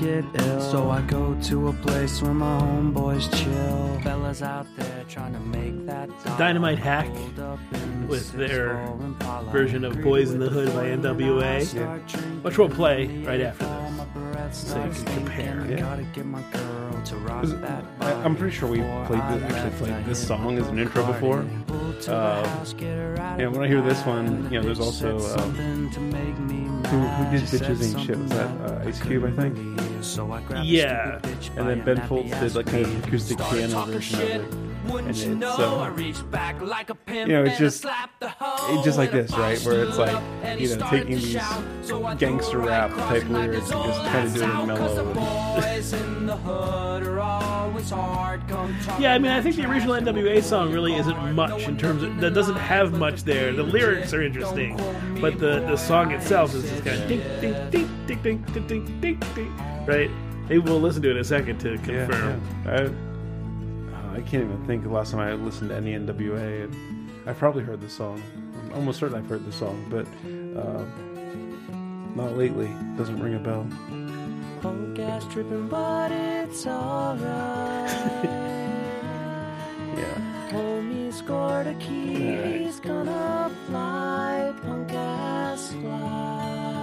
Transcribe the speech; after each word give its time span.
get 0.00 0.24
ill. 0.34 0.60
So 0.60 0.90
I 0.90 1.02
go 1.02 1.36
to 1.42 1.68
a 1.68 1.72
place 1.74 2.22
where 2.22 2.32
my 2.32 2.58
homeboys 2.60 3.30
chill. 3.36 4.00
Fellas 4.02 4.40
out 4.40 4.66
there 4.76 5.04
trying 5.08 5.34
to 5.34 5.40
make 5.40 5.86
that 5.86 6.08
Dynamite 6.38 6.78
Hack 6.78 7.08
with 8.08 8.32
their 8.32 8.86
version 9.52 9.84
of 9.84 10.00
Boys 10.00 10.32
in 10.32 10.40
the 10.40 10.48
Hood 10.48 10.72
by 10.72 10.86
NWA, 10.86 12.42
which 12.42 12.56
we'll 12.56 12.70
play 12.70 13.06
right 13.18 13.42
after 13.42 13.66
this, 14.50 14.70
so 14.70 14.82
you 14.84 14.90
can 14.90 15.04
compare. 15.14 15.60
I, 18.00 18.12
I'm 18.24 18.36
pretty 18.36 18.56
sure 18.56 18.68
we 18.68 18.78
played 19.06 19.22
this, 19.22 19.42
actually 19.52 19.78
played 19.78 20.04
this 20.06 20.26
song 20.26 20.58
as 20.58 20.66
an 20.68 20.78
intro 20.78 21.06
before. 21.06 21.46
Uh, 22.08 22.64
yeah, 23.38 23.46
when 23.48 23.62
I 23.62 23.68
hear 23.68 23.82
this 23.82 24.04
one, 24.06 24.44
you 24.50 24.58
know, 24.58 24.62
there's 24.62 24.80
also 24.80 25.18
uh, 25.18 25.40
who, 25.42 26.98
who 26.98 27.30
did 27.30 27.42
bitches 27.42 27.94
ain't 27.96 28.06
shit? 28.06 28.18
Was 28.18 28.30
that 28.30 28.60
uh, 28.62 28.88
Ice 28.88 29.00
Cube? 29.00 29.24
I 29.24 29.30
think. 29.30 29.89
Yeah, 30.64 31.20
and 31.56 31.68
then 31.68 31.84
Ben 31.84 32.00
Folds 32.08 32.30
did 32.30 32.54
like 32.54 32.66
kind 32.66 32.84
of 32.86 33.04
acoustic 33.06 33.38
piano 33.38 33.84
version 33.86 34.20
of 34.20 34.30
it. 34.30 34.54
And 34.98 35.08
it's, 35.08 35.24
you 37.26 37.32
know, 37.34 37.44
it's 37.44 37.58
just 37.58 37.84
it's 38.70 38.84
just 38.84 38.98
like 38.98 39.12
this, 39.12 39.30
right? 39.36 39.60
Where 39.62 39.84
it's 39.84 39.98
like 39.98 40.22
you 40.58 40.68
know 40.76 40.88
taking 40.90 41.16
these 41.16 41.36
gangster 42.18 42.58
rap 42.58 42.90
type 42.92 43.28
lyrics 43.28 43.70
and 43.70 43.84
just 43.84 44.00
kind 44.06 44.26
of 44.28 44.34
doing 44.34 44.50
it 44.50 44.62
mellow. 44.66 45.14
Yeah, 48.98 49.14
I 49.14 49.18
mean, 49.18 49.32
I 49.32 49.40
think 49.42 49.56
the 49.56 49.68
original 49.70 49.94
NWA 49.96 50.42
song 50.42 50.72
really 50.72 50.94
isn't 50.96 51.34
much 51.34 51.62
in 51.68 51.76
terms 51.78 52.02
of 52.02 52.18
that 52.20 52.34
doesn't 52.34 52.56
have 52.56 52.92
much 52.94 53.24
there. 53.24 53.52
The 53.52 53.62
lyrics 53.62 54.12
are 54.14 54.22
interesting, 54.22 54.76
but 55.20 55.38
the 55.38 55.60
the 55.60 55.76
song 55.76 56.12
itself 56.12 56.54
is 56.54 56.68
just 56.68 56.84
kind 56.84 57.02
of 57.02 57.08
ding 57.08 57.22
ding 57.40 57.70
ding 57.70 57.99
ding 58.22 58.38
ding 58.52 58.66
ding 58.66 58.84
ding 58.86 59.00
ding 59.00 59.20
ding, 59.34 59.56
right? 59.86 60.10
Maybe 60.48 60.58
we'll 60.58 60.80
listen 60.80 61.02
to 61.02 61.08
it 61.10 61.12
in 61.12 61.18
a 61.18 61.24
second 61.24 61.58
to 61.60 61.76
confirm. 61.78 62.42
yeah. 62.64 62.72
I, 62.72 62.74
uh, 62.84 64.16
I 64.16 64.20
can't 64.22 64.44
even 64.44 64.64
think 64.66 64.82
the 64.82 64.88
last 64.90 65.12
time 65.12 65.20
I 65.20 65.32
listened 65.34 65.70
to 65.70 65.76
any 65.76 65.92
NWA. 65.94 66.64
And 66.64 67.10
I've 67.26 67.38
probably 67.38 67.62
heard 67.62 67.80
the 67.80 67.88
song. 67.88 68.20
I'm 68.66 68.74
almost 68.74 68.98
certain 68.98 69.16
I've 69.16 69.28
heard 69.28 69.44
the 69.46 69.52
song, 69.52 69.84
but 69.88 70.06
uh, 70.60 70.84
not 72.16 72.36
lately. 72.36 72.66
It 72.66 72.96
Doesn't 72.96 73.20
ring 73.22 73.34
a 73.34 73.38
bell. 73.38 73.66
Punk 74.60 74.98
ass 74.98 75.24
tripping, 75.32 75.68
but 75.68 76.10
it's 76.12 76.66
alright. 76.66 77.90
Yeah. 79.96 80.50
Homie 80.52 81.12
scored 81.12 81.66
a 81.66 81.74
key, 81.74 82.62
he's 82.64 82.80
gonna 82.80 83.50
fly. 83.66 84.54
Punk 84.62 84.92
ass 84.94 85.72
fly. 85.72 86.79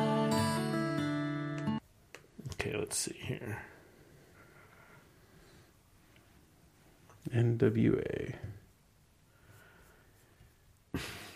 Okay, 2.68 2.78
let's 2.78 2.98
see 2.98 3.16
here. 3.18 3.60
NWA. 7.34 8.34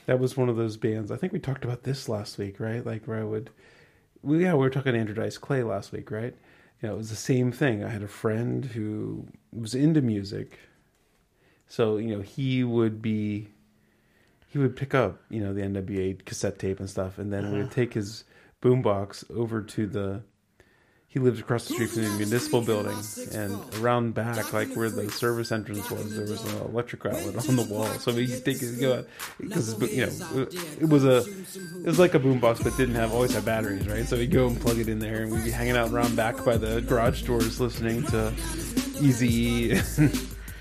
That 0.07 0.19
was 0.19 0.35
one 0.35 0.49
of 0.49 0.57
those 0.57 0.77
bands. 0.77 1.11
I 1.11 1.15
think 1.15 1.31
we 1.31 1.39
talked 1.39 1.63
about 1.63 1.83
this 1.83 2.09
last 2.09 2.37
week, 2.37 2.59
right? 2.59 2.85
Like 2.85 3.05
where 3.05 3.19
I 3.19 3.23
would, 3.23 3.49
well, 4.21 4.39
yeah, 4.39 4.53
we 4.53 4.59
were 4.59 4.69
talking 4.69 4.95
Andrew 4.95 5.15
Dice 5.15 5.37
Clay 5.37 5.63
last 5.63 5.91
week, 5.91 6.11
right? 6.11 6.35
You 6.81 6.89
know, 6.89 6.95
it 6.95 6.97
was 6.97 7.09
the 7.09 7.15
same 7.15 7.51
thing. 7.51 7.83
I 7.83 7.89
had 7.89 8.03
a 8.03 8.07
friend 8.07 8.65
who 8.65 9.27
was 9.53 9.73
into 9.75 10.01
music, 10.01 10.59
so 11.67 11.97
you 11.97 12.15
know 12.15 12.21
he 12.21 12.63
would 12.63 13.01
be, 13.01 13.49
he 14.47 14.57
would 14.57 14.75
pick 14.75 14.93
up 14.93 15.21
you 15.29 15.39
know 15.39 15.53
the 15.53 15.61
NWA 15.61 16.25
cassette 16.25 16.59
tape 16.59 16.79
and 16.79 16.89
stuff, 16.89 17.19
and 17.19 17.31
then 17.31 17.51
we 17.51 17.57
would 17.59 17.67
uh-huh. 17.67 17.75
take 17.75 17.93
his 17.93 18.23
boombox 18.61 19.29
over 19.33 19.61
to 19.61 19.87
the. 19.87 20.23
He 21.11 21.19
lived 21.19 21.41
across 21.41 21.67
the 21.67 21.73
street 21.73 21.89
from 21.89 22.03
the 22.03 22.09
municipal 22.11 22.61
building, 22.61 22.97
and 23.33 23.59
around 23.81 24.13
back, 24.13 24.53
like 24.53 24.73
where 24.77 24.89
the 24.89 25.11
service 25.11 25.51
entrance 25.51 25.91
was, 25.91 26.15
there 26.15 26.25
was 26.25 26.41
an 26.45 26.61
electric 26.61 27.05
outlet 27.05 27.49
on 27.49 27.57
the 27.57 27.63
wall. 27.63 27.85
So 27.99 28.13
we 28.13 28.27
could 28.27 28.45
take 28.45 28.61
it, 28.61 28.79
go 28.79 29.03
because 29.37 29.77
you 29.91 30.05
know 30.05 30.47
it 30.79 30.87
was 30.87 31.03
a, 31.03 31.17
it 31.17 31.85
was 31.85 31.99
like 31.99 32.13
a 32.13 32.19
boombox, 32.19 32.63
but 32.63 32.77
didn't 32.77 32.95
have 32.95 33.11
always 33.13 33.33
have 33.33 33.43
batteries, 33.43 33.89
right? 33.89 34.07
So 34.07 34.15
would 34.15 34.31
go 34.31 34.47
and 34.47 34.61
plug 34.61 34.77
it 34.79 34.87
in 34.87 34.99
there, 34.99 35.23
and 35.23 35.33
we'd 35.33 35.43
be 35.43 35.51
hanging 35.51 35.75
out 35.75 35.91
around 35.91 36.15
back 36.15 36.45
by 36.45 36.55
the 36.55 36.79
garage 36.79 37.23
doors, 37.23 37.59
listening 37.59 38.03
to 38.03 38.31
Eazy. 39.01 39.71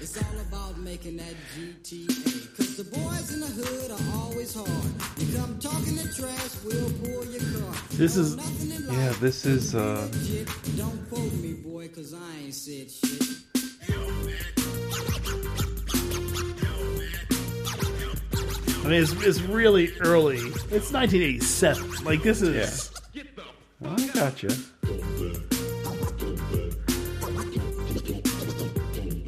It's 0.01 0.17
all 0.17 0.41
about 0.41 0.79
making 0.79 1.19
that 1.19 1.35
GTA. 1.55 2.57
Cause 2.57 2.77
the 2.77 2.85
boys 2.85 3.33
in 3.33 3.39
the 3.39 3.47
hood 3.47 3.91
are 3.93 4.21
always 4.21 4.53
hard. 4.53 4.69
You 5.17 5.39
come 5.39 5.59
talking 5.61 5.95
the 5.95 6.13
trash, 6.13 6.57
we'll 6.65 6.91
pull 7.05 7.25
your 7.31 7.63
car. 7.63 7.80
This 8.01 8.17
is 8.17 8.35
yeah, 8.91 9.13
this 9.21 9.45
is. 9.45 9.75
uh 9.75 10.09
don't 10.79 11.07
quote 11.11 11.35
me, 11.35 11.53
boy, 11.53 11.87
cause 11.89 12.15
I 12.15 12.39
ain't 12.39 12.55
said 12.55 12.91
shit. 12.91 13.21
I 18.79 18.89
mean, 18.89 19.03
it's, 19.03 19.13
it's 19.23 19.43
really 19.43 19.93
early. 20.01 20.39
It's 20.39 20.91
1987. 20.91 22.03
Like 22.03 22.23
this 22.23 22.41
is. 22.41 22.91
Well, 23.81 23.93
I 23.93 24.07
gotcha. 24.15 24.49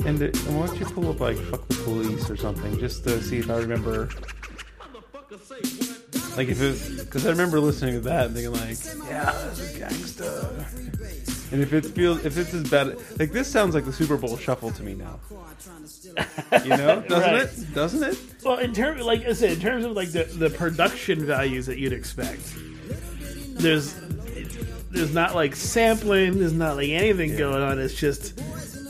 And, 0.06 0.22
uh, 0.22 0.24
and 0.24 0.58
why 0.58 0.66
don't 0.68 0.80
you 0.80 0.86
pull 0.86 1.10
up 1.10 1.20
like 1.20 1.36
"fuck 1.36 1.68
the 1.68 1.74
police" 1.84 2.30
or 2.30 2.38
something, 2.38 2.78
just 2.78 3.04
to 3.04 3.22
see 3.22 3.36
if 3.36 3.50
I 3.50 3.58
remember. 3.58 4.08
Like 6.36 6.48
if 6.48 6.60
it, 6.62 6.98
because 7.00 7.26
I 7.26 7.30
remember 7.30 7.60
listening 7.60 7.94
to 7.94 8.00
that 8.00 8.26
and 8.26 8.34
thinking 8.34 8.52
like, 8.52 8.78
yeah, 9.08 9.32
this 9.48 9.58
is 9.60 9.78
gangsta. 9.78 11.52
And 11.52 11.60
if 11.60 11.74
it 11.74 11.84
feels, 11.84 12.24
if 12.24 12.38
it's 12.38 12.54
as 12.54 12.68
bad, 12.70 12.96
like 13.18 13.32
this 13.32 13.46
sounds 13.48 13.74
like 13.74 13.84
the 13.84 13.92
Super 13.92 14.16
Bowl 14.16 14.38
shuffle 14.38 14.70
to 14.70 14.82
me 14.82 14.94
now. 14.94 15.20
You 16.64 16.70
know, 16.70 17.00
doesn't 17.08 17.10
Right. 17.10 17.42
it? 17.42 17.74
Doesn't 17.74 18.02
it? 18.02 18.18
Well, 18.42 18.56
in 18.58 18.72
terms, 18.72 19.02
like 19.02 19.26
I 19.26 19.34
said, 19.34 19.52
in 19.52 19.60
terms 19.60 19.84
of 19.84 19.92
like 19.92 20.12
the, 20.12 20.24
the 20.24 20.48
production 20.48 21.26
values 21.26 21.66
that 21.66 21.78
you'd 21.78 21.92
expect, 21.92 22.40
there's 23.48 23.94
there's 24.90 25.12
not 25.12 25.34
like 25.34 25.54
sampling, 25.54 26.38
there's 26.38 26.52
not 26.54 26.76
like 26.76 26.88
anything 26.88 27.36
going 27.36 27.62
on. 27.62 27.78
It's 27.78 27.94
just 27.94 28.40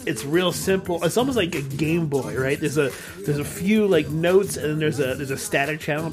it's 0.07 0.25
real 0.25 0.53
simple. 0.53 1.03
It's 1.05 1.17
almost 1.17 1.37
like 1.37 1.55
a 1.57 1.63
Game 1.63 2.07
Boy, 2.07 2.37
right? 2.39 2.59
There's 2.61 2.79
a 2.79 2.93
there's 3.27 3.39
a 3.41 3.45
few 3.45 3.89
like 3.89 4.09
notes, 4.09 4.57
and 4.57 4.67
then 4.71 4.79
there's 4.79 5.01
a 5.01 5.15
there's 5.17 5.33
a 5.33 5.37
static 5.39 5.81
channel. 5.81 6.13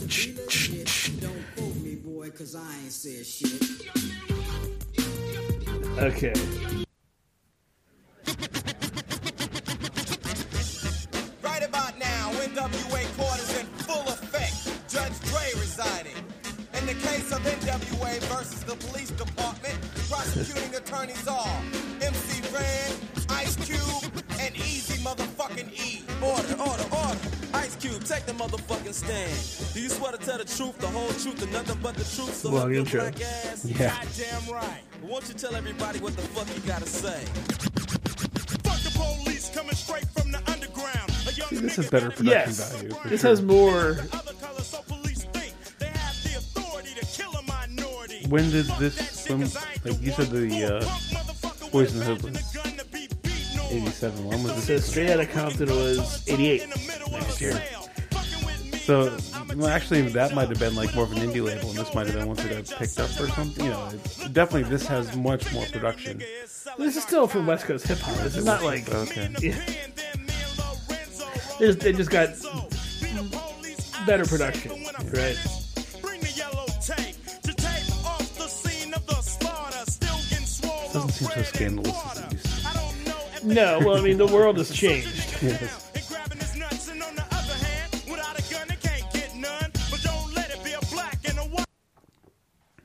Okay. 6.01 6.31
Right 11.43 11.61
about 11.67 11.99
now, 11.99 12.31
NWA 12.31 13.17
court 13.17 13.39
is 13.39 13.59
in 13.59 13.65
full 13.83 14.07
effect. 14.07 14.89
Judge 14.89 15.19
Dre 15.29 15.59
residing. 15.59 16.15
In 16.75 16.85
the 16.85 16.93
case 16.93 17.33
of 17.33 17.39
NWA 17.39 18.17
versus 18.31 18.63
the 18.63 18.75
police 18.75 19.11
department, 19.11 19.77
prosecuting 20.09 20.73
attorneys 20.73 21.27
are 21.27 21.61
MC 22.01 22.43
Ren, 22.53 22.93
Ice 23.31 23.57
Cube, 23.57 24.08
and 24.49 24.57
Eazy 24.57 24.97
motherfucking 25.05 25.69
E. 25.79 26.01
Order, 26.23 26.55
order, 26.61 26.85
order. 26.95 27.19
Ice 27.53 27.75
Cube, 27.75 28.03
take 28.03 28.25
the 28.25 28.33
motherfucking 28.33 28.93
stand. 28.93 29.73
Do 29.73 29.81
you 29.81 29.89
swear 29.89 30.11
to 30.11 30.17
tell 30.17 30.37
the 30.39 30.45
truth, 30.45 30.77
the 30.79 30.87
whole 30.87 31.09
truth, 31.09 31.41
and 31.43 31.51
nothing 31.53 31.77
but 31.83 31.93
the 31.95 32.03
truth? 32.03 32.33
So 32.33 32.49
Long 32.49 32.59
help 32.61 32.69
your 32.71 32.79
intro. 32.79 32.99
black 33.01 33.21
ass? 33.21 33.65
Yeah. 33.65 33.93
Goddamn 34.03 34.53
right. 34.53 34.81
Won't 35.03 35.27
you 35.27 35.35
tell 35.35 35.55
everybody 35.55 35.99
what 35.99 36.15
the 36.15 36.23
fuck 36.23 36.47
you 36.55 36.61
gotta 36.67 36.87
say? 36.87 37.23
Fuck 38.63 38.79
the 38.81 38.91
police 38.97 39.49
coming 39.53 39.75
straight 39.75 40.07
from 40.17 40.31
the 40.31 40.39
underground. 40.51 41.11
A 41.27 41.33
young 41.33 41.49
This 41.51 41.61
nigga 41.61 41.75
has 41.75 41.89
better 41.91 42.09
production 42.09 42.25
Yes, 42.25 42.73
value. 42.73 42.89
For 42.95 43.07
this 43.09 43.21
sure. 43.21 43.29
has 43.29 43.41
more. 43.43 43.89
other 44.13 44.33
colors 44.41 44.65
so 44.65 44.81
police 44.87 45.23
think 45.25 45.53
they 45.77 45.87
have 45.87 46.23
the 46.23 46.37
authority 46.39 46.89
to 46.99 47.05
kill 47.05 47.31
a 47.33 47.43
minority. 47.43 48.25
When 48.29 48.49
did 48.49 48.65
this? 48.79 49.27
When, 49.29 49.41
like 49.41 50.01
you 50.01 50.11
said, 50.11 50.31
the 50.31 50.77
uh, 50.79 51.69
Boys 51.71 51.95
in 51.95 52.01
Hood 52.01 52.23
was 52.23 52.51
'87. 53.69 54.25
When 54.25 54.43
was 54.43 54.51
So 54.63 54.73
this? 54.73 54.85
straight 54.85 55.09
out 55.09 55.19
of 55.19 55.29
Compton 55.31 55.69
was 55.69 56.23
88 56.27 56.67
next 57.11 57.41
year. 57.41 57.61
So, 58.79 59.15
well, 59.55 59.67
actually, 59.67 60.01
that 60.01 60.33
might 60.33 60.49
have 60.49 60.57
been 60.59 60.75
like 60.75 60.93
more 60.95 61.03
of 61.03 61.11
an 61.11 61.19
indie 61.19 61.43
label, 61.43 61.69
and 61.69 61.77
this 61.77 61.93
might 61.93 62.07
have 62.07 62.15
been 62.15 62.27
once 62.27 62.43
it 62.43 62.49
got 62.49 62.79
picked 62.79 62.99
up 62.99 63.09
or 63.19 63.27
something. 63.29 63.63
You 63.65 63.71
know, 63.71 63.89
it, 63.93 64.33
definitely 64.33 64.63
this 64.63 64.87
has 64.87 65.15
much 65.15 65.51
more 65.53 65.65
production. 65.65 66.17
This 66.77 66.95
is 66.95 67.03
still 67.03 67.27
from 67.27 67.45
West 67.45 67.65
Coast 67.65 67.87
hip 67.87 67.99
hop. 67.99 68.15
This 68.17 68.35
is 68.37 68.45
not 68.45 68.63
like 68.63 68.89
Okay. 68.91 69.29
Yeah. 69.39 69.55
They 71.59 71.65
just, 71.67 71.79
they 71.81 71.91
just 71.93 72.09
got 72.09 72.29
better 74.07 74.25
production, 74.25 74.71
right? 75.13 75.37
Bring 76.01 76.21
the 76.21 76.33
yellow 76.35 76.65
tape 76.81 77.15
to 77.43 77.53
tape 77.53 78.05
off 78.05 78.33
the 78.37 78.47
scene 78.47 78.93
of 78.93 79.05
the 79.05 79.15
slaughter. 79.15 79.91
Still 79.91 80.17
getting 80.29 80.45
swole 80.45 80.93
Doesn't 80.93 81.09
seem 81.11 81.27
so 81.29 81.43
scandalous 81.43 82.28
No, 83.49 83.79
well, 83.79 83.97
I 83.97 84.01
mean, 84.01 84.17
the 84.17 84.27
world 84.27 84.57
has 84.57 84.69
changed. 84.71 85.41
Yes. 85.41 85.89
and 85.95 86.07
grabbing 86.07 86.37
his 86.37 86.55
nuts, 86.55 86.87
and 86.89 87.01
on 87.01 87.15
the 87.15 87.23
other 87.23 87.53
hand, 87.65 88.03
without 88.09 88.37
a 88.39 88.53
gun, 88.53 88.67
they 88.67 88.75
can't 88.75 89.11
get 89.13 89.35
none. 89.35 89.71
But 89.89 90.01
don't 90.03 90.33
let 90.35 90.51
it 90.51 90.63
be 90.63 90.73
a 90.73 90.79
black 90.93 91.17
and 91.27 91.37
a 91.39 91.41
white. 91.43 91.65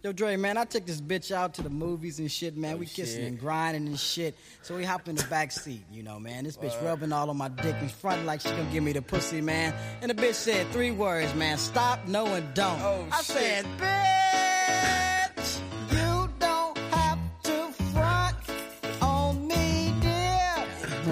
Yo, 0.02 0.12
Dre, 0.12 0.36
man, 0.36 0.56
I 0.56 0.64
took 0.64 0.86
this 0.86 1.00
bitch 1.02 1.32
out 1.32 1.52
to 1.54 1.62
the 1.62 1.68
movies 1.70 2.18
and 2.18 2.30
shit, 2.32 2.54
Oh, 2.56 2.60
man. 2.60 2.78
we 2.78 2.86
kissing 2.86 3.24
and 3.24 3.38
grinding 3.38 3.86
and 3.86 3.98
shit. 4.00 4.36
So 4.62 4.76
we 4.76 4.84
hop 4.84 5.06
in 5.08 5.16
the 5.16 5.24
back 5.24 5.50
seat, 5.52 5.82
you 5.92 6.02
know, 6.02 6.18
man. 6.18 6.44
This 6.44 6.56
bitch 6.56 6.82
rubbing 6.82 7.12
all 7.12 7.28
on 7.30 7.36
my 7.36 7.48
dick 7.48 7.76
in 7.82 7.88
front 7.88 8.24
like 8.24 8.40
she 8.40 8.48
gonna 8.50 8.64
give 8.72 8.82
me 8.84 8.92
the 8.92 9.02
pussy, 9.02 9.40
man. 9.42 9.74
And 10.00 10.10
the 10.10 10.14
bitch 10.14 10.34
said 10.34 10.66
three 10.72 10.90
words, 10.92 11.34
man. 11.34 11.58
Stop, 11.58 12.06
no, 12.06 12.26
and 12.26 12.54
don't. 12.54 12.80
Oh, 12.80 13.06
I 13.12 13.16
shit. 13.18 13.26
said, 13.26 13.64
bitch, 13.78 14.13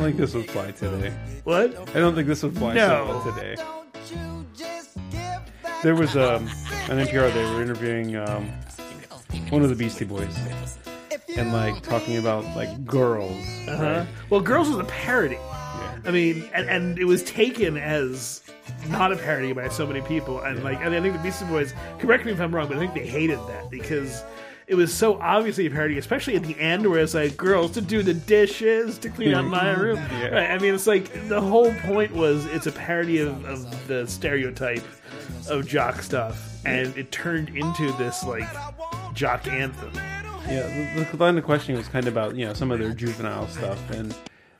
don't 0.02 0.10
think 0.10 0.20
this 0.20 0.34
would 0.34 0.50
fly 0.50 0.70
today. 0.72 1.14
What? 1.44 1.78
I 1.90 2.00
don't 2.00 2.14
think 2.14 2.26
this 2.26 2.42
would 2.42 2.56
fly 2.56 2.74
No. 2.74 2.88
so 2.88 3.06
well 3.06 3.34
today. 3.34 3.54
Don't 3.54 4.10
you 4.10 4.46
just 4.56 4.94
give 5.10 5.40
that 5.62 5.82
There 5.82 5.94
was 5.94 6.16
um, 6.16 6.48
on 6.90 6.98
NPR. 6.98 7.32
They 7.32 7.44
were 7.54 7.62
interviewing 7.62 8.16
um, 8.16 8.48
one 9.50 9.62
of 9.62 9.68
the 9.68 9.76
Beastie 9.76 10.04
Boys 10.04 10.36
and 11.36 11.52
like 11.52 11.82
talking 11.82 12.16
about 12.18 12.44
like 12.56 12.84
girls. 12.84 13.46
Uh-huh. 13.68 14.04
Well, 14.28 14.40
Girls 14.40 14.68
was 14.68 14.78
a 14.78 14.84
parody. 14.84 15.36
Yeah. 15.36 15.98
I 16.04 16.10
mean, 16.10 16.48
and, 16.52 16.68
and 16.68 16.98
it 16.98 17.04
was 17.04 17.22
taken 17.22 17.76
as 17.76 18.42
not 18.88 19.12
a 19.12 19.16
parody 19.16 19.52
by 19.52 19.68
so 19.68 19.86
many 19.86 20.00
people, 20.02 20.40
and 20.40 20.62
like, 20.64 20.78
and 20.80 20.94
I 20.94 21.00
think 21.00 21.14
the 21.14 21.22
Beastie 21.22 21.46
Boys. 21.46 21.74
Correct 22.00 22.24
me 22.26 22.32
if 22.32 22.40
I'm 22.40 22.52
wrong, 22.54 22.66
but 22.68 22.76
I 22.76 22.80
think 22.80 22.94
they 22.94 23.06
hated 23.06 23.38
that 23.48 23.70
because 23.70 24.24
it 24.72 24.74
was 24.74 24.92
so 24.92 25.20
obviously 25.20 25.66
a 25.66 25.70
parody, 25.70 25.98
especially 25.98 26.34
at 26.34 26.44
the 26.44 26.58
end 26.58 26.88
where 26.88 27.00
it's 27.00 27.12
like 27.12 27.36
girls 27.36 27.72
to 27.72 27.82
do 27.82 28.02
the 28.02 28.14
dishes, 28.14 28.96
to 28.96 29.10
clean 29.10 29.34
up 29.34 29.44
my 29.44 29.70
room. 29.72 29.98
Yeah. 30.12 30.28
Right? 30.28 30.50
I 30.50 30.58
mean, 30.58 30.74
it's 30.74 30.86
like 30.86 31.28
the 31.28 31.40
whole 31.40 31.74
point 31.80 32.12
was 32.12 32.46
it's 32.46 32.66
a 32.66 32.72
parody 32.72 33.18
of, 33.18 33.44
of 33.44 33.86
the 33.86 34.06
stereotype 34.06 34.84
of 35.50 35.66
jock 35.66 36.00
stuff, 36.00 36.64
and 36.64 36.96
it 36.96 37.12
turned 37.12 37.50
into 37.50 37.92
this 37.98 38.24
like 38.24 38.48
jock 39.12 39.46
anthem. 39.46 39.92
Yeah, 40.48 40.94
the, 40.94 41.04
the 41.04 41.16
line 41.22 41.36
of 41.36 41.44
questioning 41.44 41.76
was 41.76 41.88
kind 41.88 42.06
of 42.06 42.14
about 42.14 42.34
you 42.34 42.46
know 42.46 42.54
some 42.54 42.70
of 42.70 42.78
their 42.78 42.94
juvenile 42.94 43.46
stuff, 43.48 43.90
and 43.90 44.14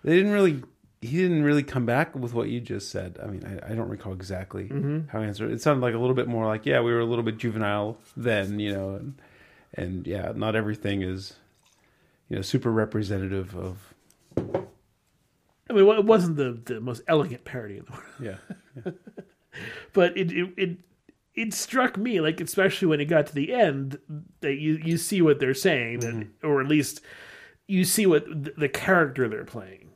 they 0.05 0.17
didn't 0.17 0.33
really. 0.33 0.63
He 1.01 1.17
didn't 1.17 1.43
really 1.43 1.65
come 1.65 1.87
back 1.87 2.15
with 2.15 2.35
what 2.35 2.49
you 2.49 2.61
just 2.61 2.91
said. 2.91 3.19
I 3.21 3.27
mean, 3.27 3.45
I, 3.45 3.73
I 3.73 3.75
don't 3.75 3.89
recall 3.89 4.13
exactly 4.13 4.65
mm-hmm. 4.65 5.09
how 5.09 5.21
he 5.21 5.27
answered. 5.27 5.51
It 5.51 5.61
sounded 5.61 5.81
like 5.81 5.95
a 5.95 5.99
little 5.99 6.15
bit 6.15 6.29
more 6.29 6.47
like, 6.47 6.65
yeah, 6.65 6.81
we 6.81 6.93
were 6.93 7.01
a 7.01 7.05
little 7.05 7.25
bit 7.25 7.39
juvenile 7.39 7.97
then, 8.17 8.61
you 8.61 8.73
know, 8.73 8.91
and 8.91 9.15
and 9.75 10.07
yeah, 10.07 10.33
not 10.35 10.55
everything 10.57 11.03
is, 11.03 11.35
you 12.29 12.37
know, 12.37 12.43
super 12.43 12.71
representative 12.71 13.55
of 13.57 13.95
I 15.71 15.75
mean, 15.75 15.89
it 15.89 16.05
wasn't 16.05 16.37
the, 16.37 16.61
the 16.65 16.81
most 16.81 17.03
elegant 17.09 17.45
parody 17.45 17.79
in 17.79 17.85
the 17.87 17.93
world. 17.93 18.39
yeah. 18.85 18.93
but 19.93 20.17
it, 20.17 20.33
it 20.33 20.51
it 20.57 20.79
it 21.35 21.55
struck 21.55 21.97
me 21.97 22.21
like 22.21 22.41
especially 22.41 22.89
when 22.89 23.01
it 23.01 23.07
got 23.07 23.27
to 23.27 23.35
the 23.35 23.53
end 23.53 23.99
that 24.41 24.55
you 24.57 24.79
you 24.83 24.97
see 24.99 25.23
what 25.23 25.41
they're 25.41 25.55
saying 25.55 26.01
that, 26.01 26.27
or 26.43 26.61
at 26.61 26.69
least 26.69 27.01
you 27.67 27.85
see 27.85 28.07
what 28.07 28.27
th- 28.27 28.57
the 28.57 28.69
character 28.69 29.29
they're 29.29 29.45
playing 29.45 29.91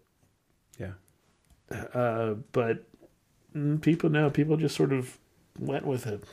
Yeah. 0.79 0.93
uh 1.95 2.35
but 2.53 2.85
mm, 3.55 3.81
people 3.83 4.09
know 4.11 4.31
people 4.31 4.57
just 4.57 4.77
sort 4.77 4.93
of 4.93 5.19
went 5.59 5.85
with 5.87 6.07
it 6.07 6.25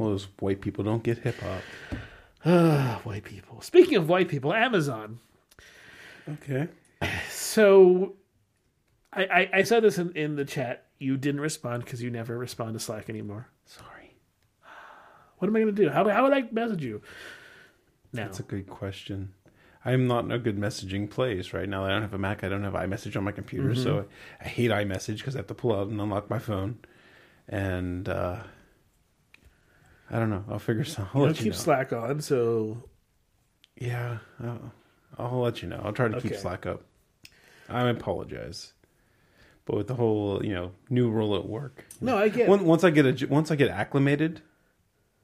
Well, 0.00 0.08
those 0.08 0.28
white 0.38 0.62
people 0.62 0.82
don't 0.82 1.02
get 1.02 1.18
hip 1.18 1.36
hop. 1.40 1.62
White 3.04 3.24
people 3.24 3.60
speaking 3.60 3.96
of 3.96 4.08
white 4.08 4.30
people 4.30 4.54
amazon 4.54 5.18
Okay. 6.26 6.68
so 7.30 8.14
I, 9.12 9.24
I, 9.24 9.50
I 9.58 9.62
said 9.62 9.82
this 9.82 9.98
in, 9.98 10.12
in 10.16 10.36
the 10.36 10.46
chat. 10.46 10.86
You 10.98 11.18
didn't 11.18 11.42
respond 11.42 11.84
because 11.84 12.02
you 12.02 12.10
never 12.10 12.38
respond 12.38 12.72
to 12.74 12.80
Slack 12.80 13.10
anymore. 13.10 13.48
Sorry. 13.66 14.16
What 15.36 15.48
am 15.48 15.56
I 15.56 15.60
going 15.60 15.74
to 15.74 15.82
do? 15.82 15.90
How, 15.90 16.08
how 16.08 16.22
would 16.22 16.32
I 16.32 16.44
message 16.50 16.82
you? 16.82 17.02
Now, 18.14 18.24
That's 18.24 18.40
a 18.40 18.44
good 18.44 18.68
question. 18.68 19.34
I'm 19.84 20.06
not 20.06 20.24
in 20.24 20.30
a 20.30 20.38
good 20.38 20.56
messaging 20.58 21.10
place 21.10 21.52
right 21.52 21.68
now. 21.68 21.84
I 21.84 21.88
don't 21.88 22.02
have 22.02 22.14
a 22.14 22.18
Mac. 22.18 22.42
I 22.44 22.48
don't 22.48 22.64
have 22.64 22.74
iMessage 22.74 23.16
on 23.16 23.24
my 23.24 23.32
computer, 23.32 23.74
so 23.74 24.06
I, 24.40 24.44
I 24.44 24.48
hate 24.48 24.70
iMessage 24.70 25.18
because 25.18 25.34
I 25.36 25.40
have 25.40 25.46
to 25.48 25.54
pull 25.54 25.74
out 25.74 25.88
and 25.88 26.00
unlock 26.00 26.30
my 26.30 26.38
phone. 26.38 26.78
And 27.48 28.08
uh, 28.08 28.40
I 30.10 30.18
don't 30.18 30.30
know. 30.30 30.44
I'll 30.48 30.58
figure 30.58 30.84
something. 30.84 31.20
I'll 31.20 31.28
you 31.28 31.34
keep 31.34 31.46
know. 31.46 31.58
Slack 31.58 31.92
on. 31.92 32.20
So 32.20 32.82
Yeah, 33.76 34.18
I'll, 34.42 34.72
I'll 35.18 35.40
let 35.40 35.62
you 35.62 35.68
know. 35.68 35.80
I'll 35.84 35.92
try 35.92 36.08
to 36.08 36.20
keep 36.20 36.34
Slack 36.34 36.66
up. 36.66 36.82
I 37.68 37.88
apologize, 37.88 38.72
but 39.64 39.76
with 39.76 39.86
the 39.86 39.94
whole 39.94 40.44
you 40.44 40.52
know 40.52 40.72
new 40.88 41.08
role 41.10 41.36
at 41.36 41.46
work, 41.46 41.86
no, 42.00 42.18
I 42.18 42.28
get. 42.28 42.48
Once 42.48 42.62
once 42.62 42.82
I 42.84 42.90
get 42.90 43.22
a, 43.22 43.26
once 43.26 43.52
I 43.52 43.56
get 43.56 43.68
acclimated, 43.70 44.42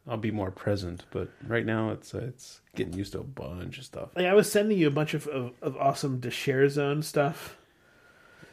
I'll 0.06 0.16
be 0.16 0.30
more 0.30 0.52
present. 0.52 1.04
But 1.10 1.28
right 1.48 1.66
now, 1.66 1.90
it's 1.90 2.14
uh, 2.14 2.18
it's 2.18 2.60
getting 2.76 2.92
used 2.92 3.12
to 3.12 3.18
a 3.20 3.24
bunch 3.24 3.78
of 3.78 3.84
stuff. 3.84 4.10
Like, 4.14 4.26
I 4.26 4.34
was 4.34 4.50
sending 4.50 4.78
you 4.78 4.86
a 4.86 4.92
bunch 4.92 5.14
of, 5.14 5.26
of, 5.26 5.54
of 5.60 5.76
awesome 5.76 6.20
to 6.20 6.30
share 6.30 6.68
zone 6.68 7.02
stuff. 7.02 7.56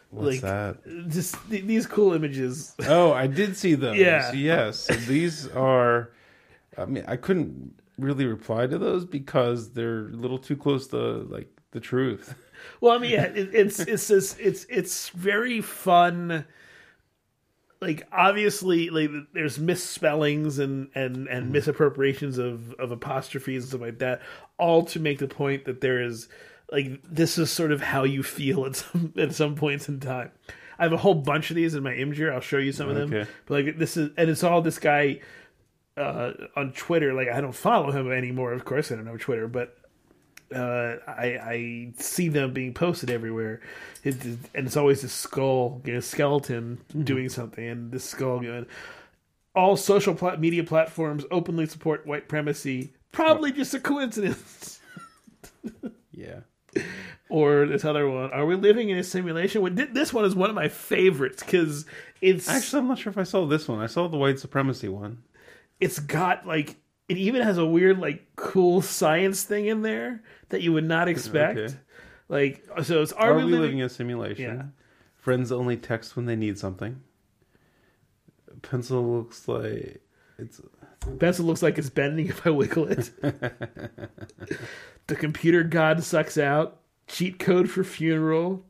What's 0.10 0.28
like, 0.28 0.42
that? 0.42 1.10
Just 1.10 1.36
th- 1.50 1.66
these 1.66 1.86
cool 1.86 2.14
images. 2.14 2.74
Oh, 2.88 3.14
I 3.14 3.28
did 3.28 3.56
see 3.58 3.76
those. 3.76 3.98
Yeah. 4.00 4.32
Yes. 4.32 4.88
These 5.08 5.48
are. 5.50 6.10
I 6.78 6.86
mean, 6.86 7.04
I 7.08 7.16
couldn't 7.16 7.74
really 7.98 8.26
reply 8.26 8.68
to 8.68 8.78
those 8.78 9.06
because 9.06 9.72
they're 9.74 10.08
a 10.08 10.16
little 10.16 10.40
too 10.40 10.56
close 10.56 10.88
to 10.88 10.98
like 10.98 11.50
the 11.72 11.80
truth. 11.80 12.36
Well, 12.80 12.94
I 12.94 12.98
mean, 12.98 13.12
yeah, 13.12 13.24
it, 13.24 13.54
it's 13.54 13.80
it's 13.82 14.08
this 14.08 14.38
it's 14.40 14.66
it's 14.70 15.10
very 15.10 15.60
fun. 15.60 16.46
Like 17.82 18.08
obviously, 18.10 18.90
like 18.90 19.10
there's 19.34 19.60
misspellings 19.60 20.60
and 20.60 20.88
and 20.96 21.28
and 21.28 21.48
mm-hmm. 21.48 21.52
misappropriations 21.52 22.38
of 22.38 22.74
of 22.76 22.92
apostrophes 22.92 23.64
and 23.64 23.70
stuff 23.70 23.82
like 23.82 24.00
that, 24.00 24.22
all 24.58 24.86
to 24.86 25.00
make 25.02 25.20
the 25.20 25.28
point 25.28 25.66
that 25.66 25.82
there 25.82 26.02
is 26.02 26.30
like 26.72 27.02
this 27.04 27.38
is 27.38 27.52
sort 27.52 27.74
of 27.74 27.82
how 27.82 28.04
you 28.04 28.24
feel 28.24 28.66
at 28.66 28.78
some 28.78 29.14
at 29.18 29.36
some 29.36 29.56
points 29.56 29.90
in 29.90 30.00
time. 30.00 30.32
I 30.80 30.84
have 30.84 30.94
a 30.94 30.98
whole 30.98 31.16
bunch 31.16 31.50
of 31.50 31.56
these 31.56 31.76
in 31.76 31.84
my 31.84 31.94
Imgur. 31.94 32.34
I'll 32.34 32.40
show 32.40 32.58
you 32.58 32.72
some 32.72 32.90
of 32.90 32.96
them. 32.96 33.10
But 33.46 33.66
like 33.66 33.78
this 33.78 33.98
is, 33.98 34.12
and 34.18 34.30
it's 34.30 34.44
all 34.44 34.62
this 34.62 34.80
guy 34.80 35.20
uh, 35.98 36.32
on 36.56 36.72
Twitter. 36.74 37.14
Like 37.14 37.30
I 37.30 37.42
don't 37.42 37.56
follow 37.56 37.92
him 37.92 38.12
anymore. 38.12 38.54
Of 38.54 38.66
course, 38.66 38.92
I 38.92 38.96
don't 38.96 39.06
know 39.06 39.18
Twitter, 39.18 39.48
but 39.48 39.78
uh, 40.54 40.98
I, 41.08 41.40
I 41.42 41.94
see 41.98 42.30
them 42.30 42.54
being 42.54 42.74
posted 42.74 43.10
everywhere, 43.10 43.62
it, 44.04 44.24
and 44.24 44.68
it's 44.68 44.78
always 44.78 45.04
a 45.04 45.10
skull, 45.10 45.82
you 45.86 45.94
know, 45.94 46.00
skeleton 46.00 46.80
doing 47.04 47.30
something, 47.30 47.66
and 47.66 47.92
this 47.92 48.04
skull 48.04 48.40
going. 48.40 48.66
All 49.56 49.78
social 49.78 50.16
plat- 50.16 50.40
media 50.40 50.64
platforms 50.64 51.26
openly 51.30 51.68
support 51.68 52.08
white 52.08 52.28
primacy. 52.28 52.94
Probably 53.12 53.52
just 53.52 53.74
a 53.74 53.80
coincidence. 53.80 54.80
Yeah. 56.16 56.42
Or 57.30 57.66
this 57.66 57.84
other 57.84 58.08
one. 58.10 58.32
Are 58.32 58.46
we 58.46 58.56
living 58.56 58.90
in 58.90 58.98
a 58.98 59.04
simulation? 59.04 59.76
This 59.94 60.14
one 60.14 60.26
is 60.26 60.36
one 60.36 60.50
of 60.50 60.56
my 60.56 60.68
favorites 60.68 61.44
because 61.44 61.86
it's 62.22 62.48
Actually, 62.48 62.80
I'm 62.82 62.88
not 62.88 63.00
sure 63.00 63.12
if 63.12 63.18
I 63.18 63.24
saw 63.24 63.46
this 63.46 63.68
one. 63.68 63.80
I 63.80 63.88
saw 63.88 64.08
the 64.08 64.18
white 64.18 64.40
supremacy 64.40 64.88
one. 64.88 65.24
It's 65.84 66.00
got 66.00 66.48
like 66.48 66.78
it 67.10 67.18
even 67.18 67.42
has 67.42 67.58
a 67.58 67.66
weird 67.66 68.00
like 68.00 68.26
cool 68.36 68.82
science 68.82 69.44
thing 69.44 69.68
in 69.68 69.82
there 69.82 70.24
that 70.50 70.62
you 70.62 70.72
would 70.74 70.86
not 70.86 71.10
expect. 71.10 71.60
Okay. 71.60 71.74
Like 72.30 72.66
so, 72.84 73.02
it's 73.02 73.12
are, 73.12 73.34
Are, 73.34 73.38
we, 73.38 73.44
living 73.44 73.80
in 73.80 73.86
a 73.86 73.90
simulation? 73.90 74.56
Yeah. 74.56 74.64
Friends 75.18 75.52
only 75.52 75.78
text 75.78 76.16
when 76.16 76.26
they 76.26 76.36
need 76.36 76.58
something. 76.58 77.02
Pencil 78.62 79.04
looks 79.04 79.48
like 79.48 80.02
it's 80.38 80.62
Pencil 81.20 81.46
looks 81.46 81.62
like 81.62 81.78
it's 81.78 81.90
bending 81.90 82.28
if 82.28 82.48
I 82.48 82.50
wiggle 82.50 82.88
it. 82.88 83.12
the 85.08 85.16
computer 85.16 85.64
god 85.64 86.04
sucks 86.04 86.38
out. 86.38 86.80
Cheat 87.08 87.40
code 87.40 87.70
for 87.70 87.84
funeral. 87.84 88.66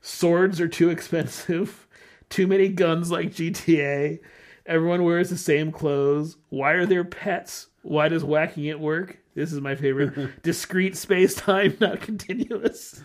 Swords 0.00 0.60
are 0.60 0.68
too 0.68 0.90
expensive. 0.90 1.86
Too 2.28 2.48
many 2.48 2.68
guns 2.68 3.12
like 3.12 3.30
GTA. 3.30 4.18
Everyone 4.66 5.04
wears 5.04 5.30
the 5.30 5.36
same 5.36 5.72
clothes. 5.72 6.36
Why 6.48 6.72
are 6.72 6.86
there 6.86 7.04
pets? 7.04 7.68
Why 7.82 8.08
does 8.08 8.24
whacking 8.24 8.64
it 8.64 8.80
work? 8.80 9.18
This 9.34 9.52
is 9.52 9.60
my 9.60 9.74
favorite. 9.74 10.42
Discrete 10.42 10.96
space 10.96 11.34
time, 11.34 11.76
not 11.80 12.00
continuous. 12.00 13.02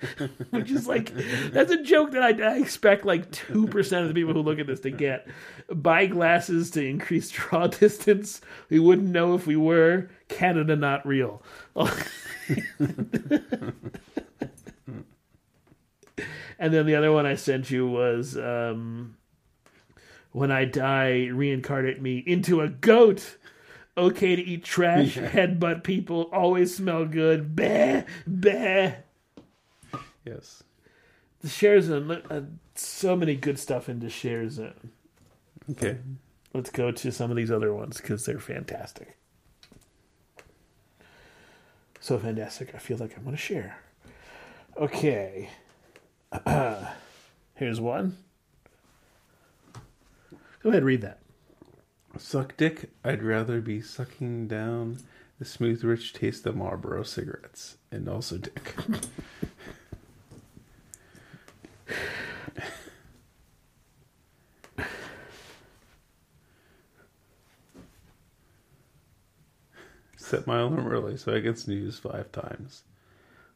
Which 0.50 0.70
is 0.70 0.86
like, 0.86 1.12
that's 1.50 1.70
a 1.70 1.82
joke 1.82 2.12
that 2.12 2.22
I, 2.22 2.30
I 2.42 2.58
expect 2.58 3.04
like 3.04 3.30
2% 3.30 4.02
of 4.02 4.08
the 4.08 4.14
people 4.14 4.34
who 4.34 4.42
look 4.42 4.58
at 4.58 4.66
this 4.66 4.80
to 4.80 4.90
get. 4.90 5.26
Buy 5.70 6.06
glasses 6.06 6.70
to 6.72 6.84
increase 6.86 7.30
draw 7.30 7.66
distance. 7.66 8.40
We 8.70 8.78
wouldn't 8.78 9.08
know 9.08 9.34
if 9.34 9.46
we 9.46 9.56
were. 9.56 10.08
Canada 10.28 10.76
not 10.76 11.06
real. 11.06 11.42
and 16.58 16.72
then 16.72 16.86
the 16.86 16.94
other 16.94 17.12
one 17.12 17.26
I 17.26 17.34
sent 17.34 17.70
you 17.70 17.86
was 17.86 18.36
um, 18.36 19.16
when 20.36 20.52
I 20.52 20.66
die, 20.66 21.28
reincarnate 21.28 22.02
me 22.02 22.18
into 22.18 22.60
a 22.60 22.68
goat. 22.68 23.38
Okay 23.96 24.36
to 24.36 24.42
eat 24.42 24.64
trash, 24.64 25.16
headbutt 25.16 25.82
people, 25.82 26.28
always 26.30 26.76
smell 26.76 27.06
good. 27.06 27.56
Bah, 27.56 28.02
bah. 28.26 28.90
yes. 30.26 30.62
The 31.40 31.48
share 31.48 31.80
zone, 31.80 32.22
uh, 32.28 32.42
so 32.74 33.16
many 33.16 33.34
good 33.34 33.58
stuff 33.58 33.88
into 33.88 34.10
share 34.10 34.46
zone. 34.50 34.90
Okay. 35.70 35.96
let's 36.52 36.68
go 36.68 36.90
to 36.90 37.10
some 37.10 37.30
of 37.30 37.36
these 37.38 37.50
other 37.50 37.72
ones 37.72 37.98
because 37.98 38.26
they're 38.26 38.38
fantastic. 38.38 39.16
So 41.98 42.18
fantastic, 42.18 42.74
I 42.74 42.78
feel 42.78 42.98
like 42.98 43.16
I 43.16 43.22
want 43.22 43.38
to 43.38 43.42
share. 43.42 43.78
Okay. 44.76 45.48
Here's 47.54 47.80
one. 47.80 48.18
Go 50.66 50.70
ahead, 50.70 50.82
read 50.82 51.02
that. 51.02 51.20
Suck 52.18 52.56
dick. 52.56 52.90
I'd 53.04 53.22
rather 53.22 53.60
be 53.60 53.80
sucking 53.80 54.48
down 54.48 54.98
the 55.38 55.44
smooth, 55.44 55.84
rich 55.84 56.12
taste 56.12 56.44
of 56.44 56.56
Marlboro 56.56 57.04
cigarettes, 57.04 57.76
and 57.92 58.08
also 58.08 58.38
dick. 58.38 58.74
Set 70.16 70.48
my 70.48 70.58
alarm 70.58 70.88
early 70.88 71.16
so 71.16 71.32
I 71.32 71.42
can 71.42 71.54
snooze 71.54 72.00
five 72.00 72.32
times. 72.32 72.82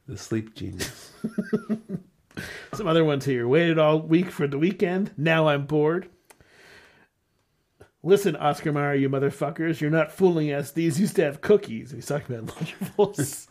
The 0.06 0.16
sleep 0.16 0.54
genius. 0.54 1.10
Some 2.72 2.86
other 2.86 3.02
ones 3.02 3.24
here. 3.24 3.48
Waited 3.48 3.80
all 3.80 3.98
week 3.98 4.30
for 4.30 4.46
the 4.46 4.58
weekend. 4.58 5.10
Now 5.16 5.48
I'm 5.48 5.66
bored. 5.66 6.08
Listen, 8.02 8.34
Oscar 8.36 8.72
Mayer, 8.72 8.94
you 8.94 9.10
motherfuckers, 9.10 9.80
you're 9.80 9.90
not 9.90 10.10
fooling 10.10 10.52
us. 10.52 10.72
These 10.72 10.98
used 10.98 11.16
to 11.16 11.24
have 11.24 11.42
cookies. 11.42 11.90
He's 11.90 12.06
talking 12.06 12.36
about 12.36 12.56
Lunchables. 12.56 13.48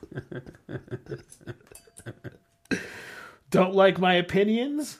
Don't 3.51 3.75
like 3.75 4.00
my 4.00 4.15
opinions? 4.15 5.00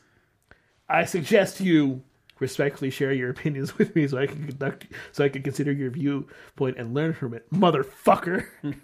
I 0.88 1.06
suggest 1.06 1.60
you 1.60 2.04
respectfully 2.40 2.90
share 2.90 3.12
your 3.12 3.30
opinions 3.30 3.78
with 3.78 3.96
me 3.96 4.08
so 4.08 4.18
I 4.18 4.28
can 4.28 4.46
conduct 4.46 4.88
so 5.12 5.24
I 5.24 5.30
can 5.30 5.44
consider 5.44 5.72
your 5.72 5.92
viewpoint 5.92 6.78
and 6.78 6.94
learn 6.94 7.14
from 7.14 7.34
it, 7.34 7.50
motherfucker. 7.52 8.46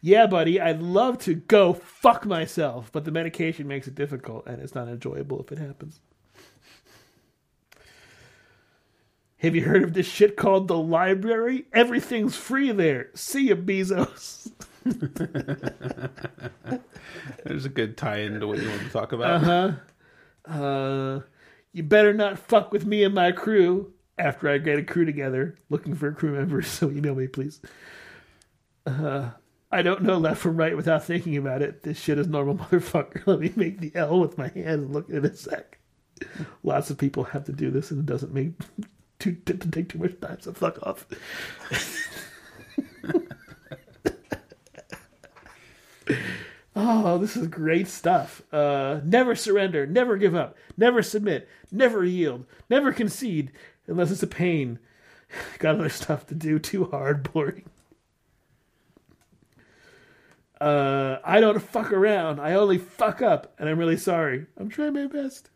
yeah, 0.00 0.26
buddy, 0.26 0.60
I'd 0.60 0.82
love 0.82 1.18
to 1.20 1.34
go 1.34 1.72
fuck 1.72 2.26
myself, 2.26 2.90
but 2.92 3.04
the 3.04 3.12
medication 3.12 3.66
makes 3.66 3.86
it 3.86 3.94
difficult 3.94 4.46
and 4.46 4.60
it's 4.60 4.74
not 4.74 4.88
enjoyable 4.88 5.40
if 5.40 5.52
it 5.52 5.58
happens. 5.58 6.00
Have 9.38 9.54
you 9.54 9.62
heard 9.62 9.82
of 9.84 9.92
this 9.92 10.06
shit 10.06 10.36
called 10.36 10.66
the 10.66 10.78
library? 10.78 11.66
Everything's 11.72 12.36
free 12.36 12.72
there. 12.72 13.10
See 13.14 13.48
ya, 13.48 13.54
Bezos. 13.54 14.50
There's 17.44 17.66
a 17.66 17.68
good 17.68 17.98
tie 17.98 18.20
into 18.20 18.46
what 18.46 18.58
you 18.58 18.68
want 18.68 18.82
to 18.82 18.88
talk 18.88 19.12
about. 19.12 19.44
Uh, 19.44 19.72
huh. 20.50 21.20
you 21.72 21.82
better 21.82 22.14
not 22.14 22.38
fuck 22.38 22.72
with 22.72 22.86
me 22.86 23.04
and 23.04 23.14
my 23.14 23.30
crew 23.32 23.92
after 24.16 24.48
I 24.48 24.56
get 24.56 24.78
a 24.78 24.82
crew 24.82 25.04
together. 25.04 25.56
Looking 25.68 25.94
for 25.94 26.12
crew 26.12 26.32
members, 26.32 26.66
so 26.70 26.90
email 26.90 27.14
me, 27.14 27.26
please. 27.26 27.60
Uh, 28.86 29.30
I 29.70 29.82
don't 29.82 30.02
know 30.02 30.16
left 30.16 30.40
from 30.40 30.56
right 30.56 30.76
without 30.76 31.04
thinking 31.04 31.36
about 31.36 31.60
it. 31.60 31.82
This 31.82 32.00
shit 32.00 32.18
is 32.18 32.28
normal, 32.28 32.54
motherfucker. 32.58 33.26
Let 33.26 33.40
me 33.40 33.52
make 33.54 33.80
the 33.80 33.92
L 33.94 34.20
with 34.20 34.38
my 34.38 34.48
hand 34.48 34.84
and 34.84 34.92
look 34.94 35.10
at 35.10 35.16
it 35.16 35.32
a 35.32 35.36
sec. 35.36 35.78
Lots 36.62 36.88
of 36.88 36.96
people 36.96 37.24
have 37.24 37.44
to 37.44 37.52
do 37.52 37.70
this, 37.70 37.90
and 37.90 38.00
it 38.00 38.06
doesn't 38.06 38.32
make 38.32 38.52
too 39.18 39.34
to 39.46 39.54
take 39.54 39.88
too 39.88 39.98
much 39.98 40.20
time. 40.20 40.38
So 40.40 40.52
fuck 40.52 40.78
off. 40.82 41.06
Oh, 46.78 47.16
this 47.16 47.38
is 47.38 47.48
great 47.48 47.88
stuff. 47.88 48.42
Uh, 48.52 49.00
never 49.02 49.34
surrender, 49.34 49.86
never 49.86 50.18
give 50.18 50.34
up, 50.34 50.58
never 50.76 51.02
submit, 51.02 51.48
never 51.72 52.04
yield, 52.04 52.44
never 52.68 52.92
concede 52.92 53.50
unless 53.86 54.10
it's 54.10 54.22
a 54.22 54.26
pain. 54.26 54.78
Got 55.58 55.76
other 55.76 55.88
stuff 55.88 56.26
to 56.26 56.34
do, 56.34 56.58
too 56.58 56.84
hard, 56.84 57.22
boring. 57.32 57.64
Uh, 60.60 61.16
I 61.24 61.40
don't 61.40 61.60
fuck 61.60 61.92
around. 61.92 62.40
I 62.40 62.52
only 62.52 62.78
fuck 62.78 63.22
up, 63.22 63.54
and 63.58 63.70
I'm 63.70 63.78
really 63.78 63.96
sorry. 63.96 64.46
I'm 64.58 64.68
trying 64.68 64.92
my 64.92 65.06
best. 65.06 65.48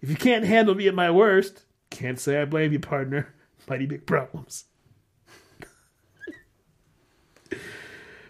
If 0.00 0.10
you 0.10 0.16
can't 0.16 0.44
handle 0.44 0.74
me 0.74 0.88
at 0.88 0.94
my 0.94 1.10
worst, 1.10 1.64
can't 1.90 2.20
say 2.20 2.40
I 2.40 2.44
blame 2.44 2.72
you, 2.72 2.78
partner. 2.78 3.34
Mighty 3.68 3.86
big 3.86 4.06
problems. 4.06 4.64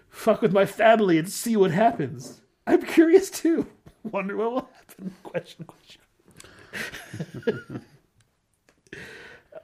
fuck 0.08 0.42
with 0.42 0.52
my 0.52 0.66
family 0.66 1.18
and 1.18 1.28
see 1.28 1.56
what 1.56 1.70
happens. 1.70 2.40
I'm 2.66 2.82
curious 2.82 3.30
too. 3.30 3.66
Wonder 4.02 4.36
what 4.36 4.52
will 4.52 4.68
happen. 4.76 5.14
Question, 5.22 5.66
question. 5.66 6.00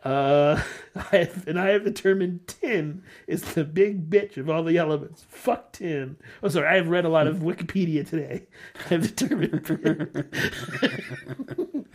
Uh, 0.05 0.63
I 1.13 1.17
have, 1.17 1.49
and 1.49 1.59
I 1.59 1.69
have 1.71 1.85
determined 1.85 2.47
tin 2.47 3.03
is 3.27 3.43
the 3.55 3.65
big 3.65 4.11
bitch 4.11 4.37
of 4.37 4.51
all 4.51 4.63
the 4.63 4.77
elements. 4.79 5.25
Fuck 5.29 5.73
tin. 5.73 6.17
Oh, 6.43 6.49
sorry. 6.49 6.69
I 6.69 6.77
have 6.77 6.89
read 6.89 7.05
a 7.05 7.09
lot 7.09 7.27
of 7.27 7.39
Wikipedia 7.39 8.09
today. 8.09 8.47
I 8.87 8.89
have 8.89 9.17
determined 9.17 9.65
tin. 9.65 10.27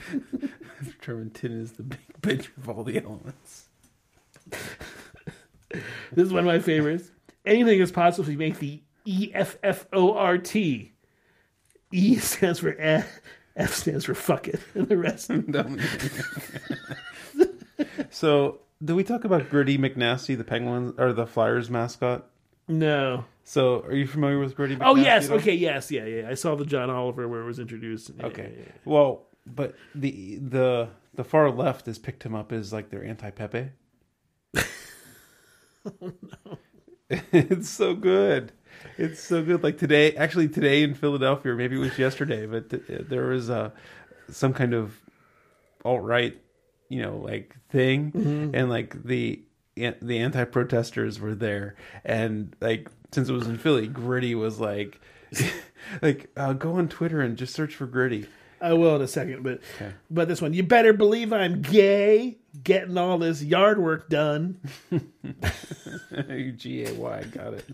Determined 0.83 1.35
tin 1.35 1.51
is 1.51 1.73
the 1.73 1.83
big 1.83 1.99
bitch 2.21 2.47
of 2.57 2.69
all 2.69 2.83
the 2.83 2.97
elements. 2.97 3.67
This 6.11 6.25
is 6.27 6.33
one 6.33 6.39
of 6.39 6.45
my 6.45 6.59
favorites. 6.59 7.11
Anything 7.45 7.79
is 7.79 7.91
possible 7.91 8.25
if 8.25 8.31
you 8.31 8.37
make 8.37 8.59
the 8.59 8.81
E 9.05 9.31
F 9.33 9.57
F 9.63 9.87
O 9.93 10.13
R 10.13 10.37
T. 10.37 10.93
E 11.91 12.17
stands 12.17 12.59
for 12.59 12.75
eh, 12.79 13.03
F 13.55 13.73
stands 13.73 14.05
for 14.05 14.13
fuck 14.15 14.47
it, 14.47 14.59
and 14.73 14.87
the 14.87 14.97
rest. 14.97 15.29
so, 18.09 18.59
did 18.83 18.93
we 18.93 19.03
talk 19.03 19.23
about 19.25 19.49
Gritty 19.49 19.77
McNasty, 19.77 20.37
the 20.37 20.43
Penguins 20.43 20.93
or 20.97 21.13
the 21.13 21.25
Flyers 21.27 21.69
mascot? 21.69 22.25
No. 22.67 23.25
So, 23.43 23.81
are 23.81 23.93
you 23.95 24.05
familiar 24.07 24.39
with 24.39 24.55
Gritty 24.55 24.75
McNasty? 24.75 24.85
Oh 24.87 24.95
yes, 24.95 25.29
okay, 25.29 25.55
yes, 25.55 25.91
yeah, 25.91 26.05
yeah. 26.05 26.29
I 26.29 26.35
saw 26.35 26.55
the 26.55 26.65
John 26.65 26.89
Oliver 26.89 27.27
where 27.27 27.41
it 27.41 27.45
was 27.45 27.59
introduced. 27.59 28.11
Yeah, 28.17 28.25
Okay. 28.27 28.53
yeah, 28.55 28.63
yeah. 28.65 28.71
Well, 28.85 29.23
but 29.45 29.75
the 29.95 30.37
the 30.37 30.89
the 31.15 31.23
far 31.23 31.49
left 31.49 31.87
has 31.87 31.97
picked 31.97 32.23
him 32.23 32.35
up 32.35 32.51
as 32.51 32.71
like 32.71 32.89
their 32.91 33.03
anti 33.03 33.31
Pepe. 33.31 33.69
oh 34.57 35.91
no! 36.01 36.57
It's 37.09 37.69
so 37.69 37.95
good. 37.95 38.51
It's 38.97 39.19
so 39.19 39.43
good. 39.43 39.63
Like 39.63 39.77
today, 39.77 40.15
actually 40.15 40.47
today 40.47 40.83
in 40.83 40.93
Philadelphia, 40.93 41.53
or 41.53 41.55
maybe 41.55 41.75
it 41.75 41.79
was 41.79 41.97
yesterday, 41.97 42.45
but 42.45 42.69
th- 42.69 42.83
there 43.09 43.25
was 43.27 43.49
uh, 43.49 43.71
some 44.29 44.53
kind 44.53 44.73
of 44.73 44.99
alt 45.83 46.03
right, 46.03 46.39
you 46.89 47.01
know, 47.01 47.17
like 47.17 47.55
thing, 47.69 48.51
and 48.53 48.69
like 48.69 49.01
the 49.03 49.41
the 49.75 50.19
anti 50.19 50.43
protesters 50.43 51.19
were 51.19 51.35
there, 51.35 51.75
and 52.03 52.55
like 52.59 52.89
since 53.11 53.29
it 53.29 53.33
was 53.33 53.47
in 53.47 53.57
Philly, 53.57 53.87
Gritty 53.87 54.35
was 54.35 54.59
like, 54.59 54.99
like 56.01 56.29
uh, 56.35 56.53
go 56.53 56.73
on 56.75 56.89
Twitter 56.89 57.21
and 57.21 57.37
just 57.37 57.53
search 57.53 57.75
for 57.75 57.85
Gritty. 57.85 58.27
I 58.61 58.73
will 58.73 58.97
in 58.97 59.01
a 59.01 59.07
second, 59.07 59.41
but 59.43 59.61
Okay. 59.75 59.93
but 60.11 60.27
this 60.27 60.41
one, 60.41 60.53
you 60.53 60.63
better 60.63 60.91
believe 60.91 61.31
I'm 61.31 61.61
gay, 61.61 62.39
getting 62.61 62.97
all 62.97 63.17
this 63.17 63.41
yard 63.41 63.79
work 63.81 64.09
done. 64.09 64.59
G 66.57 66.85
A 66.85 66.93
Y, 66.93 67.23
got 67.31 67.53
it. 67.53 67.65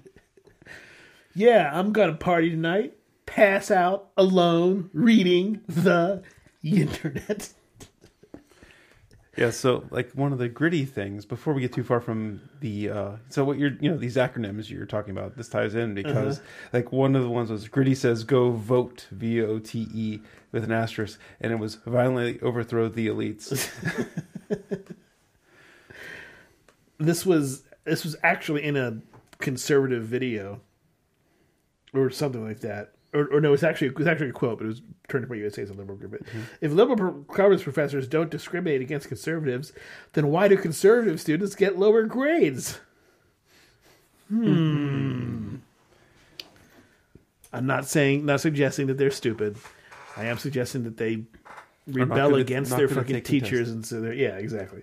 Yeah, 1.34 1.72
I'm 1.74 1.91
gonna 1.91 2.13
party 2.13 2.50
tonight. 2.51 2.93
Pass 3.25 3.72
out 3.72 4.10
alone, 4.15 4.89
reading 4.93 5.62
the 5.67 6.22
internet. 6.63 7.50
Yeah, 9.38 9.50
so 9.50 9.84
like 9.92 10.12
one 10.12 10.32
of 10.32 10.38
the 10.38 10.48
gritty 10.48 10.86
things 10.86 11.25
before 11.25 11.54
we 11.54 11.62
get 11.62 11.74
too 11.74 11.84
far 11.84 12.00
from 12.00 12.42
the 12.62 12.89
uh 12.89 13.12
so 13.30 13.44
what 13.44 13.58
you're 13.58 13.74
you 13.82 13.89
know 13.92 13.98
these 13.98 14.15
acronyms 14.15 14.70
you're 14.70 14.86
talking 14.86 15.12
about 15.12 15.36
this 15.36 15.50
ties 15.50 15.75
in 15.75 15.94
because 15.94 16.39
like 16.72 16.94
one 16.94 17.18
of 17.18 17.24
the 17.24 17.30
ones 17.30 17.50
was 17.50 17.68
gritty 17.68 17.96
says 17.96 18.24
go 18.24 18.51
vote 18.51 19.08
V 19.12 19.42
O 19.42 19.60
T 19.60 19.88
E 19.94 20.20
with 20.54 20.63
an 20.63 20.72
asterisk 20.72 21.20
and 21.42 21.51
it 21.51 21.60
was 21.60 21.75
violently 21.75 22.39
overthrow 22.42 22.88
the 22.88 23.08
elites. 23.08 23.70
This 26.98 27.25
was 27.25 27.63
this 27.84 28.04
was 28.04 28.15
actually 28.24 28.63
in 28.63 28.77
a 28.77 29.01
conservative 29.39 30.04
video 30.04 30.62
or 31.94 32.10
something 32.10 32.46
like 32.46 32.62
that. 32.62 32.95
Or, 33.15 33.27
or 33.27 33.39
no, 33.41 33.53
it's 33.53 33.63
actually 33.63 33.88
it's 33.88 34.07
actually 34.07 34.29
a 34.29 34.34
quote, 34.34 34.57
but 34.57 34.65
it 34.65 34.67
was 34.67 34.81
Turning 35.07 35.27
Point 35.27 35.39
USA 35.39 35.62
as 35.62 35.69
a 35.69 35.74
liberal 35.74 35.98
group. 35.98 36.12
But 36.12 36.22
if 36.60 36.72
liberal 36.74 37.24
college 37.34 37.63
professors 37.63 38.07
don't 38.07 38.29
discriminate 38.29 38.81
against 38.81 39.07
conservatives, 39.07 39.72
then 40.13 40.27
why 40.27 40.48
do 40.50 40.57
conservative 40.57 41.22
students 41.22 41.55
get 41.55 41.79
lower 41.79 42.03
grades? 42.03 42.79
Hmm. 44.27 45.55
I'm 47.53 47.65
not 47.65 47.86
saying, 47.86 48.25
not 48.25 48.41
suggesting 48.41 48.88
that 48.88 48.98
they're 48.98 49.12
stupid. 49.12 49.55
I 50.17 50.25
am 50.25 50.38
suggesting 50.38 50.84
that 50.84 50.98
they 50.98 51.24
rebel 51.88 52.15
gonna- 52.31 52.36
against 52.38 52.75
their 52.75 52.89
fucking 52.89 53.22
teachers, 53.22 53.69
and 53.72 53.86
so 53.86 54.01
they're 54.01 54.13
yeah, 54.13 54.38
exactly. 54.38 54.81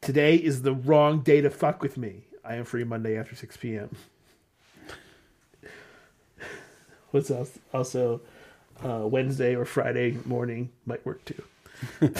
Today 0.00 0.36
is 0.36 0.62
the 0.62 0.72
wrong 0.72 1.20
day 1.20 1.42
to 1.42 1.50
fuck 1.50 1.82
with 1.82 1.98
me. 1.98 2.24
I 2.42 2.54
am 2.54 2.64
free 2.64 2.84
Monday 2.84 3.18
after 3.18 3.36
6 3.36 3.56
p.m. 3.58 3.94
what's 7.10 7.30
else? 7.30 7.58
Also, 7.74 8.22
uh, 8.82 9.06
Wednesday 9.06 9.54
or 9.54 9.66
Friday 9.66 10.16
morning 10.24 10.70
might 10.86 11.04
work 11.04 11.22
too. 11.26 11.42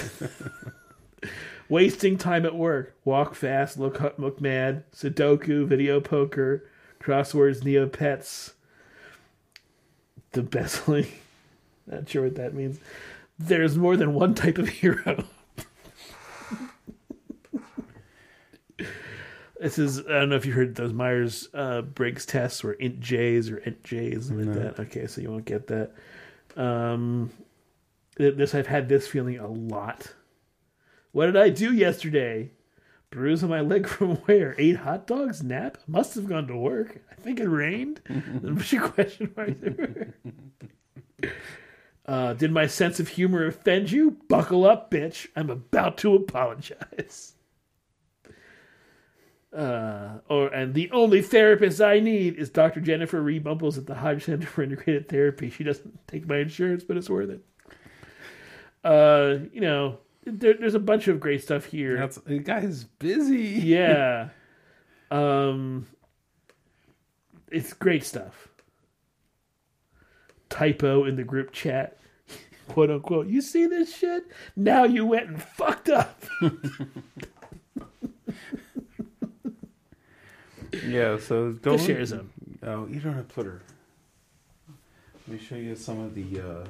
Wasting 1.71 2.19
time 2.19 2.45
at 2.45 2.55
work. 2.55 2.95
Walk 3.05 3.35
fast, 3.35 3.79
look 3.79 4.19
look 4.19 4.41
mad. 4.41 4.85
Sudoku, 4.93 5.67
video 5.67 6.01
poker, 6.01 6.69
crosswords, 7.03 7.61
Neopets. 7.61 8.53
The 10.33 10.43
bestly. 10.43 11.13
Not 11.87 12.09
sure 12.11 12.25
what 12.25 12.35
that 12.35 12.53
means. 12.53 12.79
There's 13.39 13.79
more 13.79 13.97
than 13.97 14.13
one 14.13 14.35
type 14.35 14.59
of 14.59 14.69
hero. 14.69 15.25
This 19.61 19.79
is 19.79 20.01
I 20.01 20.13
don't 20.13 20.31
know 20.31 20.37
if 20.37 20.47
you 20.47 20.55
heard 20.55 20.75
those 20.75 20.95
Myers 20.95 21.49
uh, 21.53 21.83
Briggs 21.83 22.25
tests 22.25 22.65
were 22.65 22.77
INTJ's 22.77 23.51
or 23.51 23.59
INTJ's 23.59 24.29
something 24.29 24.55
like 24.55 24.77
that. 24.77 24.83
Okay, 24.85 25.07
so 25.07 25.21
you 25.21 25.31
won't 25.31 25.45
get 25.45 25.67
that. 25.67 25.93
Um, 26.57 27.31
this 28.17 28.55
I've 28.55 28.67
had 28.67 28.89
this 28.89 29.07
feeling 29.07 29.39
a 29.39 29.47
lot. 29.47 30.15
What 31.13 31.27
did 31.27 31.37
I 31.37 31.51
do 31.51 31.75
yesterday? 31.75 32.53
Bruise 33.11 33.43
on 33.43 33.51
my 33.51 33.61
leg 33.61 33.87
from 33.89 34.17
where? 34.17 34.55
Ate 34.57 34.77
hot 34.77 35.07
dogs? 35.07 35.43
Nap? 35.43 35.77
Must 35.87 36.15
have 36.15 36.27
gone 36.27 36.47
to 36.47 36.57
work. 36.57 37.03
I 37.11 37.15
think 37.17 37.39
it 37.39 37.49
rained. 37.49 38.01
What's 38.41 38.73
your 38.73 38.89
question 38.89 39.33
mark 39.37 39.61
there? 39.61 40.15
Uh, 42.07 42.33
did 42.33 42.51
my 42.51 42.67
sense 42.67 42.99
of 42.99 43.07
humor 43.07 43.47
offend 43.47 43.93
you? 43.93 44.17
Buckle 44.29 44.65
up, 44.65 44.91
bitch. 44.91 45.29
I'm 45.37 45.49
about 45.49 45.97
to 45.99 46.17
apologize. 46.17 47.35
Uh, 49.53 50.19
or 50.29 50.47
and 50.49 50.75
the 50.75 50.89
only 50.93 51.21
therapist 51.21 51.81
I 51.81 51.99
need 51.99 52.37
is 52.37 52.51
Dr. 52.51 52.81
Jennifer 52.81 53.21
Ree 53.21 53.41
Bumbles 53.41 53.77
at 53.79 53.87
the 53.87 53.97
Hodge 53.97 54.25
Center 54.25 54.47
for 54.47 54.63
Integrated 54.63 55.09
Therapy. 55.09 55.51
She 55.51 55.65
doesn't 55.65 56.07
take 56.07 56.29
my 56.29 56.39
insurance, 56.39 56.85
but 56.85 56.97
it's 56.97 57.11
worth 57.11 57.31
it. 57.31 57.45
Uh, 58.85 59.47
you 59.53 59.61
know, 59.61 59.99
there, 60.25 60.55
there's 60.55 60.75
a 60.75 60.81
bunch 60.81 61.09
of 61.09 61.19
great 61.19 61.43
stuff 61.43 61.65
here. 61.65 61.97
That's 61.99 62.17
the 62.19 62.39
guy's 62.39 62.85
busy. 62.85 63.61
yeah. 63.65 64.29
Um, 65.11 65.89
it's 67.51 67.73
great 67.73 68.05
stuff. 68.05 68.47
Typo 70.49 71.05
in 71.05 71.17
the 71.17 71.25
group 71.25 71.51
chat, 71.51 71.99
quote 72.69 72.91
unquote. 72.93 73.27
You 73.27 73.41
see 73.41 73.67
this 73.67 73.93
shit? 73.93 74.25
Now 74.55 74.85
you 74.85 75.05
went 75.05 75.27
and 75.27 75.43
fucked 75.43 75.89
up. 75.89 76.23
Yeah, 80.87 81.19
so 81.19 81.53
Go 81.53 81.77
don't 81.77 81.87
share 81.87 82.05
some. 82.07 82.31
Oh, 82.63 82.87
you 82.87 83.01
don't 83.01 83.15
have 83.15 83.29
Twitter. 83.29 83.61
Let 85.27 85.41
me 85.41 85.45
show 85.45 85.57
you 85.57 85.75
some 85.77 86.01
of 86.01 86.15
the 86.15 86.41
uh, 86.41 86.65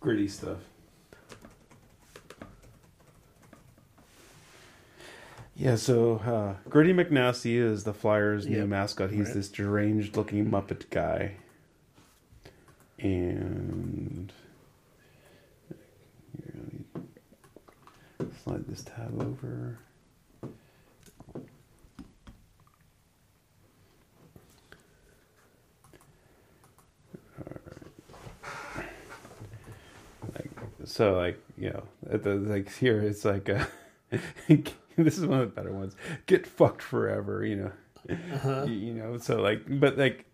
gritty 0.00 0.28
stuff. 0.28 0.58
Yeah, 5.54 5.76
so 5.76 6.16
uh, 6.18 6.68
Gritty 6.68 6.92
McNasty 6.92 7.56
is 7.56 7.84
the 7.84 7.94
Flyers' 7.94 8.46
new 8.46 8.66
mascot. 8.66 9.10
He's 9.10 9.26
Right. 9.28 9.34
this 9.34 9.48
deranged-looking 9.48 10.50
Muppet 10.50 10.90
guy, 10.90 11.36
and 12.98 14.30
let 18.18 18.28
me 18.28 18.34
slide 18.44 18.66
this 18.68 18.82
tab 18.82 19.18
over. 19.18 19.78
like 30.34 30.50
so 30.86 31.14
like 31.16 31.38
you 31.58 31.68
know 31.70 31.82
at 32.10 32.22
the 32.22 32.34
like 32.36 32.72
here 32.76 33.00
it's 33.00 33.24
like 33.24 33.48
uh 33.50 33.64
this 34.96 35.18
is 35.18 35.26
one 35.26 35.40
of 35.40 35.48
the 35.50 35.54
better 35.54 35.72
ones 35.72 35.94
get 36.26 36.46
fucked 36.46 36.80
forever 36.82 37.44
you 37.44 37.56
know 37.56 37.72
Uh-huh. 38.34 38.64
you, 38.66 38.72
you 38.74 38.94
know 38.94 39.18
so 39.18 39.40
like 39.42 39.62
but 39.68 39.98
like 39.98 40.24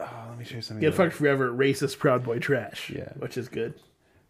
oh, 0.00 0.24
let 0.30 0.38
me 0.38 0.44
show 0.44 0.56
you 0.56 0.62
something 0.62 0.80
Get 0.80 0.94
fucked 0.94 1.12
forever, 1.14 1.50
racist 1.52 1.98
proud 1.98 2.24
boy 2.24 2.38
trash. 2.38 2.90
Yeah. 2.90 3.12
which 3.18 3.36
is 3.36 3.48
good. 3.48 3.74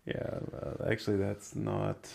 yeah 0.04 0.40
uh, 0.62 0.90
actually 0.90 1.16
that's 1.16 1.54
not 1.54 2.08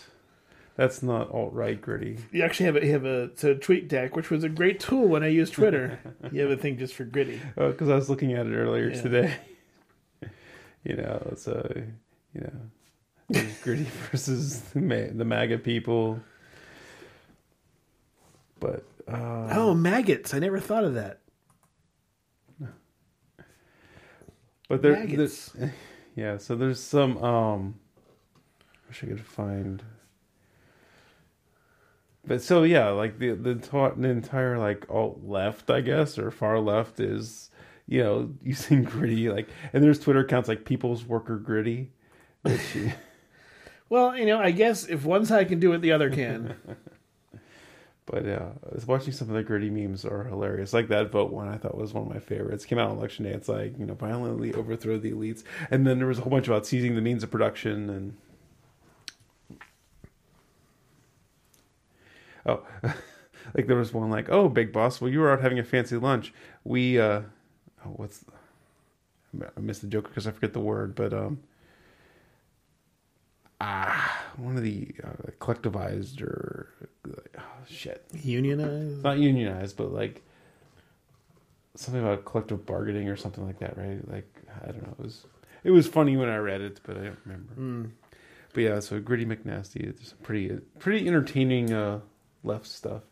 that's 0.76 1.02
not 1.02 1.30
alt-right 1.30 1.80
gritty 1.80 2.18
You 2.32 2.42
actually 2.42 2.66
have 2.66 2.76
a 2.76 2.84
you 2.84 2.92
have 2.92 3.04
a 3.06 3.30
so 3.36 3.54
TweetDeck, 3.54 4.14
which 4.16 4.28
was 4.30 4.42
a 4.44 4.48
great 4.48 4.78
tool 4.80 5.06
when 5.08 5.22
I 5.22 5.28
used 5.28 5.52
Twitter. 5.54 6.00
you 6.32 6.42
have 6.42 6.50
a 6.50 6.56
thing 6.56 6.76
just 6.78 6.94
for 6.94 7.04
gritty. 7.04 7.40
oh 7.56 7.70
because 7.70 7.88
i 7.88 7.94
was 7.94 8.10
looking 8.10 8.32
at 8.34 8.46
it 8.46 8.54
earlier 8.54 8.90
Yeah. 8.90 9.02
today 9.02 9.34
you 10.84 10.96
know 10.96 11.32
so 11.36 11.72
you 12.34 12.40
know 12.42 12.60
there's 13.30 13.58
gritty 13.62 13.84
versus 14.10 14.60
the, 14.60 14.80
Ma- 14.80 15.12
the 15.12 15.24
maga 15.24 15.58
people 15.58 16.20
but 18.60 18.84
uh 19.08 19.48
Oh, 19.52 19.74
maggots! 19.74 20.32
I 20.34 20.38
never 20.38 20.58
thought 20.60 20.84
of 20.84 20.94
that. 20.94 21.20
But 24.68 24.80
there, 24.82 24.92
Maggots. 24.92 25.50
there's, 25.52 25.70
yeah. 26.16 26.38
So 26.38 26.56
there's 26.56 26.80
some. 26.80 27.18
um 27.18 27.74
Wish 28.88 29.04
I 29.04 29.06
could 29.08 29.20
find. 29.24 29.82
But 32.26 32.40
so 32.40 32.62
yeah, 32.62 32.88
like 32.90 33.18
the 33.18 33.32
the, 33.32 33.56
ta- 33.56 33.92
the 33.94 34.08
entire 34.08 34.58
like 34.58 34.86
alt 34.88 35.20
left, 35.24 35.68
I 35.68 35.82
guess, 35.82 36.18
or 36.18 36.30
far 36.30 36.58
left 36.60 36.98
is 37.00 37.50
you 37.86 38.02
know 38.02 38.30
using 38.42 38.84
gritty 38.84 39.28
like, 39.28 39.48
and 39.74 39.84
there's 39.84 39.98
Twitter 39.98 40.20
accounts 40.20 40.48
like 40.48 40.64
People's 40.64 41.04
Worker 41.04 41.36
Gritty, 41.36 41.92
which 42.42 42.60
Well, 43.88 44.16
you 44.16 44.26
know, 44.26 44.38
I 44.38 44.50
guess 44.50 44.84
if 44.84 45.04
one 45.04 45.26
side 45.26 45.48
can 45.48 45.60
do 45.60 45.72
it, 45.72 45.80
the 45.80 45.92
other 45.92 46.10
can. 46.10 46.56
But 48.06 48.26
yeah, 48.26 48.50
I 48.70 48.74
was 48.74 48.86
watching 48.86 49.12
some 49.14 49.30
of 49.30 49.34
the 49.34 49.42
gritty 49.42 49.70
memes 49.70 50.04
are 50.04 50.24
hilarious. 50.24 50.74
Like 50.74 50.88
that 50.88 51.10
vote 51.10 51.32
one, 51.32 51.48
I 51.48 51.56
thought 51.56 51.76
was 51.76 51.94
one 51.94 52.06
of 52.06 52.12
my 52.12 52.18
favorites. 52.18 52.66
Came 52.66 52.78
out 52.78 52.90
on 52.90 52.98
election 52.98 53.24
day. 53.24 53.30
It's 53.30 53.48
like 53.48 53.78
you 53.78 53.86
know 53.86 53.94
violently 53.94 54.52
overthrow 54.52 54.98
the 54.98 55.12
elites, 55.12 55.42
and 55.70 55.86
then 55.86 55.98
there 55.98 56.06
was 56.06 56.18
a 56.18 56.20
whole 56.20 56.30
bunch 56.30 56.46
about 56.46 56.66
seizing 56.66 56.96
the 56.96 57.00
means 57.00 57.22
of 57.22 57.30
production 57.30 57.88
and. 57.88 58.16
Oh, 62.46 62.62
like 63.54 63.66
there 63.66 63.76
was 63.76 63.94
one 63.94 64.10
like, 64.10 64.28
oh, 64.28 64.50
big 64.50 64.70
boss. 64.70 65.00
Well, 65.00 65.10
you 65.10 65.20
were 65.20 65.32
out 65.32 65.40
having 65.40 65.58
a 65.58 65.64
fancy 65.64 65.96
lunch. 65.96 66.34
We, 66.62 66.98
uh, 66.98 67.22
oh, 67.86 67.88
what's, 67.88 68.22
I 69.40 69.60
missed 69.60 69.80
the 69.80 69.86
joke 69.86 70.08
because 70.08 70.26
I 70.26 70.30
forget 70.30 70.52
the 70.52 70.60
word, 70.60 70.94
but 70.94 71.14
um, 71.14 71.40
ah, 73.64 74.24
one 74.36 74.56
of 74.56 74.62
the 74.62 74.94
uh, 75.02 75.30
collectivized 75.40 76.20
or 76.22 76.68
oh, 77.08 77.42
shit, 77.68 78.04
Unionized. 78.22 79.02
not 79.02 79.18
unionized, 79.18 79.76
but 79.76 79.92
like 79.92 80.22
something 81.74 82.02
about 82.02 82.24
collective 82.24 82.64
bargaining 82.66 83.08
or 83.08 83.16
something 83.16 83.44
like 83.46 83.58
that, 83.58 83.76
right? 83.76 84.06
Like 84.10 84.28
I 84.62 84.66
don't 84.72 84.82
know. 84.82 84.94
It 84.98 85.02
was 85.02 85.26
it 85.64 85.70
was 85.70 85.86
funny 85.86 86.16
when 86.16 86.28
I 86.28 86.36
read 86.36 86.60
it, 86.60 86.80
but 86.84 86.96
I 86.96 87.04
don't 87.04 87.18
remember. 87.24 87.90
But 88.52 88.62
yeah, 88.62 88.80
so 88.80 89.00
Gritty 89.00 89.26
McNasty, 89.26 89.82
it's 89.88 90.12
pretty 90.22 90.58
pretty 90.78 91.06
entertaining 91.08 91.72
uh, 91.72 92.00
left 92.44 92.66
stuff. 92.66 93.02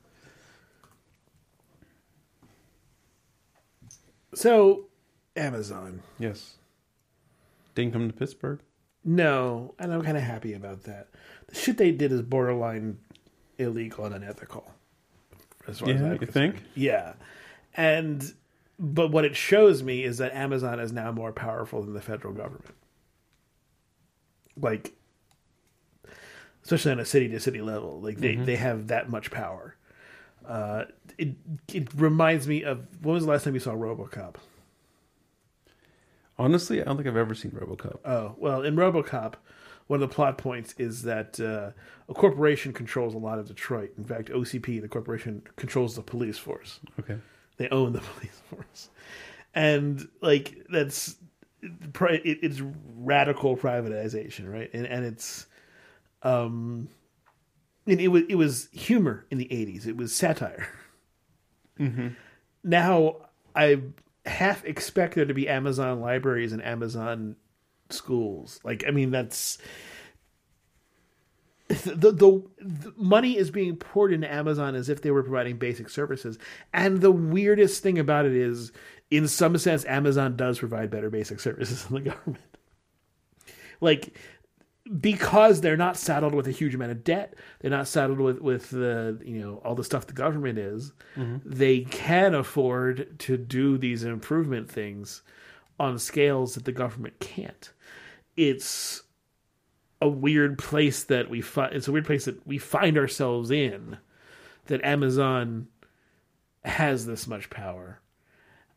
So, 4.35 4.87
Amazon. 5.37 6.03
Yes. 6.19 6.55
Didn't 7.75 7.93
come 7.93 8.09
to 8.09 8.15
Pittsburgh. 8.15 8.61
No, 9.05 9.75
and 9.79 9.93
I'm 9.93 10.03
kind 10.03 10.17
of 10.17 10.23
happy 10.23 10.55
about 10.55 10.85
that. 10.85 11.09
The 11.49 11.55
shit 11.57 11.77
they 11.77 11.91
did 11.93 12.13
is 12.13 12.23
borderline 12.23 12.99
illegal 13.59 14.05
and 14.05 14.15
unethical. 14.15 14.71
As 15.67 15.79
far 15.81 15.91
as 15.91 16.01
Yeah, 16.01 16.13
you 16.13 16.19
concerned. 16.19 16.55
think? 16.55 16.65
Yeah, 16.75 17.15
and 17.75 18.33
but 18.79 19.11
what 19.13 19.25
it 19.25 19.37
shows 19.37 19.83
me 19.83 20.03
is 20.05 20.19
that 20.19 20.33
Amazon 20.35 20.81
is 20.81 20.93
now 20.93 21.13
more 21.13 21.33
powerful 21.33 21.83
than 21.83 21.95
the 21.95 22.01
federal 22.01 22.33
government. 22.35 22.75
Like, 24.61 24.93
especially 26.65 26.93
on 26.93 27.01
a 27.01 27.05
city 27.05 27.29
to 27.29 27.41
city 27.41 27.61
level, 27.61 28.01
like 28.01 28.19
they, 28.19 28.37
they 28.37 28.57
have 28.57 28.89
that 28.89 29.09
much 29.09 29.31
power. 29.31 29.77
Uh, 30.47 30.85
it 31.19 31.29
it 31.73 31.89
reminds 31.95 32.49
me 32.49 32.65
of 32.65 32.87
when 33.03 33.15
was 33.15 33.25
the 33.25 33.31
last 33.31 33.45
time 33.45 33.55
you 33.55 33.61
saw 33.61 33.73
RoboCop? 33.73 34.35
Honestly, 36.43 36.81
I 36.81 36.85
don't 36.85 36.97
think 36.97 37.09
I've 37.09 37.17
ever 37.17 37.35
seen 37.35 37.53
RoboCop. 37.53 38.01
Oh, 38.05 38.35
well, 38.37 38.63
in 38.63 38.75
Robocop, 38.75 39.35
one 39.87 40.03
of 40.03 40.09
the 40.09 40.13
plot 40.13 40.39
points 40.39 40.75
is 40.77 41.03
that 41.03 41.39
uh, 41.39 41.71
a 42.09 42.15
corporation 42.15 42.73
controls 42.73 43.15
a 43.15 43.19
lot 43.19 43.39
of 43.39 43.47
Detroit. 43.47 43.93
In 43.97 44.05
fact, 44.05 44.29
OCP, 44.29 44.81
the 44.81 44.89
corporation, 44.89 45.43
controls 45.55 45.95
the 45.95 46.03
police 46.03 46.39
force. 46.39 46.81
Okay. 46.99 47.17
They 47.59 47.69
own 47.69 47.93
the 47.93 48.01
police 48.15 48.43
force. 48.51 48.91
And, 49.55 50.09
like, 50.21 50.67
that's. 50.69 51.17
it's 51.63 52.61
radical 52.97 53.57
privatization, 53.57 54.53
right? 54.53 54.69
And, 54.73 54.85
and 54.87 55.05
it's. 55.05 55.47
Um, 56.25 56.89
and 57.87 58.01
it 58.01 58.09
was 58.09 58.23
it 58.29 58.37
was 58.37 58.69
humor 58.73 59.27
in 59.31 59.39
the 59.39 59.47
'80s. 59.47 59.87
It 59.87 59.97
was 59.97 60.15
satire. 60.15 60.69
Now 62.63 63.17
I 63.57 63.81
half 64.27 64.65
expect 64.65 65.15
there 65.15 65.25
to 65.25 65.35
be 65.35 65.49
Amazon 65.49 66.01
libraries 66.01 66.53
and 66.53 66.65
Amazon 66.65 67.37
schools. 67.91 68.61
Like, 68.65 68.85
I 68.87 68.91
mean, 68.91 69.11
that's 69.11 69.59
the, 71.69 72.13
the 72.13 72.13
the 72.61 72.93
money 72.97 73.37
is 73.37 73.51
being 73.51 73.77
poured 73.77 74.13
into 74.13 74.33
Amazon 74.33 74.75
as 74.75 74.89
if 74.89 75.03
they 75.03 75.11
were 75.11 75.23
providing 75.23 75.57
basic 75.57 75.89
services. 75.89 76.39
And 76.73 77.01
the 77.01 77.13
weirdest 77.13 77.83
thing 77.83 77.99
about 77.99 78.27
it 78.27 78.35
is, 78.35 78.73
in 79.11 79.29
some 79.29 79.57
sense, 79.59 79.85
Amazon 79.87 80.37
does 80.37 80.59
provide 80.59 80.91
better 80.91 81.11
basic 81.11 81.41
services 81.41 81.85
than 81.87 82.05
the 82.05 82.11
government. 82.11 82.45
Like 83.81 84.17
because 85.01 85.61
they're 85.61 85.77
not 85.77 85.97
saddled 85.97 86.35
with 86.35 86.49
a 86.49 86.51
huge 86.53 86.75
amount 86.75 86.91
of 86.91 87.05
debt, 87.05 87.35
they're 87.61 87.71
not 87.71 87.87
saddled 87.89 88.19
with 88.19 88.41
with 88.41 88.71
the 88.71 89.21
you 89.25 89.39
know 89.41 89.63
all 89.65 89.75
the 89.75 89.85
stuff 89.85 90.07
the 90.07 90.13
government 90.13 90.59
is. 90.59 90.93
They 91.45 91.81
can 91.83 92.35
afford 92.35 93.19
to 93.21 93.37
do 93.37 93.79
these 93.79 94.03
improvement 94.05 94.71
things 94.71 95.23
on 95.79 95.99
scales 95.99 96.55
that 96.55 96.65
the 96.65 96.73
government 96.73 97.21
can't. 97.21 97.73
It's 98.37 99.03
a 100.01 100.09
weird 100.09 100.59
place 100.59 101.05
that 101.05 101.31
we 101.31 101.41
find. 101.41 101.75
It's 101.75 101.87
a 101.89 101.93
weird 101.93 102.07
place 102.07 102.25
that 102.25 102.45
we 102.47 102.59
find 102.59 102.99
ourselves 102.99 103.51
in. 103.51 103.99
That 104.67 104.85
Amazon 104.85 105.69
has 106.65 107.07
this 107.07 107.27
much 107.27 107.51
power, 107.51 108.01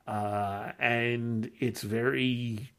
uh, 0.07 0.71
and 0.79 1.51
it's 1.59 1.81
very 1.83 2.71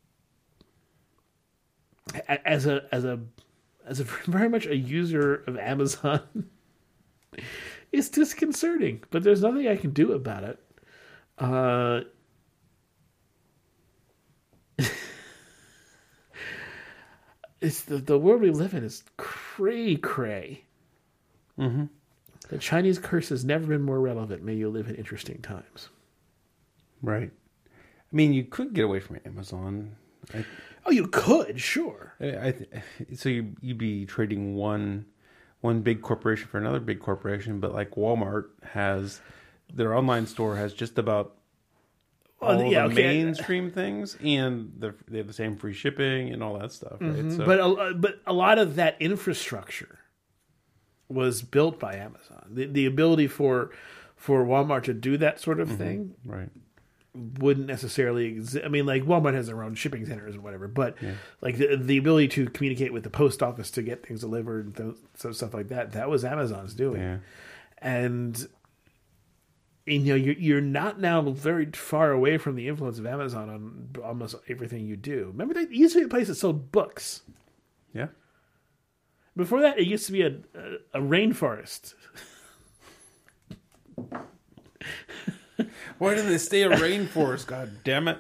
as 2.29 2.67
a 2.67 2.85
as 2.93 3.05
a 3.05 3.21
as 3.87 4.01
a 4.01 4.05
very 4.27 4.49
much 4.49 4.67
a 4.67 4.77
user 4.77 5.45
of 5.47 5.57
Amazon. 5.59 6.21
it's 7.93 8.09
disconcerting, 8.09 9.05
but 9.11 9.23
there's 9.23 9.43
nothing 9.43 9.69
I 9.69 9.77
can 9.77 9.91
do 9.91 10.13
about 10.13 10.45
it. 10.45 10.59
Uh, 11.39 12.01
it's 17.61 17.83
the 17.83 17.99
the 17.99 18.19
world 18.19 18.41
we 18.41 18.51
live 18.51 18.75
in 18.75 18.85
is 18.85 19.05
cray 19.17 19.97
cray. 19.97 20.65
Mm-hmm. 21.59 21.85
The 22.49 22.59
Chinese 22.59 22.99
curse 22.99 23.31
has 23.31 23.45
never 23.45 23.67
been 23.67 23.83
more 23.83 24.01
relevant. 24.01 24.45
May 24.45 24.55
you 24.55 24.69
live 24.69 24.89
in 24.89 24.95
interesting 24.95 25.43
times. 25.43 25.89
Right. 27.03 27.31
I 27.71 28.17
mean, 28.17 28.33
you 28.33 28.45
could 28.45 28.73
get 28.73 28.85
away 28.85 29.01
from 29.01 29.19
Amazon. 29.27 29.97
I, 30.33 30.45
Oh, 30.87 30.91
you 30.93 31.09
could, 31.09 31.61
sure. 31.61 32.15
I, 32.21 32.53
th- 32.53 32.71
so 33.15 33.29
you 33.29 33.55
you'd 33.61 33.79
be 33.79 34.07
trading 34.07 34.55
one 34.55 35.07
one 35.61 35.81
big 35.81 36.03
corporation 36.03 36.49
for 36.49 36.59
another 36.59 36.81
big 36.81 37.01
corporation, 37.01 37.61
but 37.61 37.75
like 37.75 37.93
Walmart 37.93 38.47
has 38.63 39.21
their 39.73 39.95
online 39.95 40.27
store 40.27 40.57
has 40.57 40.73
just 40.73 40.99
about 40.99 41.37
all 42.41 42.57
Well, 42.57 42.67
yeah, 42.67 42.87
the 42.87 42.93
okay. 42.93 43.03
mainstream 43.03 43.71
things, 43.71 44.17
and 44.23 44.73
the, 44.79 44.95
they 45.09 45.19
have 45.19 45.27
the 45.27 45.33
same 45.33 45.57
free 45.57 45.73
shipping 45.73 46.33
and 46.33 46.43
all 46.43 46.59
that 46.59 46.73
stuff, 46.73 46.99
right? 47.01 47.15
Mm-hmm. 47.15 47.37
So, 47.37 47.45
But 47.47 47.61
a, 47.61 47.95
but 47.95 48.21
a 48.27 48.33
lot 48.33 48.59
of 48.59 48.77
that 48.77 48.97
infrastructure 49.01 49.99
was 51.09 51.43
built 51.43 51.79
by 51.81 51.97
Amazon. 51.97 52.47
The, 52.51 52.67
the 52.67 52.87
ability 52.87 53.29
for 53.29 53.71
for 54.17 54.45
Walmart 54.45 54.85
to 54.85 54.95
do 54.95 55.17
that 55.19 55.41
sort 55.41 55.61
of 55.61 55.69
mm-hmm. 55.69 55.77
thing 55.79 56.15
right, 56.25 56.51
wouldn't 57.39 57.67
necessarily 57.67 58.27
exist. 58.27 58.65
I 58.65 58.69
mean, 58.69 58.87
like 58.87 59.05
Walmart 59.05 59.35
has 59.35 59.47
their 59.47 59.63
own 59.63 59.75
shipping 59.75 60.05
centers 60.07 60.35
and 60.35 60.45
whatever, 60.45 60.69
but 60.69 60.97
like 61.41 61.57
the, 61.59 61.77
the 61.77 61.97
ability 61.99 62.29
to 62.29 62.47
communicate 62.51 62.93
with 62.93 63.03
the 63.05 63.11
post 63.11 63.43
office 63.43 63.71
to 63.73 63.83
get 63.83 64.07
things 64.07 64.21
delivered 64.21 64.67
and 64.67 64.77
th- 64.77 64.97
so 65.15 65.33
stuff 65.33 65.55
like 65.55 65.69
that, 65.69 65.93
that 65.93 66.09
was 66.11 66.25
Amazon's 66.25 66.75
doing. 66.75 67.01
yeah, 67.01 67.19
And 67.79 68.47
you 69.87 70.01
know, 70.01 70.15
you're 70.17 70.35
you're 70.35 70.61
not 70.61 70.99
now 71.01 71.23
very 71.23 71.67
far 71.67 72.11
away 72.11 72.39
from 72.39 72.57
the 72.57 72.67
influence 72.69 72.99
of 72.99 73.07
Amazon 73.07 73.49
on 73.49 73.89
almost 74.05 74.35
everything 74.49 74.85
you 74.87 74.97
do. 74.97 75.29
Remember, 75.33 75.55
that 75.55 75.71
used 75.71 75.95
to 75.95 76.01
be 76.01 76.05
a 76.07 76.09
place 76.09 76.27
that 76.29 76.35
sold 76.35 76.73
books. 76.73 77.23
yeah. 77.95 78.09
Before 79.37 79.61
that, 79.61 79.79
it 79.79 79.87
used 79.87 80.07
to 80.07 80.13
be 80.13 80.23
a 80.23 80.29
a, 80.95 80.99
a 80.99 81.01
rainforest. 81.01 81.95
Why 85.99 86.15
did 86.15 86.27
they 86.27 86.39
stay 86.39 86.63
a 86.63 86.71
rainforest? 86.71 87.47
God 87.47 87.79
damn 87.85 88.09
it! 88.09 88.19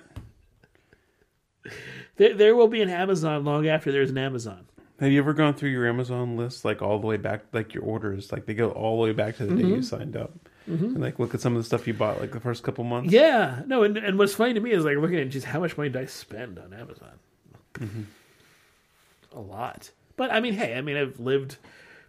There, 2.16 2.34
there 2.34 2.56
will 2.56 2.68
be 2.68 2.82
an 2.82 2.88
Amazon 2.88 3.44
long 3.44 3.66
after 3.66 3.92
there's 3.92 4.10
an 4.10 4.18
Amazon. 4.18 4.66
Have 5.00 5.12
you 5.12 5.18
ever 5.18 5.34
gone 5.34 5.52
through 5.52 5.70
your 5.70 5.86
Amazon 5.86 6.38
list, 6.38 6.64
like 6.64 6.80
all 6.80 6.98
the 6.98 7.06
way 7.06 7.18
back, 7.18 7.44
like 7.52 7.74
your 7.74 7.82
orders, 7.82 8.32
like 8.32 8.46
they 8.46 8.54
go 8.54 8.70
all 8.70 8.96
the 8.96 9.02
way 9.02 9.12
back 9.12 9.36
to 9.36 9.46
the 9.46 9.54
day 9.54 9.68
you 9.68 9.74
mm-hmm. 9.74 9.82
signed 9.82 10.16
up, 10.16 10.32
mm-hmm. 10.68 10.84
and 10.84 11.00
like 11.00 11.18
look 11.18 11.34
at 11.34 11.42
some 11.42 11.54
of 11.54 11.60
the 11.60 11.66
stuff 11.66 11.86
you 11.86 11.92
bought, 11.92 12.18
like 12.18 12.32
the 12.32 12.40
first 12.40 12.62
couple 12.62 12.82
months. 12.82 13.12
Yeah, 13.12 13.62
no, 13.66 13.82
and, 13.82 13.98
and 13.98 14.18
what's 14.18 14.34
funny 14.34 14.54
to 14.54 14.60
me 14.60 14.70
is 14.70 14.86
like 14.86 14.96
looking 14.96 15.18
at 15.18 15.28
just 15.28 15.46
how 15.46 15.60
much 15.60 15.76
money 15.76 15.90
did 15.90 16.00
I 16.00 16.06
spend 16.06 16.58
on 16.58 16.72
Amazon? 16.72 17.12
Mm-hmm. 17.74 18.02
A 19.34 19.40
lot, 19.40 19.90
but 20.16 20.32
I 20.32 20.40
mean, 20.40 20.54
hey, 20.54 20.78
I 20.78 20.80
mean, 20.80 20.96
I've 20.96 21.20
lived 21.20 21.58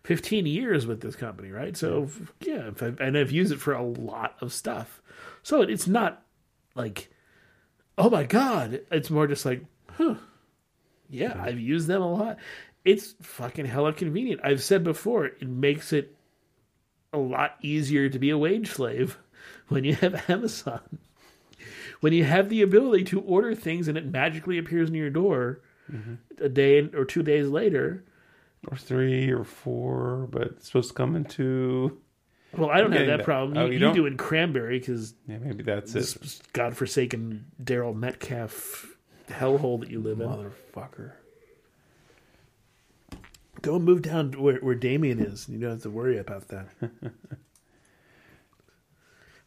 15 0.04 0.46
years 0.46 0.88
with 0.88 1.02
this 1.02 1.18
company, 1.18 1.52
right? 1.52 1.76
So 1.76 2.10
yeah, 2.40 2.70
if 2.70 2.82
I've, 2.82 3.02
and 3.02 3.18
I've 3.18 3.32
used 3.32 3.52
it 3.52 3.60
for 3.60 3.74
a 3.74 3.84
lot 3.84 4.38
of 4.40 4.54
stuff. 4.54 5.02
So 5.48 5.62
it's 5.62 5.88
not 5.88 6.26
like, 6.76 7.10
oh 7.98 8.10
my 8.10 8.26
god, 8.26 8.82
it's 8.92 9.10
more 9.10 9.28
just 9.28 9.46
like, 9.46 9.64
huh, 9.94 10.16
yeah, 11.10 11.42
I've 11.42 11.58
used 11.58 11.88
them 11.88 12.02
a 12.02 12.12
lot. 12.12 12.38
It's 12.84 13.16
fucking 13.22 13.66
hella 13.66 13.94
convenient. 13.94 14.42
I've 14.44 14.62
said 14.62 14.84
before, 14.84 15.28
it 15.28 15.48
makes 15.48 15.94
it 15.94 16.18
a 17.14 17.18
lot 17.18 17.56
easier 17.62 18.10
to 18.10 18.20
be 18.20 18.30
a 18.30 18.38
wage 18.38 18.72
slave 18.72 19.18
when 19.70 19.86
you 19.86 19.96
have 19.96 20.30
Amazon. 20.30 21.00
When 22.02 22.12
you 22.12 22.26
have 22.26 22.50
the 22.50 22.62
ability 22.62 23.06
to 23.06 23.22
order 23.22 23.56
things 23.56 23.88
and 23.88 23.98
it 23.98 24.06
magically 24.06 24.58
appears 24.58 24.92
near 24.92 25.04
your 25.04 25.12
door 25.12 25.62
mm-hmm. 25.90 26.16
a 26.44 26.50
day 26.50 26.90
or 26.94 27.06
two 27.06 27.24
days 27.24 27.48
later. 27.48 28.04
or 28.68 28.76
three 28.76 29.32
or 29.32 29.46
four, 29.46 30.28
but 30.30 30.42
it's 30.42 30.66
supposed 30.68 30.90
to 30.90 30.94
come 30.94 31.16
in 31.16 31.24
two. 31.24 32.02
Well, 32.56 32.70
I 32.70 32.80
don't 32.82 32.92
have 32.94 33.08
that 33.08 33.18
that. 33.18 33.26
problem. 33.26 33.58
Oh, 33.58 33.66
you, 33.66 33.74
you 33.74 33.88
you 33.88 33.94
don't? 33.94 34.08
in 34.08 34.18
Cranberry 34.18 34.80
because 34.80 35.14
Yeah, 35.28 35.38
maybe 35.40 35.64
that's 35.64 35.92
it. 35.92 35.94
this 36.22 36.42
godforsaken 36.54 37.46
Daryl 37.62 37.96
Metcalfe 37.96 38.96
hellhole 39.30 39.80
that 39.82 39.90
you 39.92 40.00
live 40.00 40.22
in. 40.22 40.28
Motherfucker. 40.28 41.12
Go 43.62 43.76
and 43.76 43.84
move 43.86 44.02
down 44.02 44.32
to 44.32 44.40
where, 44.42 44.58
where 44.60 44.76
Damien 44.76 45.20
is. 45.20 45.50
You 45.50 45.60
don't 45.60 45.72
have 45.72 45.82
to 45.82 45.90
worry 45.90 46.18
about 46.18 46.48
that. 46.50 46.68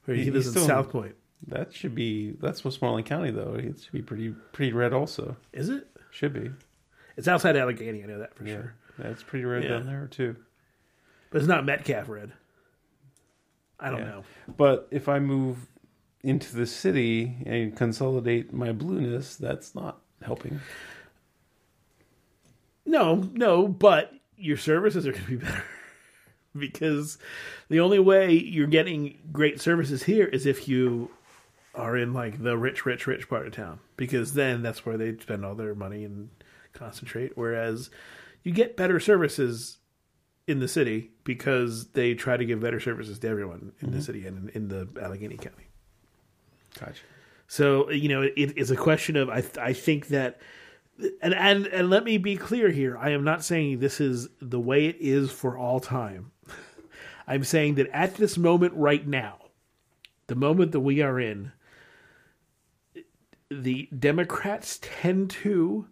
where 0.05 0.17
he 0.17 0.25
He- 0.25 0.31
lives 0.31 0.55
in 0.55 0.63
Southpointe. 0.63 1.15
That 1.47 1.73
should 1.75 1.95
be 1.95 2.33
that's 2.33 2.63
Westmoreland 2.65 3.07
County 3.07 3.31
though. 3.31 3.55
It 3.55 3.81
should 3.81 3.93
be 3.93 4.03
pretty 4.03 4.35
pretty 4.53 4.73
red 4.75 4.93
also. 4.93 5.37
Is 5.55 5.71
it? 5.71 5.89
Should 6.11 6.35
be. 6.35 6.51
It's 7.17 7.29
outside 7.29 7.57
Allegheny. 7.57 8.03
I 8.03 8.07
know 8.07 8.19
that 8.19 8.35
for 8.35 8.45
Yeah. 8.45 8.55
sure. 8.57 8.75
That's 8.99 9.23
pretty 9.23 9.47
red 9.47 9.63
Yeah. 9.63 9.71
down 9.71 9.87
there 9.87 10.07
too. 10.11 10.37
But 11.31 11.39
it's 11.39 11.49
not 11.49 11.65
Metcalfe 11.65 12.09
red. 12.11 12.33
I 13.81 13.91
don't 13.91 14.01
Yeah. 14.01 14.07
know. 14.07 14.25
But 14.57 14.89
if 14.91 15.09
I 15.09 15.19
move 15.19 15.67
into 16.23 16.55
the 16.55 16.67
city 16.67 17.39
and 17.47 17.75
consolidate 17.77 18.53
my 18.53 18.73
blueness, 18.73 19.37
that's 19.37 19.75
not 19.75 20.03
helping. 20.23 20.61
No, 22.87 23.29
no, 23.33 23.69
but 23.69 24.13
your 24.37 24.57
services 24.57 25.07
are 25.07 25.13
going 25.13 25.25
to 25.25 25.31
be 25.31 25.37
better 25.45 25.65
because 26.57 27.19
the 27.69 27.81
only 27.81 27.99
way 27.99 28.33
you're 28.33 28.67
getting 28.67 29.19
great 29.33 29.61
services 29.61 30.03
here 30.05 30.27
is 30.27 30.47
if 30.47 30.67
you 30.69 31.11
are 31.75 31.97
in 31.97 32.13
like 32.13 32.43
the 32.43 32.59
rich, 32.59 32.85
rich, 32.85 33.07
rich 33.07 33.29
part 33.29 33.47
of 33.47 33.53
town 33.53 33.79
because 33.97 34.35
then 34.35 34.61
that's 34.63 34.85
where 34.85 34.97
they 34.97 35.17
spend 35.19 35.45
all 35.45 35.55
their 35.55 35.75
money 35.75 36.05
and 36.05 36.29
concentrate. 36.73 37.37
Whereas 37.37 37.91
you 38.43 38.53
get 38.53 38.77
better 38.77 38.99
services 38.99 39.79
in 40.51 40.59
the 40.59 40.69
city 40.69 41.11
because 41.25 41.89
they 41.93 42.15
try 42.15 42.37
to 42.37 42.45
give 42.45 42.61
better 42.61 42.81
services 42.81 43.19
to 43.21 43.29
everyone 43.29 43.73
in 43.81 43.91
the 43.91 43.97
mm-hmm. 43.97 44.05
city 44.05 44.27
and 44.27 44.51
in, 44.51 44.63
in 44.63 44.69
the 44.69 44.89
Allegheny 45.01 45.37
County. 45.37 45.69
Gotcha. 46.79 47.01
So 47.47 47.91
you 47.91 48.09
know, 48.09 48.23
it, 48.23 48.35
it's 48.37 48.71
a 48.71 48.77
question 48.77 49.17
of 49.17 49.29
I 49.29 49.43
I 49.61 49.73
think 49.73 50.09
that, 50.09 50.41
and 51.23 51.35
and 51.35 51.67
and 51.67 51.91
let 51.91 52.05
me 52.05 52.19
be 52.19 52.37
clear 52.37 52.71
here. 52.71 52.97
I 52.99 53.11
am 53.11 53.25
not 53.25 53.45
saying 53.45 53.79
this 53.79 54.01
is 54.01 54.29
the 54.41 54.61
way 54.61 54.87
it 54.87 54.97
is 55.01 55.31
for 55.31 55.57
all 55.57 55.81
time. 55.81 56.33
I'm 57.27 57.45
saying 57.45 57.77
that 57.77 57.89
at 57.93 58.17
this 58.17 58.37
moment 58.37 58.75
right 58.75 59.07
now, 59.07 59.39
the 60.27 60.35
moment 60.35 60.73
that 60.73 60.81
we 60.81 61.03
are 61.03 61.19
in, 61.19 61.53
the 63.51 63.89
Democrats 63.97 64.79
tend 64.81 65.31
to 65.31 65.87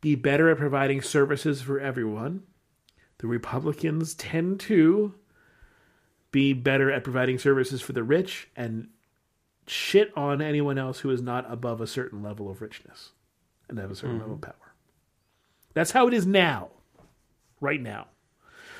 be 0.00 0.14
better 0.14 0.48
at 0.50 0.58
providing 0.58 1.02
services 1.02 1.60
for 1.60 1.80
everyone. 1.80 2.44
The 3.18 3.26
Republicans 3.26 4.14
tend 4.14 4.60
to 4.60 5.14
be 6.30 6.52
better 6.52 6.90
at 6.90 7.04
providing 7.04 7.38
services 7.38 7.80
for 7.80 7.92
the 7.92 8.02
rich 8.02 8.48
and 8.56 8.88
shit 9.66 10.16
on 10.16 10.42
anyone 10.42 10.78
else 10.78 11.00
who 11.00 11.10
is 11.10 11.22
not 11.22 11.50
above 11.50 11.80
a 11.80 11.86
certain 11.86 12.22
level 12.22 12.50
of 12.50 12.60
richness 12.60 13.12
and 13.68 13.78
have 13.78 13.90
a 13.90 13.96
certain 13.96 14.18
level 14.18 14.34
of 14.34 14.40
mm-hmm. 14.40 14.50
power. 14.50 14.74
That's 15.74 15.92
how 15.92 16.06
it 16.08 16.14
is 16.14 16.26
now, 16.26 16.68
right 17.60 17.80
now. 17.80 18.08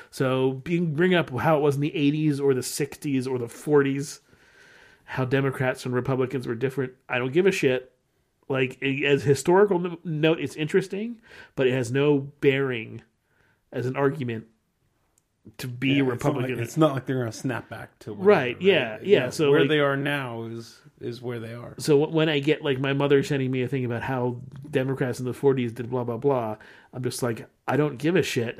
So 0.09 0.53
being 0.53 0.93
bring 0.93 1.13
up 1.13 1.29
how 1.29 1.57
it 1.57 1.61
was 1.61 1.75
in 1.75 1.81
the 1.81 1.91
80s 1.91 2.39
or 2.39 2.53
the 2.53 2.61
60s 2.61 3.27
or 3.27 3.37
the 3.37 3.45
40s 3.45 4.19
how 5.09 5.23
Democrats 5.23 5.85
and 5.85 5.95
Republicans 5.95 6.45
were 6.45 6.55
different. 6.55 6.93
I 7.07 7.17
don't 7.17 7.31
give 7.31 7.45
a 7.45 7.51
shit. 7.51 7.93
Like 8.49 8.81
as 8.83 9.23
historical 9.23 9.97
note, 10.03 10.39
it's 10.39 10.55
interesting, 10.55 11.21
but 11.55 11.67
it 11.67 11.73
has 11.73 11.91
no 11.91 12.19
bearing 12.41 13.01
as 13.71 13.85
an 13.85 13.95
argument 13.95 14.45
to 15.59 15.67
be 15.67 15.99
a 15.99 16.03
It's 16.03 16.03
not 16.03 16.07
like- 16.07 16.11
Republican. 16.11 16.59
It's 16.59 16.77
not 16.77 16.93
like 16.93 17.05
they're 17.05 17.19
going 17.19 17.31
to 17.31 17.37
snap 17.37 17.69
back 17.69 17.97
to 17.99 18.11
whatever, 18.13 18.27
Right, 18.29 18.61
yeah, 18.61 18.97
yeah, 19.01 19.29
so, 19.29 19.49
where 19.51 19.61
like- 19.61 19.69
they 19.69 19.79
are 19.79 19.95
now 19.97 20.43
is 20.43 20.79
is 20.99 21.21
where 21.21 21.39
they 21.39 21.53
are. 21.53 21.75
so 21.77 22.07
when 22.07 22.27
I 22.27 22.39
get 22.39 22.63
like 22.63 22.79
my 22.79 22.91
mother 22.91 23.21
sending 23.23 23.51
me 23.51 23.61
a 23.61 23.67
thing 23.67 23.85
about 23.85 24.01
how 24.01 24.41
Democrats 24.69 25.19
in 25.19 25.25
the 25.25 25.31
40s 25.33 25.73
did 25.75 25.89
blah 25.91 26.03
blah 26.03 26.17
blah, 26.17 26.57
I'm 26.91 27.03
just 27.03 27.21
like 27.23 27.47
I 27.67 27.77
don't 27.77 27.97
give 27.97 28.15
a 28.15 28.23
shit 28.23 28.59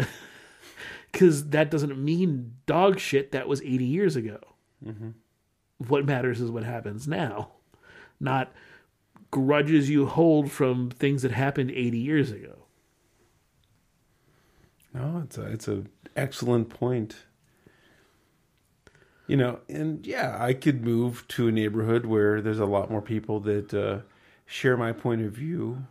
because 1.12 1.50
that 1.50 1.72
doesn't 1.72 1.98
mean 1.98 2.54
dog 2.68 3.00
shit. 3.00 3.32
That 3.32 3.48
was 3.48 3.62
80 3.64 3.86
years 3.86 4.16
ago. 4.16 4.40
Mm-hmm. 4.86 5.10
What 5.88 6.06
matters 6.06 6.40
is 6.42 6.52
what 6.52 6.64
happens 6.64 7.08
now, 7.08 7.50
not 8.20 8.52
grudges 9.32 9.90
you 9.90 10.06
hold 10.06 10.52
from 10.52 10.90
things 10.92 11.24
that 11.24 11.32
happened 11.32 11.72
80 11.72 11.98
years 11.98 12.32
ago. 12.32 12.67
No, 14.94 15.22
it's 15.24 15.38
a 15.38 15.44
it's 15.44 15.68
a 15.68 15.84
excellent 16.16 16.70
point. 16.70 17.16
You 19.28 19.36
know, 19.36 19.60
and 19.68 20.06
yeah, 20.08 20.38
I 20.40 20.54
could 20.54 20.84
move 20.86 21.28
to 21.30 21.50
a 21.50 21.52
neighborhood 21.52 22.06
where 22.06 22.42
there's 22.42 22.60
a 22.60 22.66
lot 22.66 22.90
more 22.90 23.02
people 23.02 23.42
that 23.42 23.74
uh, 23.74 24.00
share 24.46 24.78
my 24.78 24.94
point 24.94 25.22
of 25.22 25.34
view. 25.34 25.86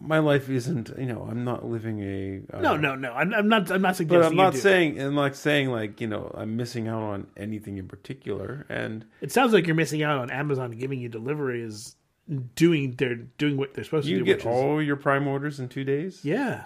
My 0.00 0.18
life 0.18 0.50
isn't, 0.50 0.90
you 0.98 1.06
know, 1.06 1.28
I'm 1.30 1.44
not 1.44 1.64
living 1.64 2.00
a 2.00 2.56
uh, 2.56 2.60
No, 2.60 2.76
no, 2.76 2.96
no. 2.96 3.12
I'm, 3.12 3.32
I'm 3.32 3.48
not. 3.48 3.70
I'm 3.70 3.82
not 3.82 3.94
suggesting. 3.94 4.20
But 4.20 4.26
I'm 4.26 4.34
not 4.36 4.56
saying, 4.56 5.00
I'm 5.00 5.14
not 5.14 5.36
saying 5.36 5.70
like 5.70 6.00
you 6.00 6.08
know, 6.08 6.32
I'm 6.36 6.56
missing 6.56 6.88
out 6.88 7.02
on 7.02 7.28
anything 7.36 7.78
in 7.78 7.86
particular. 7.86 8.66
And 8.68 9.04
It 9.20 9.30
sounds 9.30 9.52
like 9.52 9.68
you're 9.68 9.76
missing 9.76 10.02
out 10.02 10.18
on 10.18 10.28
Amazon 10.28 10.72
giving 10.72 10.98
you 10.98 11.08
deliveries, 11.08 11.94
doing 12.32 12.94
they're 12.96 13.16
doing 13.16 13.56
what 13.56 13.74
they're 13.74 13.84
supposed 13.84 14.06
you 14.06 14.18
to 14.18 14.24
do. 14.24 14.30
You 14.30 14.36
get 14.36 14.44
which 14.44 14.52
is, 14.54 14.60
all 14.60 14.82
your 14.82 14.96
Prime 14.96 15.26
orders 15.26 15.60
in 15.60 15.68
two 15.68 15.84
days. 15.84 16.24
yeah. 16.24 16.64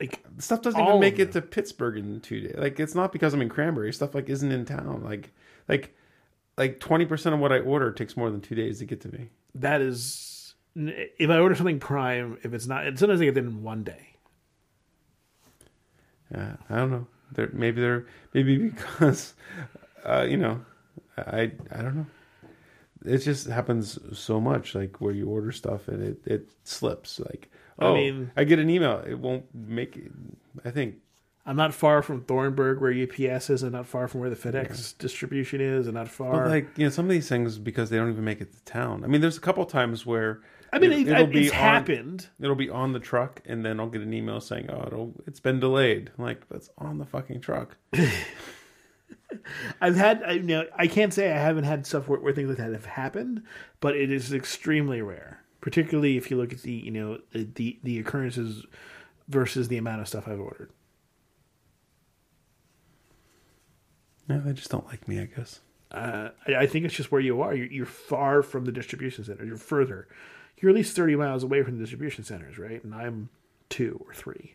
Like 0.00 0.24
stuff 0.38 0.62
doesn't 0.62 0.80
even 0.80 1.00
make 1.00 1.18
it 1.18 1.32
to 1.32 1.42
Pittsburgh 1.42 1.96
in 1.96 2.20
two 2.20 2.40
days. 2.40 2.54
Like 2.56 2.78
it's 2.78 2.94
not 2.94 3.12
because 3.12 3.34
I'm 3.34 3.42
in 3.42 3.48
Cranberry. 3.48 3.92
Stuff 3.92 4.14
like 4.14 4.28
isn't 4.28 4.52
in 4.52 4.64
town. 4.64 5.02
Like 5.04 5.32
like 5.68 5.96
like 6.56 6.78
twenty 6.78 7.04
percent 7.04 7.34
of 7.34 7.40
what 7.40 7.50
I 7.52 7.58
order 7.58 7.90
takes 7.90 8.16
more 8.16 8.30
than 8.30 8.40
two 8.40 8.54
days 8.54 8.78
to 8.78 8.84
get 8.84 9.00
to 9.00 9.08
me. 9.08 9.30
that 9.56 9.80
is 9.80 10.54
if 10.76 11.30
I 11.30 11.38
order 11.38 11.56
something 11.56 11.80
Prime, 11.80 12.38
if 12.44 12.54
it's 12.54 12.66
not, 12.68 12.96
sometimes 12.96 13.20
I 13.20 13.24
get 13.24 13.36
it 13.36 13.40
in 13.40 13.62
one 13.64 13.82
day. 13.82 14.14
Yeah, 16.32 16.56
I 16.70 16.76
don't 16.76 16.90
know. 16.90 17.06
There 17.32 17.50
maybe 17.52 17.80
they're 17.80 18.06
maybe 18.32 18.56
because 18.68 19.34
uh, 20.04 20.26
you 20.28 20.36
know 20.36 20.60
I 21.16 21.50
I 21.72 21.82
don't 21.82 21.96
know. 21.96 22.06
It 23.04 23.18
just 23.18 23.46
happens 23.48 23.98
so 24.18 24.40
much, 24.40 24.74
like 24.74 25.00
where 25.00 25.12
you 25.12 25.28
order 25.28 25.52
stuff 25.52 25.88
and 25.88 26.02
it 26.02 26.18
it 26.26 26.48
slips. 26.64 27.20
Like 27.20 27.50
I 27.78 27.84
oh, 27.84 27.90
I 27.92 27.94
mean- 27.94 28.30
I 28.36 28.44
get 28.44 28.58
an 28.58 28.68
email. 28.70 29.02
It 29.06 29.18
won't 29.18 29.44
make. 29.54 29.96
it. 29.96 30.10
I 30.64 30.70
think 30.70 30.96
I'm 31.46 31.56
not 31.56 31.72
far 31.72 32.02
from 32.02 32.22
Thornburg, 32.22 32.80
where 32.80 32.92
UPS 32.92 33.48
is, 33.50 33.62
and 33.62 33.72
not 33.72 33.86
far 33.86 34.06
from 34.08 34.20
where 34.20 34.28
the 34.30 34.36
FedEx 34.36 34.98
distribution 34.98 35.60
is, 35.60 35.86
and 35.86 35.94
not 35.94 36.08
far. 36.08 36.32
But 36.42 36.48
like 36.50 36.68
you 36.76 36.84
know, 36.84 36.90
some 36.90 37.04
of 37.06 37.10
these 37.10 37.28
things 37.28 37.58
because 37.58 37.88
they 37.90 37.96
don't 37.96 38.10
even 38.10 38.24
make 38.24 38.40
it 38.40 38.52
to 38.52 38.62
town. 38.64 39.04
I 39.04 39.06
mean, 39.06 39.20
there's 39.20 39.38
a 39.38 39.40
couple 39.40 39.64
times 39.64 40.04
where 40.04 40.40
I 40.72 40.78
mean, 40.78 40.92
it- 40.92 41.06
it, 41.06 41.08
it'll 41.08 41.26
be 41.28 41.44
it's 41.46 41.52
on- 41.52 41.56
happened. 41.58 42.26
It'll 42.40 42.54
be 42.56 42.68
on 42.68 42.92
the 42.92 43.00
truck, 43.00 43.40
and 43.46 43.64
then 43.64 43.78
I'll 43.80 43.88
get 43.88 44.02
an 44.02 44.12
email 44.12 44.40
saying, 44.40 44.68
"Oh, 44.70 44.84
it'll, 44.86 45.14
it's 45.26 45.40
been 45.40 45.60
delayed." 45.60 46.10
I'm 46.18 46.24
like 46.24 46.46
that's 46.48 46.68
on 46.76 46.98
the 46.98 47.06
fucking 47.06 47.40
truck. 47.40 47.76
I've 49.80 49.96
had, 49.96 50.22
I, 50.22 50.32
you 50.32 50.42
know, 50.42 50.64
I 50.76 50.86
can't 50.86 51.12
say 51.12 51.30
I 51.32 51.38
haven't 51.38 51.64
had 51.64 51.86
stuff 51.86 52.08
where, 52.08 52.20
where 52.20 52.32
things 52.32 52.48
like 52.48 52.58
that 52.58 52.72
have 52.72 52.86
happened, 52.86 53.42
but 53.80 53.96
it 53.96 54.10
is 54.10 54.32
extremely 54.32 55.02
rare. 55.02 55.42
Particularly 55.60 56.16
if 56.16 56.30
you 56.30 56.36
look 56.36 56.52
at 56.52 56.62
the, 56.62 56.72
you 56.72 56.92
know, 56.92 57.18
the 57.32 57.78
the, 57.82 57.98
occurrences 57.98 58.64
versus 59.26 59.66
the 59.66 59.76
amount 59.76 60.00
of 60.00 60.08
stuff 60.08 60.28
I've 60.28 60.38
ordered. 60.38 60.70
No, 64.28 64.40
they 64.40 64.52
just 64.52 64.70
don't 64.70 64.86
like 64.86 65.08
me. 65.08 65.20
I 65.20 65.24
guess. 65.24 65.60
Uh, 65.90 66.28
I, 66.46 66.54
I 66.54 66.66
think 66.66 66.84
it's 66.84 66.94
just 66.94 67.10
where 67.10 67.20
you 67.20 67.42
are. 67.42 67.54
You're, 67.54 67.66
you're 67.66 67.86
far 67.86 68.42
from 68.42 68.66
the 68.66 68.72
distribution 68.72 69.24
center. 69.24 69.44
You're 69.44 69.56
further. 69.56 70.06
You're 70.58 70.70
at 70.70 70.76
least 70.76 70.94
thirty 70.94 71.16
miles 71.16 71.42
away 71.42 71.64
from 71.64 71.76
the 71.76 71.82
distribution 71.82 72.22
centers, 72.22 72.56
right? 72.56 72.82
And 72.84 72.94
I'm 72.94 73.28
two 73.68 74.00
or 74.06 74.14
three. 74.14 74.54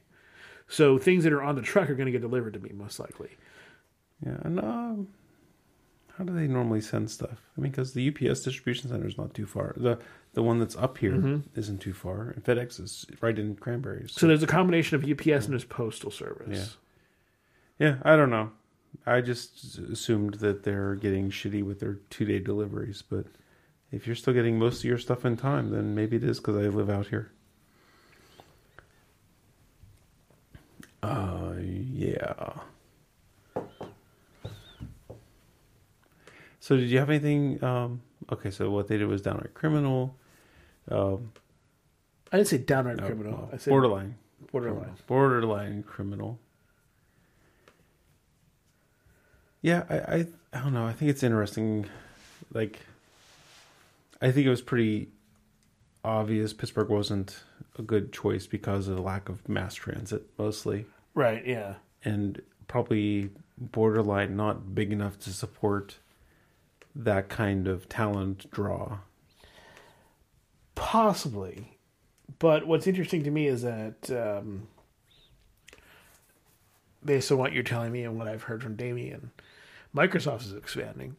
So 0.67 0.97
things 0.97 1.25
that 1.25 1.33
are 1.33 1.43
on 1.43 1.55
the 1.55 1.62
truck 1.62 1.89
are 1.89 1.95
going 1.95 2.05
to 2.05 2.12
get 2.12 2.21
delivered 2.21 2.53
to 2.53 2.59
me 2.59 2.71
most 2.73 2.99
likely. 2.99 3.31
Yeah, 4.26 4.38
and 4.43 4.60
um, 4.60 5.08
how 6.17 6.23
do 6.23 6.34
they 6.34 6.47
normally 6.47 6.82
send 6.82 7.10
stuff? 7.10 7.41
I 7.58 7.62
mean, 7.62 7.71
because 7.71 7.93
the 7.93 8.08
UPS 8.10 8.41
distribution 8.41 8.89
center 8.89 9.08
is 9.08 9.17
not 9.17 9.34
too 9.34 9.45
far. 9.45 9.73
the 9.76 9.99
The 10.34 10.43
one 10.43 10.60
that's 10.60 10.76
up 10.76 10.97
here 10.97 11.13
not 11.15 11.80
too 11.80 11.93
far, 11.93 12.30
and 12.30 12.43
FedEx 12.43 12.80
is 12.80 13.06
right 13.21 13.38
in 13.38 13.56
Cranberries. 13.56 14.13
So 14.13 14.28
there's 14.28 14.43
a 14.43 14.47
combination 14.47 14.95
of 14.95 15.04
UPS 15.10 15.45
and 15.45 15.54
there's 15.54 15.65
postal 15.65 16.12
service. 16.12 16.78
yeah, 17.80 17.97
I 18.04 18.15
don't 18.15 18.30
know. 18.30 18.52
I 19.06 19.21
just 19.21 19.80
assumed 19.80 20.36
that 20.36 20.63
they're 20.63 20.95
getting 20.95 21.32
shitty 21.32 21.63
with 21.63 21.80
their 21.80 21.95
two 22.10 22.26
day 22.26 22.39
deliveries, 22.39 23.02
but 23.02 23.26
if 23.91 24.06
you're 24.06 24.15
still 24.15 24.34
getting 24.34 24.58
most 24.60 24.80
of 24.80 24.86
your 24.86 24.99
stuff 24.99 25.26
in 25.26 25.36
time, 25.36 25.71
then 25.71 25.95
maybe 25.95 26.17
it 26.17 26.23
is 26.23 26.39
because 26.39 26.56
I 26.56 26.67
live 26.69 26.89
out 26.89 27.08
here. 27.08 27.32
Uh, 31.02 31.54
yeah. 31.60 32.54
So 36.63 36.78
did 36.78 36.89
you 36.89 36.97
have 36.99 37.10
anything? 37.10 37.62
Um, 37.62 37.99
okay, 38.32 38.49
so 38.49 38.71
what 38.71 38.88
they 38.88 38.97
did 38.97 39.10
was 39.10 39.21
downright 39.21 39.54
criminal. 39.54 40.15
Um, 40.89 41.34
I 42.32 42.38
didn't 42.38 42.47
say 42.47 42.58
downright 42.58 42.95
no, 42.95 43.06
criminal. 43.06 43.32
no, 43.34 43.49
I 43.52 43.58
said 43.58 43.71
borderline, 43.71 44.15
borderline. 44.49 44.93
borderline 45.06 45.84
criminal. 45.84 46.39
Yeah, 49.62 49.84
I, 49.89 49.95
I, 49.97 50.26
I 50.54 50.60
don't 50.63 50.73
know. 50.73 50.86
I 50.86 50.93
think 50.93 51.12
it's 51.12 51.21
interesting. 51.21 51.86
Like, 52.54 52.80
I 54.21 54.32
think 54.32 54.45
it 54.47 54.49
was 54.49 54.62
pretty 54.62 55.10
obvious 56.06 56.54
Pittsburgh 56.54 56.88
wasn't 56.88 57.43
a 57.78 57.82
good 57.82 58.13
choice 58.13 58.47
because 58.47 58.88
of 58.88 58.95
the 58.95 59.02
lack 59.02 59.28
of 59.28 59.49
mass 59.49 59.76
transit, 59.76 60.23
mostly, 60.38 60.86
Right. 61.13 61.45
Yeah. 61.45 61.73
and 62.06 62.41
probably 62.69 63.32
borderline 63.58 64.38
not 64.38 64.73
big 64.73 64.93
enough 64.93 65.19
to 65.19 65.30
support 65.34 65.97
that 66.95 67.29
kind 67.29 67.67
of 67.67 67.89
talent 67.89 68.49
draw. 68.51 68.99
Possibly. 70.75 71.77
But 72.39 72.67
what's 72.67 72.88
interesting 72.88 73.23
to 73.23 73.32
me 73.32 73.47
is 73.47 73.62
that, 73.62 74.10
um, 74.12 74.67
based 77.03 77.32
on 77.32 77.38
what 77.38 77.53
you're 77.53 77.63
telling 77.63 77.91
me 77.91 78.03
and 78.03 78.17
what 78.17 78.27
I've 78.27 78.43
heard 78.43 78.63
from 78.63 78.75
Damien, 78.75 79.32
Microsoft 79.95 80.41
is 80.41 80.53
expanding. 80.53 81.15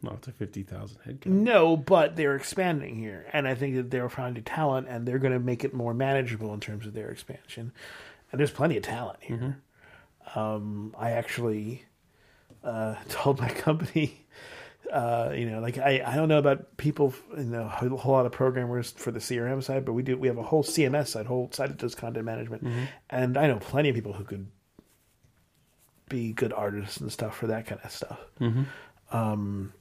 Not 0.00 0.22
to 0.22 0.32
fifty 0.32 0.62
thousand 0.62 0.98
head 1.04 1.20
count. 1.20 1.34
No, 1.34 1.76
but 1.76 2.14
they're 2.14 2.36
expanding 2.36 2.96
here, 2.96 3.26
and 3.32 3.48
I 3.48 3.56
think 3.56 3.74
that 3.74 3.90
they're 3.90 4.08
finding 4.08 4.44
talent, 4.44 4.86
and 4.88 5.06
they're 5.06 5.18
going 5.18 5.32
to 5.32 5.40
make 5.40 5.64
it 5.64 5.74
more 5.74 5.92
manageable 5.92 6.54
in 6.54 6.60
terms 6.60 6.86
of 6.86 6.94
their 6.94 7.10
expansion. 7.10 7.72
And 8.30 8.38
there's 8.38 8.52
plenty 8.52 8.76
of 8.76 8.84
talent 8.84 9.18
here. 9.20 9.60
Um, 10.36 10.94
I 10.96 11.10
actually 11.10 11.84
uh, 12.62 12.94
told 13.08 13.40
my 13.40 13.48
company, 13.48 14.24
uh, 14.92 15.32
you 15.34 15.50
know, 15.50 15.60
like 15.60 15.78
I, 15.78 16.02
I 16.04 16.16
don't 16.16 16.28
know 16.28 16.38
about 16.38 16.76
people, 16.76 17.14
you 17.36 17.44
know, 17.44 17.62
a 17.62 17.88
whole 17.96 18.12
lot 18.12 18.26
of 18.26 18.32
programmers 18.32 18.90
for 18.92 19.10
the 19.10 19.18
CRM 19.18 19.62
side, 19.62 19.84
but 19.84 19.92
we 19.92 20.02
do 20.02 20.16
we 20.16 20.28
have 20.28 20.38
a 20.38 20.42
whole 20.42 20.62
CMS 20.64 21.08
side, 21.08 21.26
whole 21.26 21.50
side 21.52 21.70
that 21.70 21.78
does 21.78 21.94
content 21.94 22.24
management, 22.24 22.64
and 23.10 23.36
I 23.36 23.46
know 23.46 23.58
plenty 23.58 23.88
of 23.90 23.94
people 23.94 24.12
who 24.14 24.24
could 24.24 24.48
be 26.08 26.32
good 26.32 26.52
artists 26.52 26.96
and 26.98 27.12
stuff 27.12 27.36
for 27.36 27.48
that 27.48 27.66
kind 27.66 27.80
of 27.84 27.90
stuff. 27.90 28.18
Um, 29.12 29.72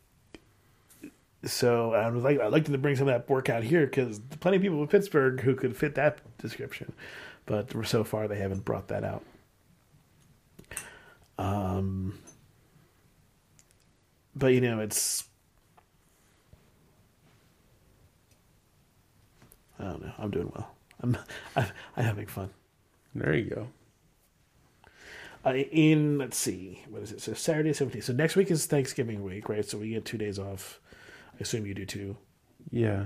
so 1.46 1.93
I 1.93 2.10
was 2.10 2.24
like, 2.24 2.39
I'd 2.39 2.52
like 2.52 2.65
to 2.65 2.78
bring 2.78 2.96
some 2.96 3.08
of 3.08 3.13
that 3.13 3.30
work 3.30 3.50
out 3.50 3.63
here 3.63 3.86
because 3.86 4.20
plenty 4.39 4.58
of 4.58 4.63
people 4.63 4.82
in 4.82 4.88
Pittsburgh 4.88 5.39
who 5.41 5.56
could 5.56 5.78
fit 5.78 5.96
that 5.96 6.20
description, 6.38 6.91
but 7.46 7.74
so 7.86 8.04
far 8.04 8.28
they 8.28 8.39
haven't 8.39 8.65
brought 8.65 8.89
that 8.89 9.04
out. 9.06 9.24
Um, 11.38 12.20
but 14.38 14.47
you 14.54 14.62
know, 14.62 14.80
it's 14.80 15.23
I 19.80 19.84
don't 19.86 20.02
know. 20.02 20.12
I'm 20.17 20.32
doing 20.32 20.52
well. 20.56 20.76
I'm 21.02 21.17
I'm, 21.56 21.65
I'm 21.95 22.04
having 22.06 22.28
fun. 22.28 22.50
There 23.15 23.36
you 23.36 23.50
go. 23.50 23.67
Uh, 25.45 25.54
in 25.54 26.17
let's 26.17 26.36
see, 26.38 26.84
what 26.89 27.02
is 27.04 27.12
it? 27.12 27.21
So 27.21 27.34
Saturday, 27.34 27.73
seventeenth. 27.73 28.06
So 28.06 28.13
next 28.13 28.36
week 28.36 28.52
is 28.52 28.65
Thanksgiving 28.65 29.23
week, 29.23 29.50
right? 29.50 29.63
So 29.65 29.78
we 29.78 29.89
get 29.89 30.06
two 30.06 30.17
days 30.17 30.39
off. 30.39 30.80
I 31.36 31.41
assume 31.41 31.65
you 31.65 31.73
do 31.76 31.86
too, 31.86 32.17
Yeah, 32.71 33.06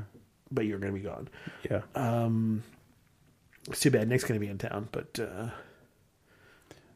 but 0.50 0.65
you're 0.65 0.80
going 0.80 0.94
to 0.94 1.00
be 1.00 1.06
gone. 1.06 1.28
yeah. 1.70 1.82
Um, 1.96 2.63
it's 3.67 3.82
too 3.82 3.91
bad 3.91 4.08
Nick's 4.08 4.24
going 4.24 4.39
to 4.39 4.46
be 4.46 4.50
in 4.50 4.58
town, 4.58 4.88
but 4.91 5.20
uh, 5.20 5.50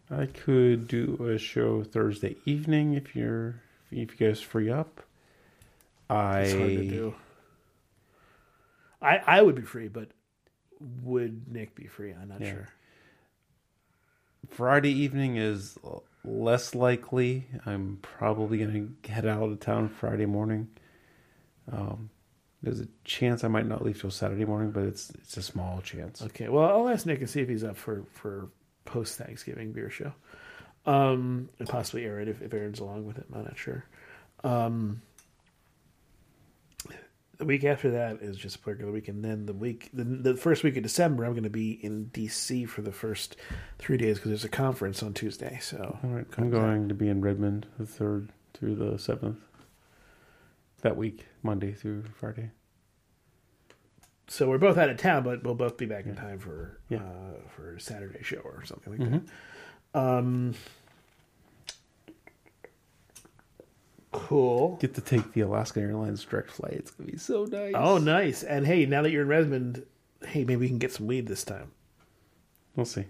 I 0.09 0.27
could 0.27 0.87
do 0.87 1.27
a 1.29 1.37
show 1.37 1.83
Thursday 1.83 2.37
evening 2.45 2.93
if 2.93 3.15
you're 3.17 3.61
if 4.03 4.19
you 4.19 4.27
guys 4.27 4.41
free 4.41 4.69
up. 4.69 5.01
I 6.09 6.41
It's 6.41 6.53
hard 6.53 6.69
to 6.71 6.83
do. 6.89 7.15
I 9.01 9.17
I 9.17 9.41
would 9.41 9.55
be 9.55 9.61
free, 9.63 9.87
but 9.87 10.09
would 11.03 11.51
Nick 11.51 11.75
be 11.75 11.87
free? 11.87 12.11
I'm 12.13 12.29
not 12.29 12.41
Yeah. 12.41 12.51
sure. 12.53 12.67
Friday 14.49 14.91
evening 14.91 15.37
is 15.37 15.77
less 16.23 16.75
likely. 16.75 17.47
I'm 17.65 17.97
probably 18.01 18.59
going 18.59 18.97
to 19.03 19.11
head 19.11 19.25
out 19.25 19.43
of 19.49 19.59
town 19.59 19.89
Friday 19.89 20.25
morning. 20.27 20.69
Um, 21.71 22.09
there's 22.61 22.79
a 22.79 22.87
chance 23.03 23.43
I 23.43 23.47
might 23.47 23.65
not 23.65 23.83
leave 23.83 23.99
till 23.99 24.11
Saturday 24.11 24.45
morning, 24.45 24.71
but 24.71 24.83
it's 24.83 25.09
it's 25.11 25.37
a 25.37 25.41
small 25.41 25.81
chance. 25.81 26.21
Okay, 26.21 26.47
well, 26.49 26.65
I'll 26.65 26.89
ask 26.89 27.05
Nick 27.05 27.19
and 27.19 27.29
see 27.29 27.41
if 27.41 27.49
he's 27.49 27.63
up 27.63 27.77
for 27.77 28.03
for 28.13 28.49
post 28.85 29.17
Thanksgiving 29.17 29.71
beer 29.71 29.89
show, 29.89 30.13
um, 30.85 31.49
and 31.59 31.67
possibly 31.67 32.05
Aaron 32.05 32.27
if, 32.27 32.41
if 32.41 32.53
Aaron's 32.53 32.79
along 32.79 33.05
with 33.05 33.17
it. 33.17 33.25
I'm 33.33 33.43
not 33.43 33.57
sure. 33.57 33.85
Um, 34.43 35.01
the 37.37 37.45
week 37.45 37.65
after 37.65 37.91
that 37.91 38.21
is 38.21 38.37
just 38.37 38.55
a 38.57 38.59
regular 38.65 38.91
week, 38.93 39.07
and 39.09 39.23
then 39.23 39.45
the 39.45 39.53
week 39.53 39.89
the, 39.93 40.03
the 40.05 40.35
first 40.35 40.63
week 40.63 40.77
of 40.77 40.83
December, 40.83 41.25
I'm 41.25 41.31
going 41.33 41.43
to 41.43 41.49
be 41.49 41.71
in 41.71 42.05
DC 42.13 42.67
for 42.69 42.81
the 42.81 42.93
first 42.93 43.35
three 43.77 43.97
days 43.97 44.17
because 44.17 44.29
there's 44.29 44.45
a 44.45 44.49
conference 44.49 45.03
on 45.03 45.13
Tuesday. 45.13 45.59
So 45.61 45.97
right, 46.03 46.25
I'm 46.37 46.49
going 46.49 46.87
to 46.87 46.95
be 46.95 47.09
in 47.09 47.19
Redmond 47.21 47.65
the 47.77 47.85
third 47.85 48.29
through 48.53 48.75
the 48.75 48.97
seventh. 48.97 49.39
That 50.81 50.95
week, 50.95 51.25
Monday 51.43 51.73
through 51.73 52.03
Friday. 52.19 52.51
so 54.27 54.47
we're 54.47 54.57
both 54.59 54.77
out 54.77 54.89
of 54.89 54.97
town, 54.97 55.23
but 55.23 55.43
we'll 55.43 55.55
both 55.55 55.77
be 55.77 55.85
back 55.87 56.05
in 56.05 56.15
time 56.15 56.37
for 56.39 56.79
Yeah. 56.89 56.99
uh, 56.99 57.39
for 57.55 57.75
a 57.75 57.79
Saturday 57.81 58.21
show 58.23 58.37
or 58.45 58.63
something 58.65 58.93
like 58.97 59.01
Mhm. 59.01 59.11
that. 59.25 59.33
Um, 59.95 60.53
cool. 64.11 64.77
Get 64.81 64.93
to 64.95 65.01
take 65.01 65.33
the 65.33 65.41
Alaska 65.41 65.79
Airlines 65.81 66.23
direct 66.23 66.51
flight. 66.51 66.73
It's 66.73 66.91
gonna 66.91 67.11
be 67.11 67.17
so 67.17 67.45
nice. 67.45 67.73
Oh, 67.75 67.97
nice. 67.97 68.43
And 68.43 68.65
hey, 68.65 68.85
now 68.85 69.01
that 69.01 69.11
you're 69.11 69.23
in 69.23 69.27
Redmond, 69.27 69.85
hey, 70.25 70.39
maybe 70.43 70.55
we 70.57 70.67
can 70.67 70.77
get 70.79 70.91
some 70.93 71.07
weed 71.07 71.27
this 71.27 71.43
time. 71.43 71.71
we'll 72.75 72.85
see. 72.85 73.05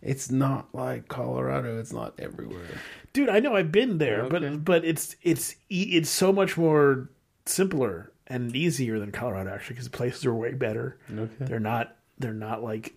It's 0.00 0.30
not 0.30 0.74
like 0.74 1.08
Colorado. 1.08 1.78
It's 1.78 1.92
not 1.92 2.12
everywhere. 2.18 2.66
Dude, 3.14 3.30
I 3.30 3.40
know 3.40 3.56
I've 3.56 3.72
been 3.72 3.96
there, 3.98 4.22
Okay. 4.24 4.38
but 4.38 4.64
but 4.64 4.84
it's 4.84 5.16
it's 5.22 5.54
e- 5.70 5.96
it's 5.96 6.10
so 6.10 6.30
much 6.32 6.58
more 6.58 7.08
simpler 7.46 8.10
and 8.26 8.54
easier 8.54 8.98
than 8.98 9.12
Colorado 9.12 9.50
actually 9.50 9.74
because 9.74 9.86
the 9.90 9.96
places 9.96 10.26
are 10.26 10.34
way 10.34 10.52
better. 10.52 10.98
Okay. 11.10 11.30
They're 11.40 11.60
not 11.60 11.96
they're 12.18 12.34
not 12.34 12.62
like 12.62 12.94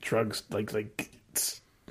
drugs 0.00 0.44
like 0.50 0.72
like 0.72 1.00
it's- 1.00 1.17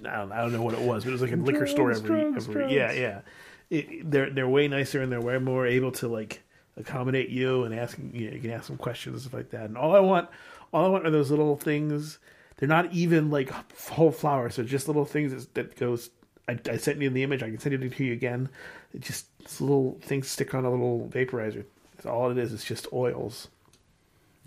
I 0.05 0.17
don't, 0.17 0.31
I 0.31 0.41
don't 0.41 0.53
know 0.53 0.61
what 0.61 0.73
it 0.75 0.81
was, 0.81 1.03
but 1.03 1.09
it 1.09 1.13
was 1.13 1.21
like 1.21 1.31
a 1.31 1.35
liquor 1.37 1.65
store 1.67 1.91
every 1.91 2.07
drugs, 2.07 2.47
every 2.47 2.73
yeah 2.75 2.85
drugs. 2.87 2.99
yeah. 2.99 3.21
It, 3.69 4.09
they're 4.11 4.29
they're 4.29 4.47
way 4.47 4.67
nicer 4.67 5.01
and 5.01 5.11
they're 5.11 5.21
way 5.21 5.37
more 5.39 5.65
able 5.65 5.91
to 5.93 6.07
like 6.07 6.43
accommodate 6.77 7.29
you 7.29 7.63
and 7.63 7.73
asking 7.73 8.11
you, 8.13 8.27
know, 8.29 8.35
you 8.35 8.41
can 8.41 8.51
ask 8.51 8.67
them 8.67 8.77
questions 8.77 9.13
and 9.13 9.21
stuff 9.23 9.33
like 9.33 9.49
that. 9.49 9.65
And 9.65 9.77
all 9.77 9.95
I 9.95 9.99
want 9.99 10.29
all 10.71 10.85
I 10.85 10.87
want 10.89 11.05
are 11.07 11.11
those 11.11 11.29
little 11.31 11.57
things. 11.57 12.19
They're 12.57 12.69
not 12.69 12.91
even 12.93 13.29
like 13.29 13.49
whole 13.89 14.11
flowers. 14.11 14.55
They're 14.55 14.65
just 14.65 14.87
little 14.87 15.05
things 15.05 15.31
that, 15.31 15.53
that 15.55 15.75
goes. 15.75 16.09
I, 16.47 16.57
I 16.69 16.77
sent 16.77 17.01
you 17.01 17.09
the 17.09 17.23
image. 17.23 17.43
I 17.43 17.49
can 17.49 17.59
send 17.59 17.75
it 17.75 17.91
to 17.91 18.03
you 18.03 18.13
again. 18.13 18.49
It 18.93 19.01
just 19.01 19.25
little 19.59 19.97
things 20.01 20.27
stick 20.29 20.53
on 20.55 20.63
a 20.63 20.71
little 20.71 21.09
vaporizer. 21.11 21.65
That's 21.95 22.05
all 22.05 22.31
it 22.31 22.37
is. 22.37 22.53
It's 22.53 22.63
just 22.63 22.87
oils, 22.93 23.47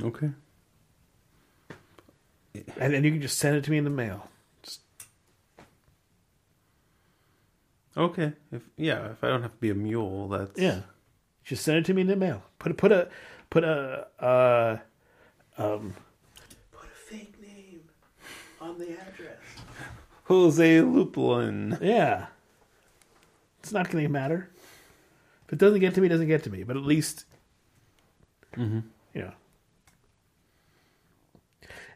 Okay. 0.02 0.30
and 2.78 2.94
then 2.94 3.04
you 3.04 3.10
can 3.12 3.20
just 3.20 3.38
send 3.38 3.56
it 3.56 3.64
to 3.64 3.70
me 3.70 3.78
in 3.78 3.84
the 3.84 3.90
mail. 3.90 4.29
Okay. 7.96 8.32
If 8.52 8.62
yeah, 8.76 9.10
if 9.10 9.24
I 9.24 9.28
don't 9.28 9.42
have 9.42 9.52
to 9.52 9.58
be 9.58 9.70
a 9.70 9.74
mule, 9.74 10.28
that's 10.28 10.58
yeah, 10.58 10.80
just 11.44 11.64
send 11.64 11.78
it 11.78 11.84
to 11.86 11.94
me 11.94 12.02
in 12.02 12.08
the 12.08 12.16
mail. 12.16 12.42
Put 12.58 12.72
a 12.72 12.74
put 12.74 12.92
a 12.92 13.08
put 13.50 13.64
a 13.64 14.06
uh, 14.20 14.78
um 15.58 15.94
put 16.72 16.88
a 16.88 17.12
fake 17.12 17.40
name 17.40 17.82
on 18.60 18.78
the 18.78 18.90
address. 18.92 19.38
Jose 20.24 20.78
Luplin. 20.78 21.80
Yeah, 21.82 22.26
it's 23.58 23.72
not 23.72 23.90
going 23.90 24.04
to 24.04 24.08
matter. 24.08 24.50
If 25.46 25.54
it 25.54 25.58
doesn't 25.58 25.80
get 25.80 25.94
to 25.94 26.00
me, 26.00 26.06
it 26.06 26.10
doesn't 26.10 26.28
get 26.28 26.44
to 26.44 26.50
me. 26.50 26.62
But 26.62 26.76
at 26.76 26.84
least, 26.84 27.24
you 28.56 28.82
know. 29.14 29.32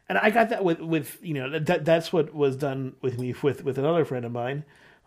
And 0.07 0.17
I 0.17 0.29
got 0.29 0.49
that 0.49 0.63
with 0.63 0.81
with 0.81 1.17
you 1.23 1.33
know 1.33 1.57
that 1.57 1.85
that's 1.85 2.11
what 2.11 2.35
was 2.35 2.57
done 2.57 2.95
with 3.01 3.17
me 3.17 3.33
with 3.41 3.63
with 3.63 3.77
another 3.77 4.03
friend 4.05 4.25
of 4.25 4.31
mine, 4.31 4.65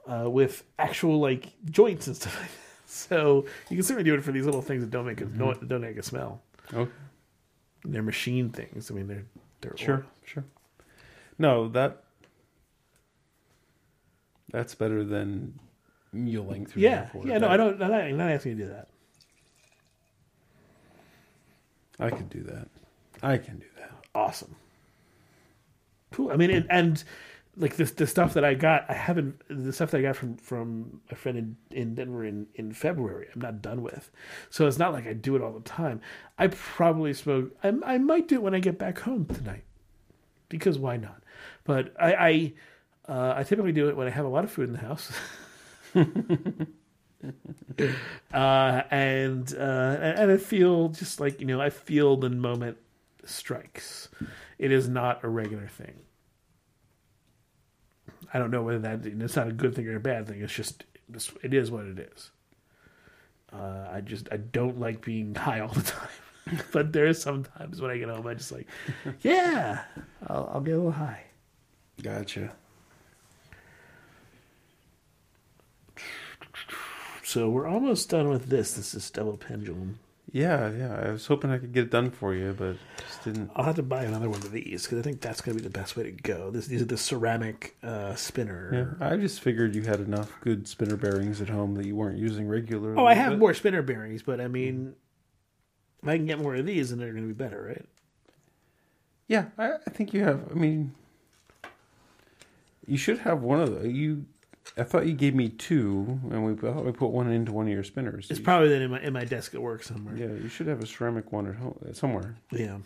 uh, 0.09 0.29
with 0.29 0.64
actual 0.79 1.21
like 1.21 1.53
joints 1.71 2.07
and 2.07 2.16
stuff. 2.16 2.35
like 2.40 2.49
that. 2.49 2.55
So 2.90 3.44
you 3.68 3.77
can 3.77 3.83
certainly 3.85 4.03
do 4.11 4.14
it 4.14 4.25
for 4.25 4.33
these 4.33 4.47
little 4.47 4.62
things 4.62 4.81
that 4.83 4.90
don't 4.90 5.05
make 5.05 5.21
a 5.21 5.27
no, 5.27 5.53
don't 5.53 5.83
make 5.83 5.99
a 5.99 6.03
smell. 6.03 6.40
Okay. 6.73 6.90
They're 7.85 8.03
machine 8.03 8.49
things. 8.49 8.90
I 8.90 8.94
mean, 8.94 9.07
they're 9.07 9.27
they're 9.61 9.77
Sure. 9.77 10.07
Sure. 10.25 10.44
No, 11.38 11.68
that 11.68 12.03
that's 14.51 14.75
better 14.75 15.05
than 15.05 15.59
muling 16.14 16.64
through. 16.64 16.81
Yeah, 16.81 17.11
yeah. 17.25 17.37
No, 17.37 17.49
I 17.49 17.59
don't. 17.59 17.75
I'm 17.83 17.90
not, 17.90 18.01
I'm 18.01 18.16
not 18.16 18.31
asking 18.31 18.53
you 18.53 18.59
to 18.59 18.64
do 18.64 18.71
that. 18.71 18.88
I 22.01 22.11
could 22.11 22.31
do 22.31 22.42
that. 22.44 22.68
I 23.23 23.37
can 23.38 23.59
do 23.59 23.66
that. 23.77 23.90
awesome. 24.14 24.55
Cool. 26.12 26.31
I 26.31 26.37
mean, 26.37 26.51
and, 26.51 26.66
and 26.71 27.05
like 27.59 27.77
the 27.77 27.85
the 27.85 28.07
stuff 28.07 28.35
that 28.35 28.44
I 28.44 28.55
got, 28.55 28.87
I 28.88 28.94
haven't 28.94 29.42
the 29.49 29.73
stuff 29.73 29.90
that 29.90 29.99
I 29.99 30.03
got 30.03 30.16
from 30.16 30.37
from 30.37 31.01
a 31.11 31.16
friend 31.16 31.38
in, 31.38 31.57
in 31.71 31.94
Denver 31.94 32.25
in 32.25 32.47
in 32.55 32.73
February. 32.73 33.29
I'm 33.35 33.40
not 33.40 33.61
done 33.61 33.83
with, 33.83 34.11
so 34.49 34.66
it's 34.66 34.79
not 34.79 34.92
like 34.92 35.07
I 35.07 35.12
do 35.12 35.37
it 35.37 35.42
all 35.42 35.53
the 35.53 35.61
time. 35.61 36.01
I 36.38 36.49
probably 36.49 37.12
smoke. 37.14 37.51
I 37.62 37.73
I 37.85 37.99
might 37.99 38.29
do 38.29 38.37
it 38.37 38.42
when 38.42 38.55
I 38.55 38.61
get 38.61 38.79
back 38.79 39.01
home 39.01 39.27
tonight, 39.27 39.64
because 40.49 40.79
why 40.79 40.97
not? 40.97 41.23
But 41.64 41.94
I 42.01 42.55
I, 43.07 43.12
uh, 43.12 43.35
I 43.38 43.42
typically 43.42 43.73
do 43.73 43.88
it 43.88 43.97
when 43.97 44.07
I 44.07 44.11
have 44.11 44.25
a 44.25 44.29
lot 44.29 44.44
of 44.44 44.53
food 44.53 44.68
in 44.68 44.73
the 44.73 44.79
house. 44.79 45.12
uh, 48.33 48.83
and 48.90 49.55
uh, 49.55 49.97
and 50.01 50.31
I 50.31 50.37
feel 50.37 50.90
just 50.90 51.18
like 51.18 51.40
you 51.40 51.47
know 51.47 51.61
I 51.61 51.71
feel 51.71 52.16
the 52.16 52.31
moment 52.31 52.79
strikes. 53.25 54.09
It 54.59 54.73
is 54.73 54.88
not 54.88 55.25
a 55.25 55.29
regular 55.29 55.66
thing. 55.66 55.94
I 58.33 58.38
don't 58.38 58.51
know 58.51 58.62
whether 58.62 58.79
that 58.81 59.07
it's 59.07 59.37
not 59.37 59.49
a 59.49 59.53
good 59.53 59.75
thing 59.75 59.87
or 59.88 59.97
a 59.97 60.01
bad 60.01 60.27
thing. 60.27 60.41
It's 60.43 60.53
just 60.55 60.85
it's- 61.09 61.71
what 61.71 61.87
it 61.87 61.99
is. 61.99 62.31
Uh, 63.53 63.88
I 63.91 64.03
just 64.03 64.29
I 64.31 64.37
don't 64.37 64.79
like 64.79 65.05
being 65.05 65.35
high 65.47 65.61
all 65.61 65.69
the 65.69 65.83
time, 65.83 66.09
but 66.73 66.93
there 66.93 67.07
is 67.07 67.21
sometimes 67.21 67.81
when 67.81 67.91
I 67.91 67.97
get 67.99 68.09
home 68.09 68.27
I 68.27 68.35
just 68.35 68.53
like, 68.53 68.67
yeah, 69.23 69.85
I'll, 70.27 70.51
I'll 70.55 70.61
get 70.61 70.75
a 70.75 70.77
little 70.77 70.93
high. 70.93 71.25
Gotcha. 72.03 72.53
So 77.25 77.51
we're 77.51 77.67
almost 77.67 78.09
done 78.09 78.29
with 78.29 78.47
this. 78.47 78.75
This 78.75 78.95
is 78.95 79.11
double 79.11 79.37
pendulum. 79.37 79.99
Yeah, 80.31 80.71
yeah. 80.71 80.95
I 81.07 81.11
was 81.12 81.27
hoping 81.27 81.51
I 81.51 81.59
could 81.59 81.73
get 81.73 81.85
it 81.85 81.91
done 81.91 82.11
for 82.11 82.35
you, 82.35 82.55
but 82.57 82.77
just 82.99 83.25
didn't. 83.25 83.51
I'll 83.57 83.64
have 83.64 83.77
to 83.77 83.83
buy 83.83 84.05
another 84.05 84.29
one 84.29 84.41
of 84.41 84.53
these 84.53 84.83
because 84.83 84.99
I 84.99 85.03
think 85.03 85.21
that's 85.23 85.41
going 85.41 85.57
to 85.57 85.62
be 85.62 85.67
the 85.67 85.73
best 85.79 85.97
way 85.97 86.03
to 86.05 86.11
go. 86.12 86.51
This, 86.51 86.67
these 86.67 86.83
are 86.83 86.87
the 86.87 86.99
ceramic 86.99 87.77
uh, 87.83 88.14
spinner. 88.14 88.97
Yeah, 89.01 89.07
I 89.09 89.17
just 89.17 89.41
figured 89.41 89.75
you 89.75 89.83
had 89.83 90.01
enough 90.01 90.31
good 90.43 90.69
spinner 90.69 90.97
bearings 90.97 91.41
at 91.41 91.49
home 91.49 91.75
that 91.77 91.87
you 91.87 91.97
weren't 91.97 92.19
using 92.19 92.47
regularly. 92.47 92.97
Oh, 93.01 93.07
I 93.07 93.14
have 93.14 93.33
but- 93.33 93.38
more 93.38 93.55
spinner 93.55 93.81
bearings, 93.83 94.23
but 94.23 94.38
I 94.41 94.49
mean, 94.49 94.95
if 96.03 96.09
I 96.09 96.17
can 96.19 96.27
get 96.27 96.38
more 96.41 96.55
of 96.55 96.67
these, 96.67 96.91
then 96.91 96.99
they're 96.99 97.12
going 97.12 97.27
to 97.27 97.35
be 97.35 97.45
better, 97.45 97.62
right? 97.62 97.87
Yeah, 99.29 99.47
I, 99.57 99.73
I 99.87 99.91
think 99.91 100.12
you 100.12 100.25
have. 100.25 100.47
I 100.51 100.55
mean, 100.55 100.95
you 102.87 102.97
should 102.99 103.19
have 103.21 103.41
one 103.43 103.61
of 103.61 103.81
the 103.83 103.91
you. 103.91 104.27
I 104.76 104.85
thought 104.85 105.07
you 105.07 105.12
gave 105.14 105.35
me 105.35 105.48
two, 105.48 106.21
and 106.31 106.44
we 106.44 106.52
I 106.69 106.73
thought 106.73 106.85
we 106.85 106.92
put 106.92 107.08
one 107.10 107.31
into 107.33 107.52
one 107.52 107.66
of 107.66 107.73
your 107.73 107.83
spinners. 107.85 108.29
It's 108.31 108.38
probably 108.40 108.69
then 108.69 108.83
in 108.83 108.90
my 108.90 109.00
in 109.00 109.12
my 109.12 109.25
desk 109.25 109.54
at 109.54 109.62
work 109.62 109.83
somewhere. 109.83 110.16
yeah. 110.16 110.27
You 110.27 110.48
should 110.48 110.66
have 110.66 110.81
a 110.83 110.87
ceramic 110.87 111.33
one 111.33 111.46
at 111.48 111.54
home 111.56 111.79
somewhere. 111.92 112.37
Yeah. 112.52 112.79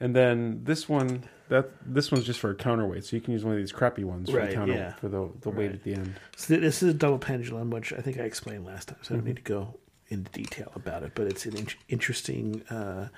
And 0.00 0.14
then 0.14 0.60
this 0.64 0.88
one, 0.88 1.22
that 1.48 1.70
this 1.86 2.10
one's 2.10 2.24
just 2.24 2.40
for 2.40 2.50
a 2.50 2.54
counterweight, 2.54 3.04
so 3.04 3.16
you 3.16 3.22
can 3.22 3.32
use 3.32 3.44
one 3.44 3.54
of 3.54 3.58
these 3.60 3.72
crappy 3.72 4.02
ones 4.04 4.28
for 4.28 4.36
Right, 4.38 4.50
the 4.50 4.54
counter 4.56 4.74
yeah. 4.74 4.94
for 4.94 5.08
the 5.08 5.30
the 5.40 5.50
weight 5.50 5.66
Right. 5.66 5.74
at 5.74 5.84
the 5.84 5.94
end. 5.94 6.14
So 6.36 6.56
this 6.56 6.82
is 6.82 6.90
a 6.90 6.94
double 6.94 7.18
pendulum, 7.18 7.70
which 7.70 7.92
I 7.92 7.98
think 8.00 8.18
I 8.18 8.22
explained 8.24 8.66
last 8.66 8.88
time, 8.88 8.98
so 9.02 9.14
I 9.14 9.18
don't 9.18 9.26
need 9.26 9.36
to 9.36 9.42
go 9.42 9.78
into 10.08 10.30
detail 10.32 10.72
about 10.74 11.04
it. 11.04 11.12
But 11.14 11.28
it's 11.28 11.46
an 11.46 11.56
in- 11.56 11.68
interesting 11.88 12.62
uh, 12.70 13.08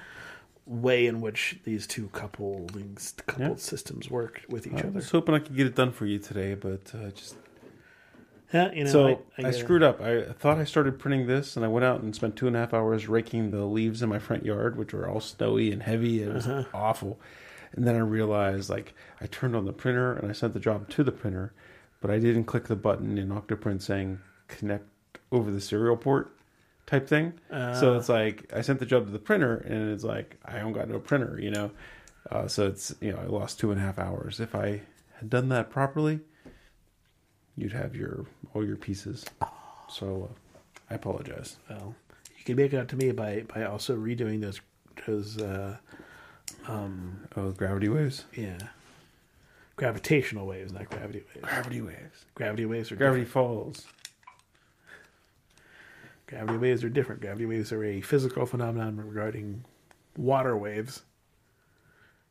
way 0.67 1.07
in 1.07 1.21
which 1.21 1.59
these 1.65 1.87
two 1.87 2.09
couplings, 2.09 3.15
coupled 3.27 3.61
systems 3.61 4.11
work 4.11 4.43
with 4.49 4.67
each 4.67 4.75
other. 4.75 4.85
I 4.85 4.89
other. 4.89 4.97
was 4.97 5.11
hoping 5.11 5.35
I 5.35 5.39
could 5.41 5.57
get 5.57 5.67
it 5.67 5.75
done 5.75 5.93
for 5.93 6.07
you 6.07 6.19
today, 6.19 6.55
but 6.55 6.93
uh, 6.95 7.11
just 7.11 7.37
Yeah, 8.53 8.73
you 8.73 8.85
know, 8.85 8.91
so 8.91 9.07
I, 9.09 9.11
I, 9.39 9.43
gotta- 9.43 9.53
screwed 9.55 9.83
up. 9.83 10.01
I 10.01 10.25
thought 10.33 10.59
I 10.59 10.65
started 10.65 10.99
printing 10.99 11.27
this, 11.27 11.57
and 11.57 11.65
I 11.65 11.69
went 11.69 11.85
out 11.85 12.01
and 12.03 12.15
spent 12.15 12.37
two 12.37 12.47
and 12.47 12.55
a 12.57 12.61
half 12.61 12.73
hours 12.73 13.09
raking 13.09 13.51
the 13.51 13.65
leaves 13.65 14.03
in 14.03 14.09
my 14.09 14.19
front 14.19 14.45
yard, 14.45 14.77
which 14.77 14.93
were 14.93 15.09
all 15.09 15.21
snowy 15.21 15.73
and 15.73 15.83
heavy. 15.83 16.23
It 16.23 16.33
was 16.33 16.47
Uh-huh. 16.47 16.65
awful. 16.73 17.19
And 17.73 17.87
then 17.87 17.95
I 17.97 17.99
realized 17.99 18.71
like 18.71 18.95
I 19.21 19.27
turned 19.27 19.55
on 19.57 19.65
the 19.67 19.73
printer 19.73 20.13
and 20.15 20.31
I 20.31 20.33
sent 20.33 20.55
the 20.55 20.61
job 20.61 20.89
to 20.91 21.03
the 21.05 21.13
printer, 21.13 21.53
but 22.01 22.11
I 22.11 22.19
didn't 22.19 22.45
click 22.45 22.65
the 22.69 22.77
button 22.77 23.19
in 23.19 23.29
Octoprint 23.31 23.83
saying 23.83 24.21
connect 24.49 24.85
over 25.33 25.51
the 25.51 25.61
serial 25.61 25.97
port 25.97 26.33
type 26.87 27.09
thing. 27.09 27.35
so 27.51 27.97
it's 27.97 28.09
like 28.09 28.51
I 28.55 28.61
sent 28.63 28.79
the 28.79 28.87
job 28.87 29.07
to 29.07 29.13
the 29.13 29.19
printer 29.19 29.57
and 29.57 29.91
it's 29.91 30.05
like 30.05 30.39
I 30.45 30.61
don't 30.61 30.73
got 30.73 30.89
no 30.89 31.01
printer, 31.01 31.39
you 31.41 31.51
know. 31.51 31.73
Uh, 32.31 32.47
so 32.49 32.67
it's 32.69 32.95
you 33.01 33.13
know 33.13 33.19
I 33.19 33.27
lost 33.27 33.59
two 33.59 33.73
and 33.73 33.81
a 33.81 33.83
half 33.83 33.99
hours. 33.99 34.39
If 34.41 34.55
I 34.55 34.83
had 35.19 35.29
done 35.29 35.49
that 35.51 35.69
properly, 35.69 36.21
you'd 37.57 37.73
have 37.73 37.95
your 37.97 38.27
all 38.55 38.65
your 38.65 38.77
pieces. 38.77 39.25
So 39.89 40.29
uh, 40.31 40.35
I 40.91 40.95
apologize. 40.95 41.57
Well, 41.71 41.95
you 42.39 42.45
can 42.45 42.57
make 42.57 42.73
it 42.73 42.79
up 42.79 42.89
to 42.89 42.97
me 42.97 43.13
by 43.13 43.43
by 43.53 43.65
also 43.65 43.97
redoing 43.97 44.41
those 44.41 44.61
those 45.07 45.39
uh, 45.41 45.77
Oh, 46.69 47.51
gravity 47.57 47.89
waves. 47.89 48.25
yeah 48.35 48.59
gravitational 49.77 50.47
waves, 50.47 50.73
not 50.73 50.89
gravity 50.89 51.23
waves. 51.35 51.43
Gravity 51.47 51.83
waves. 51.83 52.25
Gravity 52.35 52.65
waves 52.65 52.91
are 52.91 52.97
Gravity 52.97 53.25
different. 53.25 53.33
falls. 53.47 53.87
Gravity 56.29 56.57
waves 56.59 56.83
are 56.83 56.89
different. 56.89 57.21
Gravity 57.21 57.45
waves 57.47 57.73
are 57.73 57.85
a 57.85 58.01
physical 58.01 58.47
phenomenon 58.47 58.97
regarding 58.97 59.65
water 60.17 60.57
waves. 60.57 61.03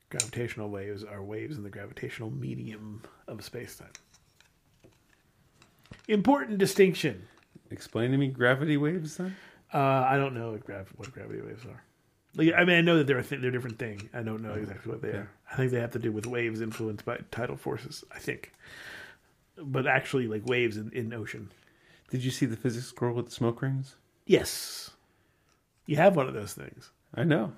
Gravitational 0.09 0.69
waves 0.69 1.03
are 1.03 1.21
waves 1.23 1.55
in 1.57 1.63
the 1.63 1.69
gravitational 1.69 2.31
medium 2.31 3.03
of 3.27 3.43
space-time. 3.43 3.89
Important 6.07 6.57
distinction. 6.57 7.27
Explain 7.71 8.11
to 8.11 8.17
me 8.17 8.27
gravity 8.27 8.77
waves 8.77 9.17
then. 9.17 9.35
Uh, 9.73 9.77
I 9.77 10.17
don't 10.17 10.33
know 10.35 10.51
what, 10.51 10.65
grav- 10.65 10.93
what 10.95 11.11
gravity 11.11 11.41
waves 11.41 11.65
are. 11.65 11.83
Like, 12.35 12.53
I 12.55 12.63
mean, 12.65 12.77
I 12.77 12.81
know 12.81 12.97
that 12.97 13.07
they're 13.07 13.17
a 13.17 13.23
th- 13.23 13.41
they're 13.41 13.49
a 13.49 13.53
different 13.53 13.79
thing. 13.79 14.09
I 14.13 14.21
don't 14.21 14.41
know 14.41 14.53
exactly 14.53 14.91
what 14.91 15.01
they 15.01 15.09
are. 15.09 15.29
I 15.51 15.55
think 15.55 15.71
they 15.71 15.79
have 15.79 15.91
to 15.91 15.99
do 15.99 16.11
with 16.11 16.27
waves 16.27 16.61
influenced 16.61 17.05
by 17.05 17.19
tidal 17.31 17.55
forces. 17.57 18.03
I 18.13 18.19
think, 18.19 18.51
but 19.57 19.87
actually, 19.87 20.27
like 20.27 20.45
waves 20.45 20.77
in, 20.77 20.91
in 20.91 21.13
ocean. 21.13 21.49
Did 22.09 22.23
you 22.23 22.31
see 22.31 22.45
the 22.45 22.57
physics 22.57 22.91
girl 22.91 23.13
with 23.15 23.25
the 23.27 23.31
smoke 23.31 23.61
rings? 23.61 23.95
Yes, 24.25 24.91
you 25.85 25.95
have 25.95 26.15
one 26.15 26.27
of 26.27 26.33
those 26.33 26.53
things. 26.53 26.91
I 27.15 27.23
know. 27.23 27.53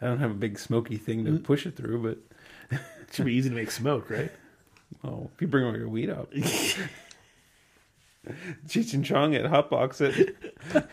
I 0.00 0.06
don't 0.06 0.18
have 0.18 0.30
a 0.30 0.34
big 0.34 0.58
smoky 0.58 0.96
thing 0.96 1.24
to 1.24 1.38
push 1.38 1.66
it 1.66 1.76
through, 1.76 2.02
but 2.02 2.78
It 2.78 3.14
should 3.14 3.24
be 3.26 3.34
easy 3.34 3.48
to 3.50 3.54
make 3.54 3.70
smoke, 3.70 4.08
right? 4.10 4.30
oh, 5.04 5.30
if 5.34 5.40
you 5.40 5.48
bring 5.48 5.64
all 5.64 5.76
your 5.76 5.88
weed 5.88 6.10
up, 6.10 6.30
Cheech 8.66 8.92
and 8.94 9.04
Chong 9.04 9.34
at 9.34 9.44
hotbox 9.46 10.00
it. 10.00 10.36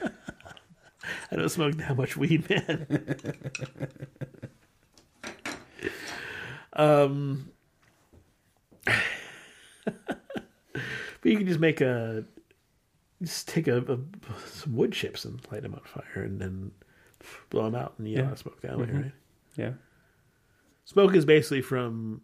I 1.31 1.35
don't 1.35 1.49
smoke 1.49 1.75
that 1.75 1.95
much 1.97 2.17
weed, 2.17 2.49
man. 2.49 2.87
um, 6.73 7.49
but 8.85 8.95
you 11.23 11.37
can 11.37 11.47
just 11.47 11.59
make 11.59 11.81
a 11.81 12.23
just 13.21 13.47
take 13.47 13.67
a, 13.67 13.77
a 13.79 13.97
some 14.47 14.75
wood 14.75 14.91
chips 14.91 15.25
and 15.25 15.39
light 15.51 15.63
them 15.63 15.73
on 15.73 15.81
fire, 15.81 16.23
and 16.23 16.39
then 16.39 16.71
blow 17.49 17.63
them 17.65 17.75
out, 17.75 17.95
and 17.97 18.07
you 18.07 18.17
Yeah. 18.17 18.27
know 18.29 18.35
smoke 18.35 18.61
that 18.61 18.77
way, 18.77 18.89
right? 18.91 19.11
Yeah, 19.55 19.71
Smoke 20.85 21.15
is 21.15 21.25
basically 21.25 21.61
from 21.61 22.21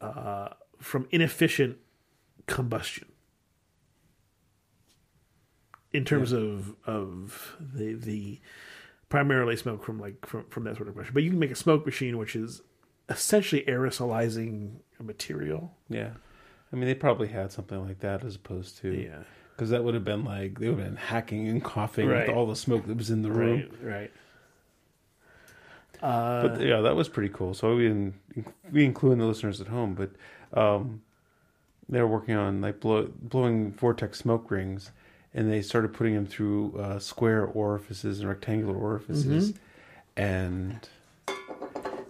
uh, 0.00 0.48
from 0.80 1.06
inefficient 1.10 1.78
combustion. 2.46 3.08
In 5.98 6.04
terms 6.04 6.32
of 6.32 6.74
of 6.86 7.56
the 7.60 7.94
the 7.94 8.40
primarily 9.08 9.56
smoke 9.56 9.84
from 9.84 9.98
like 9.98 10.24
from, 10.26 10.44
from 10.48 10.64
that 10.64 10.76
sort 10.76 10.88
of 10.88 10.94
question, 10.94 11.12
but 11.14 11.22
you 11.22 11.30
can 11.30 11.38
make 11.38 11.50
a 11.50 11.54
smoke 11.56 11.84
machine 11.84 12.16
which 12.18 12.34
is 12.36 12.62
essentially 13.08 13.62
aerosolizing 13.66 14.76
a 15.00 15.02
material. 15.02 15.72
yeah. 15.88 16.10
I 16.72 16.76
mean, 16.76 16.84
they 16.84 16.94
probably 16.94 17.28
had 17.28 17.50
something 17.50 17.82
like 17.86 18.00
that 18.00 18.22
as 18.24 18.36
opposed 18.36 18.76
to 18.82 18.92
Yeah, 18.94 19.22
because 19.56 19.70
that 19.70 19.82
would 19.84 19.94
have 19.94 20.04
been 20.04 20.24
like 20.24 20.58
they 20.60 20.68
would 20.68 20.78
have 20.78 20.86
been 20.86 20.96
hacking 20.96 21.48
and 21.48 21.64
coughing 21.64 22.06
Right. 22.08 22.28
with 22.28 22.36
all 22.36 22.46
the 22.46 22.54
smoke 22.56 22.86
that 22.86 22.96
was 22.96 23.08
in 23.10 23.22
the 23.22 23.30
room. 23.32 23.70
right, 23.82 23.92
right. 23.94 24.10
but 26.00 26.60
yeah, 26.60 26.80
that 26.82 26.94
was 26.94 27.08
pretty 27.08 27.30
cool. 27.32 27.54
So 27.54 27.74
we 27.76 27.84
didn't 27.84 28.14
we 28.70 28.84
including 28.84 29.18
the 29.18 29.24
listeners 29.26 29.60
at 29.60 29.68
home, 29.68 29.94
but 29.94 30.10
um, 30.58 31.02
they 31.88 32.00
were 32.00 32.06
working 32.06 32.36
on 32.36 32.60
like 32.60 32.80
blow, 32.80 33.08
blowing 33.20 33.72
vortex 33.72 34.18
smoke 34.18 34.50
rings, 34.50 34.92
and 35.38 35.50
they 35.52 35.62
started 35.62 35.92
putting 35.94 36.14
them 36.14 36.26
through 36.26 36.76
uh, 36.76 36.98
square 36.98 37.44
orifices 37.46 38.18
and 38.18 38.28
rectangular 38.28 38.74
orifices, 38.76 39.54
and 40.16 40.80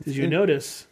Did 0.02 0.16
you 0.16 0.26
notice? 0.26 0.86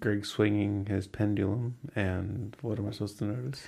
Greg 0.00 0.24
swinging 0.24 0.86
his 0.86 1.06
pendulum. 1.06 1.76
And 1.94 2.56
what 2.62 2.78
am 2.78 2.88
I 2.88 2.90
supposed 2.92 3.18
to 3.18 3.24
notice? 3.24 3.62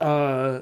uh, 0.00 0.60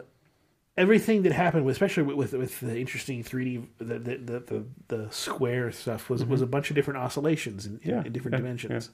everything 0.79 1.23
that 1.23 1.33
happened, 1.33 1.69
especially 1.69 2.05
with, 2.05 2.17
with 2.17 2.33
with 2.33 2.61
the 2.61 2.79
interesting 2.79 3.23
three 3.23 3.45
D, 3.59 3.67
the 3.79 3.99
the, 3.99 4.17
the 4.17 4.65
the 4.89 5.09
square 5.11 5.71
stuff 5.73 6.09
was 6.09 6.25
was 6.25 6.41
a 6.41 6.47
bunch 6.47 6.71
of 6.71 6.77
different 6.77 7.01
oscillations 7.01 7.67
in, 7.67 7.79
in- 7.83 7.91
Yeah, 7.91 8.05
in 8.05 8.13
different 8.15 8.33
yeah, 8.35 8.39
dimensions, 8.39 8.91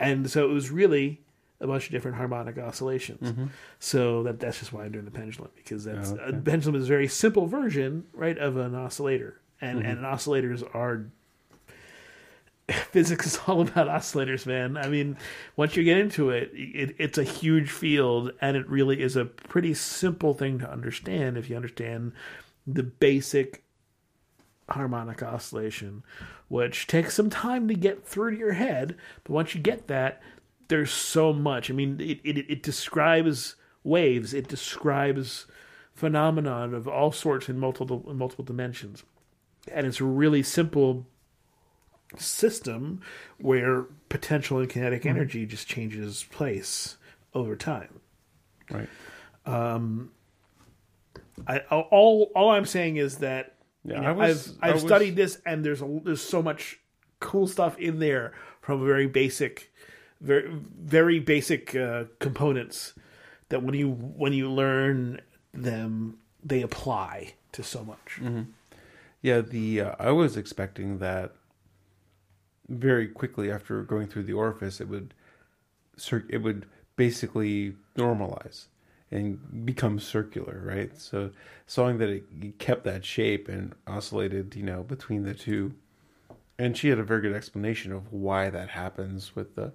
and 0.00 0.28
so 0.28 0.44
it 0.50 0.52
was 0.52 0.72
really 0.72 1.20
a 1.64 1.66
bunch 1.66 1.86
of 1.86 1.92
different 1.92 2.16
harmonic 2.16 2.58
oscillations. 2.58 3.32
Mm-hmm. 3.32 3.46
So 3.80 4.22
that 4.24 4.38
that's 4.38 4.60
just 4.60 4.72
why 4.72 4.84
I'm 4.84 4.92
doing 4.92 5.06
the 5.06 5.10
pendulum 5.10 5.50
because 5.56 5.84
that's 5.84 6.12
Oh, 6.12 6.18
a 6.28 6.32
pendulum 6.32 6.76
is 6.76 6.84
a 6.84 6.88
very 6.88 7.08
simple 7.08 7.46
version, 7.46 8.04
right, 8.12 8.38
of 8.38 8.56
an 8.56 8.74
oscillator, 8.74 9.40
and 9.60 9.80
mm-hmm. 9.80 9.88
and 9.88 9.98
oscillators 10.00 10.62
are 10.74 11.06
physics 12.70 13.26
is 13.26 13.40
all 13.46 13.62
about 13.62 13.88
oscillators, 13.88 14.46
man. 14.46 14.76
I 14.76 14.88
mean, 14.88 15.16
once 15.56 15.76
you 15.76 15.84
get 15.84 15.98
into 15.98 16.30
it, 16.30 16.50
it, 16.54 16.94
it's 16.98 17.18
a 17.18 17.24
huge 17.24 17.70
field, 17.70 18.32
and 18.40 18.56
it 18.56 18.68
really 18.68 19.02
is 19.02 19.16
a 19.16 19.24
pretty 19.24 19.74
simple 19.74 20.34
thing 20.34 20.58
to 20.60 20.70
understand 20.70 21.36
if 21.36 21.50
you 21.50 21.56
understand 21.56 22.12
the 22.66 22.82
basic 22.82 23.64
harmonic 24.68 25.22
oscillation, 25.22 26.02
which 26.48 26.86
takes 26.86 27.14
some 27.14 27.28
time 27.30 27.68
to 27.68 27.74
get 27.74 28.06
through 28.06 28.32
to 28.32 28.38
your 28.38 28.52
head. 28.52 28.96
But 29.24 29.32
once 29.32 29.54
you 29.54 29.60
get 29.60 29.88
that, 29.88 30.22
there's 30.68 30.90
so 30.92 31.32
much. 31.32 31.70
I 31.70 31.74
mean, 31.74 32.00
it, 32.00 32.20
it, 32.24 32.38
it 32.50 32.62
describes 32.62 33.56
waves, 33.82 34.32
it 34.34 34.48
describes 34.48 35.46
phenomenon 35.94 36.74
of 36.74 36.88
all 36.88 37.12
sorts 37.12 37.48
in 37.48 37.58
multiple 37.58 38.04
in 38.08 38.16
multiple 38.16 38.44
dimensions, 38.44 39.04
and 39.70 39.86
it's 39.86 40.00
a 40.00 40.04
really 40.04 40.42
simple 40.42 41.06
system 42.16 43.00
where 43.38 43.82
potential 44.08 44.58
and 44.58 44.68
kinetic 44.68 45.04
energy 45.06 45.46
just 45.46 45.66
changes 45.66 46.24
place 46.30 46.96
over 47.34 47.56
time. 47.56 48.00
Right. 48.70 48.88
Um. 49.46 50.10
I 51.48 51.58
all 51.58 52.30
all 52.34 52.50
I'm 52.50 52.64
saying 52.64 52.96
is 52.96 53.18
that 53.18 53.56
Yeah, 53.84 53.96
you 53.96 54.00
know, 54.02 54.14
was- 54.14 54.56
I've 54.62 54.68
I've 54.68 54.74
was- 54.74 54.82
studied 54.82 55.16
this 55.16 55.38
and 55.44 55.64
there's 55.64 55.82
a, 55.82 56.00
there's 56.04 56.22
so 56.22 56.40
much 56.42 56.78
cool 57.20 57.46
stuff 57.48 57.76
in 57.78 57.98
there 57.98 58.32
from 58.60 58.82
a 58.82 58.86
very 58.86 59.06
basic 59.08 59.72
very 60.20 60.50
very 60.80 61.20
basic 61.20 61.74
uh, 61.74 62.04
components 62.18 62.94
that 63.48 63.62
when 63.62 63.74
you 63.74 63.90
when 63.90 64.32
you 64.32 64.50
learn 64.50 65.20
them 65.52 66.18
they 66.42 66.62
apply 66.62 67.34
to 67.52 67.62
so 67.62 67.84
much. 67.84 68.20
Yeah, 69.22 69.40
the 69.40 69.80
uh, 69.80 69.94
I 69.98 70.10
was 70.10 70.36
expecting 70.36 70.98
that 70.98 71.32
very 72.68 73.08
quickly 73.08 73.50
after 73.50 73.82
going 73.82 74.06
through 74.06 74.24
the 74.24 74.32
orifice, 74.32 74.80
it 74.80 74.88
would 74.88 75.14
it 76.28 76.42
would 76.42 76.66
basically 76.96 77.74
normalize 77.96 78.66
and 79.10 79.64
become 79.64 80.00
circular, 80.00 80.60
right? 80.64 80.98
So, 80.98 81.30
sawing 81.66 81.98
that 81.98 82.08
it 82.08 82.58
kept 82.58 82.84
that 82.84 83.04
shape 83.04 83.48
and 83.48 83.74
oscillated, 83.86 84.56
you 84.56 84.64
know, 84.64 84.82
between 84.82 85.22
the 85.22 85.34
two, 85.34 85.74
and 86.58 86.76
she 86.76 86.88
had 86.88 86.98
a 86.98 87.04
very 87.04 87.20
good 87.20 87.34
explanation 87.34 87.92
of 87.92 88.12
why 88.12 88.50
that 88.50 88.70
happens 88.70 89.36
with 89.36 89.54
the, 89.54 89.72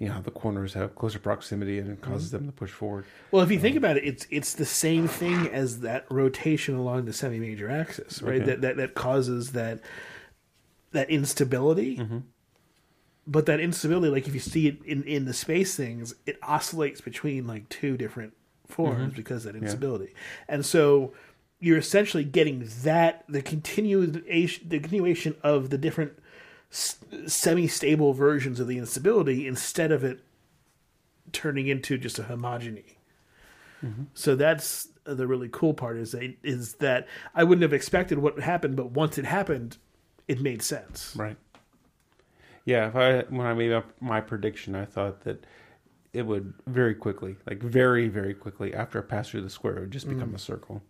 you 0.00 0.08
know, 0.08 0.14
how 0.14 0.20
the 0.22 0.30
corners 0.30 0.72
have 0.72 0.96
closer 0.96 1.18
proximity 1.18 1.78
and 1.78 1.90
it 1.90 2.00
mm-hmm. 2.00 2.10
causes 2.10 2.30
them 2.30 2.46
to 2.46 2.52
push 2.52 2.70
forward. 2.70 3.04
Well, 3.30 3.42
if 3.42 3.50
you 3.50 3.60
think 3.60 3.76
um, 3.76 3.84
about 3.84 3.98
it, 3.98 4.04
it's 4.04 4.26
it's 4.30 4.54
the 4.54 4.64
same 4.64 5.06
thing 5.06 5.46
as 5.48 5.80
that 5.80 6.06
rotation 6.10 6.74
along 6.74 7.04
the 7.04 7.12
semi-major 7.12 7.70
axis, 7.70 8.22
right? 8.22 8.36
Okay. 8.36 8.46
That, 8.46 8.60
that 8.62 8.76
that 8.78 8.94
causes 8.94 9.52
that 9.52 9.80
that 10.92 11.10
instability. 11.10 11.98
Mm-hmm. 11.98 12.18
But 13.26 13.46
that 13.46 13.60
instability, 13.60 14.10
like 14.10 14.26
if 14.26 14.32
you 14.32 14.40
see 14.40 14.66
it 14.66 14.82
in 14.84 15.04
in 15.04 15.26
the 15.26 15.34
space 15.34 15.76
things, 15.76 16.14
it 16.24 16.38
oscillates 16.42 17.02
between 17.02 17.46
like 17.46 17.68
two 17.68 17.98
different 17.98 18.32
forms 18.66 19.12
mm-hmm. 19.12 19.16
because 19.16 19.44
of 19.44 19.52
that 19.52 19.62
instability, 19.62 20.14
and 20.48 20.64
so 20.64 21.12
you're 21.60 21.76
essentially 21.76 22.24
getting 22.24 22.66
that 22.82 23.24
the 23.28 23.42
continuation 23.42 24.66
the 24.66 24.80
continuation 24.80 25.36
of 25.42 25.68
the 25.68 25.76
different 25.76 26.18
s- 26.70 26.96
semi-stable 27.26 28.12
versions 28.12 28.60
of 28.60 28.66
the 28.66 28.78
instability 28.78 29.46
instead 29.46 29.92
of 29.92 30.04
it 30.04 30.20
turning 31.32 31.66
into 31.68 31.98
just 31.98 32.18
a 32.18 32.22
homogeny. 32.22 32.96
Mm-hmm. 33.84 34.04
So 34.14 34.34
that's 34.34 34.88
the 35.04 35.26
really 35.26 35.48
cool 35.50 35.74
part 35.74 35.96
is 35.96 36.12
that, 36.12 36.34
is 36.42 36.74
that 36.74 37.08
I 37.34 37.44
wouldn't 37.44 37.62
have 37.62 37.72
expected 37.72 38.18
what 38.18 38.38
happened, 38.40 38.76
but 38.76 38.90
once 38.90 39.16
it 39.18 39.24
happened, 39.24 39.78
it 40.28 40.40
made 40.40 40.62
sense. 40.62 41.14
Right. 41.16 41.36
Yeah, 42.66 42.88
if 42.88 42.96
I 42.96 43.20
when 43.34 43.46
I 43.46 43.54
made 43.54 43.72
up 43.72 43.90
my 44.00 44.20
prediction, 44.20 44.76
I 44.76 44.84
thought 44.84 45.22
that 45.22 45.44
it 46.12 46.26
would 46.26 46.52
very 46.66 46.94
quickly, 46.94 47.36
like 47.46 47.62
very 47.62 48.08
very 48.08 48.34
quickly 48.34 48.74
after 48.74 49.02
I 49.02 49.02
passed 49.02 49.30
through 49.30 49.42
the 49.42 49.50
square, 49.50 49.78
it 49.78 49.80
would 49.80 49.90
just 49.90 50.08
become 50.08 50.30
mm. 50.30 50.34
a 50.34 50.38
circle, 50.38 50.82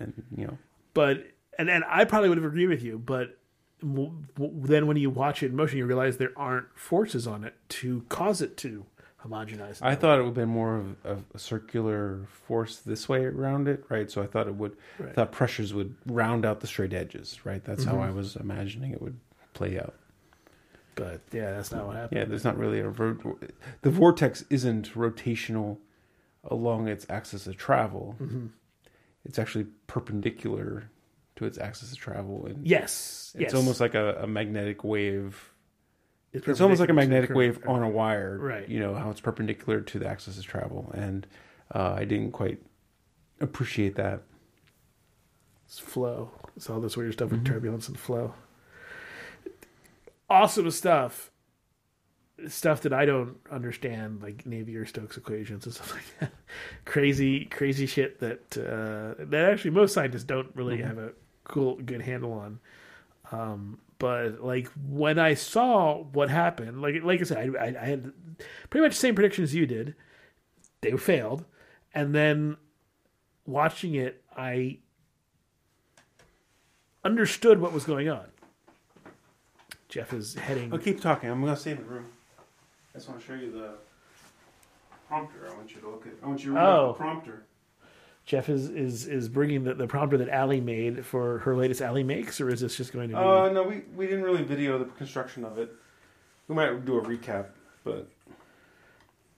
and 0.00 0.14
you 0.34 0.46
know, 0.46 0.58
but 0.94 1.24
and 1.58 1.68
and 1.68 1.84
I 1.86 2.04
probably 2.04 2.30
would 2.30 2.38
have 2.38 2.44
agreed 2.46 2.68
with 2.68 2.82
you, 2.82 2.98
but 2.98 3.38
then 3.82 4.86
when 4.86 4.96
you 4.96 5.10
watch 5.10 5.42
it 5.42 5.46
in 5.46 5.56
motion, 5.56 5.78
you 5.78 5.86
realize 5.86 6.16
there 6.16 6.32
aren't 6.36 6.66
forces 6.76 7.26
on 7.26 7.44
it 7.44 7.54
to 7.68 8.04
cause 8.08 8.42
it 8.42 8.56
to 8.58 8.86
homogenize. 9.24 9.78
I 9.82 9.94
thought 9.94 10.18
it 10.18 10.22
would 10.22 10.28
have 10.28 10.34
been 10.34 10.48
more 10.48 10.76
of, 10.76 10.96
of 11.04 11.24
a 11.34 11.38
circular 11.38 12.26
force 12.30 12.76
this 12.78 13.08
way 13.08 13.24
around 13.24 13.68
it, 13.68 13.84
right? 13.88 14.10
So 14.10 14.22
I 14.22 14.26
thought 14.26 14.46
it 14.46 14.54
would, 14.54 14.76
Right. 14.98 15.14
thought 15.14 15.32
pressures 15.32 15.74
would 15.74 15.94
round 16.06 16.44
out 16.44 16.60
the 16.60 16.66
straight 16.66 16.92
edges, 16.92 17.44
right? 17.44 17.64
That's 17.64 17.84
how 17.84 17.94
mm-hmm. 17.94 18.02
I 18.02 18.10
was 18.10 18.36
imagining 18.36 18.92
it 18.92 19.02
would 19.02 19.18
play 19.54 19.78
out. 19.78 19.94
but 20.94 21.20
yeah, 21.32 21.52
that's 21.52 21.70
not 21.70 21.86
what 21.86 21.94
happened. 21.96 22.18
Yeah, 22.18 22.24
there's 22.24 22.44
not 22.44 22.58
really 22.58 22.80
a 22.80 22.90
the 23.82 23.90
vortex 23.90 24.44
isn't 24.50 24.94
rotational 24.94 25.78
along 26.44 26.88
its 26.88 27.06
axis 27.08 27.46
of 27.46 27.56
travel. 27.56 28.16
Mm-hmm. 28.20 28.46
It's 29.24 29.38
actually 29.38 29.66
perpendicular 29.86 30.90
to 31.38 31.44
its 31.46 31.58
axis 31.58 31.90
of 31.92 31.98
travel, 31.98 32.46
and 32.46 32.64
Yes, 32.66 33.32
it's 33.34 33.42
yes. 33.52 33.54
almost 33.54 33.80
like 33.80 33.94
a, 33.94 34.22
a 34.22 34.26
magnetic 34.26 34.84
wave. 34.84 35.50
It's 36.32 36.60
almost 36.60 36.78
like 36.78 36.90
a 36.90 36.92
perpendicular 36.92 37.22
to 37.22 37.32
the 37.32 37.34
magnetic 37.34 37.34
wave 37.36 37.68
on 37.68 37.82
a 37.82 37.88
wire, 37.88 38.38
Right. 38.38 38.68
You 38.68 38.80
know 38.80 38.94
how 38.94 39.10
it's 39.10 39.20
perpendicular 39.20 39.80
to 39.80 39.98
the 39.98 40.06
axis 40.06 40.38
of 40.38 40.44
travel, 40.44 40.92
and 40.94 41.26
uh, 41.74 41.94
I 41.96 42.04
didn't 42.04 42.32
quite 42.32 42.60
appreciate 43.40 43.94
that. 43.96 44.22
It's 45.66 45.78
flow. 45.78 46.30
It's 46.56 46.68
all 46.70 46.80
this 46.80 46.96
weird 46.96 47.12
stuff 47.14 47.30
with 47.30 47.44
Mm-hmm. 47.44 47.52
turbulence 47.54 47.88
and 47.88 47.98
flow. 47.98 48.34
Awesome 50.30 50.70
stuff. 50.70 51.30
Stuff 52.46 52.82
that 52.82 52.92
I 52.92 53.04
don't 53.04 53.36
understand, 53.50 54.22
like 54.22 54.44
Navier 54.44 54.86
Stokes 54.86 55.16
equations 55.16 55.64
and 55.66 55.74
stuff 55.74 55.92
like 55.94 56.18
that. 56.20 56.32
crazy, 56.84 57.46
crazy 57.46 57.86
shit 57.86 58.20
that 58.20 58.56
uh, 58.56 59.24
that 59.24 59.50
actually 59.50 59.72
most 59.72 59.92
scientists 59.94 60.24
don't 60.24 60.54
really 60.54 60.78
Mm-hmm. 60.78 60.86
have 60.88 60.98
a 60.98 61.12
cool, 61.48 61.76
good 61.76 62.02
handle 62.02 62.32
on. 62.32 62.60
Um, 63.32 63.78
but 63.98 64.42
like 64.42 64.68
when 64.88 65.18
I 65.18 65.34
saw 65.34 66.02
what 66.02 66.30
happened, 66.30 66.80
like 66.80 67.02
like 67.02 67.20
I 67.20 67.24
said, 67.24 67.56
I, 67.56 67.64
I, 67.64 67.66
I 67.82 67.84
had 67.86 68.12
pretty 68.70 68.84
much 68.86 68.92
the 68.92 69.00
same 69.00 69.14
prediction 69.14 69.42
as 69.44 69.54
you 69.54 69.66
did. 69.66 69.94
They 70.80 70.92
failed, 70.96 71.44
and 71.92 72.14
then 72.14 72.56
watching 73.44 73.94
it, 73.96 74.22
I 74.36 74.78
understood 77.04 77.60
what 77.60 77.72
was 77.72 77.84
going 77.84 78.08
on. 78.08 78.26
Jeff 79.88 80.12
is 80.12 80.34
heading. 80.34 80.72
I'll 80.72 80.78
keep 80.78 81.00
talking. 81.00 81.30
I'm 81.30 81.40
going 81.40 81.54
to 81.54 81.60
stay 81.60 81.72
in 81.72 81.78
the 81.78 81.82
room. 81.84 82.04
I 82.94 82.98
just 82.98 83.08
want 83.08 83.20
to 83.20 83.26
show 83.26 83.34
you 83.34 83.50
the 83.50 83.70
prompter. 85.08 85.48
I 85.50 85.54
want 85.56 85.74
you 85.74 85.80
to 85.80 85.88
look 85.88 86.06
at. 86.06 86.12
I 86.22 86.26
want 86.26 86.40
you 86.44 86.50
to 86.50 86.56
read 86.56 86.64
Oh. 86.64 86.86
the 86.88 86.98
prompter. 86.98 87.42
Jeff 88.28 88.50
is 88.50 88.68
is 88.68 89.06
is 89.06 89.26
bringing 89.26 89.64
the, 89.64 89.72
the 89.72 89.86
prompter 89.86 90.18
that 90.18 90.28
Allie 90.28 90.60
made 90.60 91.06
for 91.06 91.38
her 91.38 91.56
latest 91.56 91.80
Allie 91.80 92.04
makes, 92.04 92.42
or 92.42 92.50
is 92.50 92.60
this 92.60 92.76
just 92.76 92.92
going 92.92 93.08
to 93.08 93.16
be? 93.16 93.18
Uh, 93.18 93.48
no, 93.48 93.62
we, 93.62 93.80
we 93.96 94.06
didn't 94.06 94.22
really 94.22 94.42
video 94.42 94.78
the 94.78 94.84
construction 94.84 95.46
of 95.46 95.58
it. 95.58 95.74
We 96.46 96.54
might 96.54 96.84
do 96.84 96.98
a 96.98 97.02
recap, 97.02 97.46
but 97.84 98.06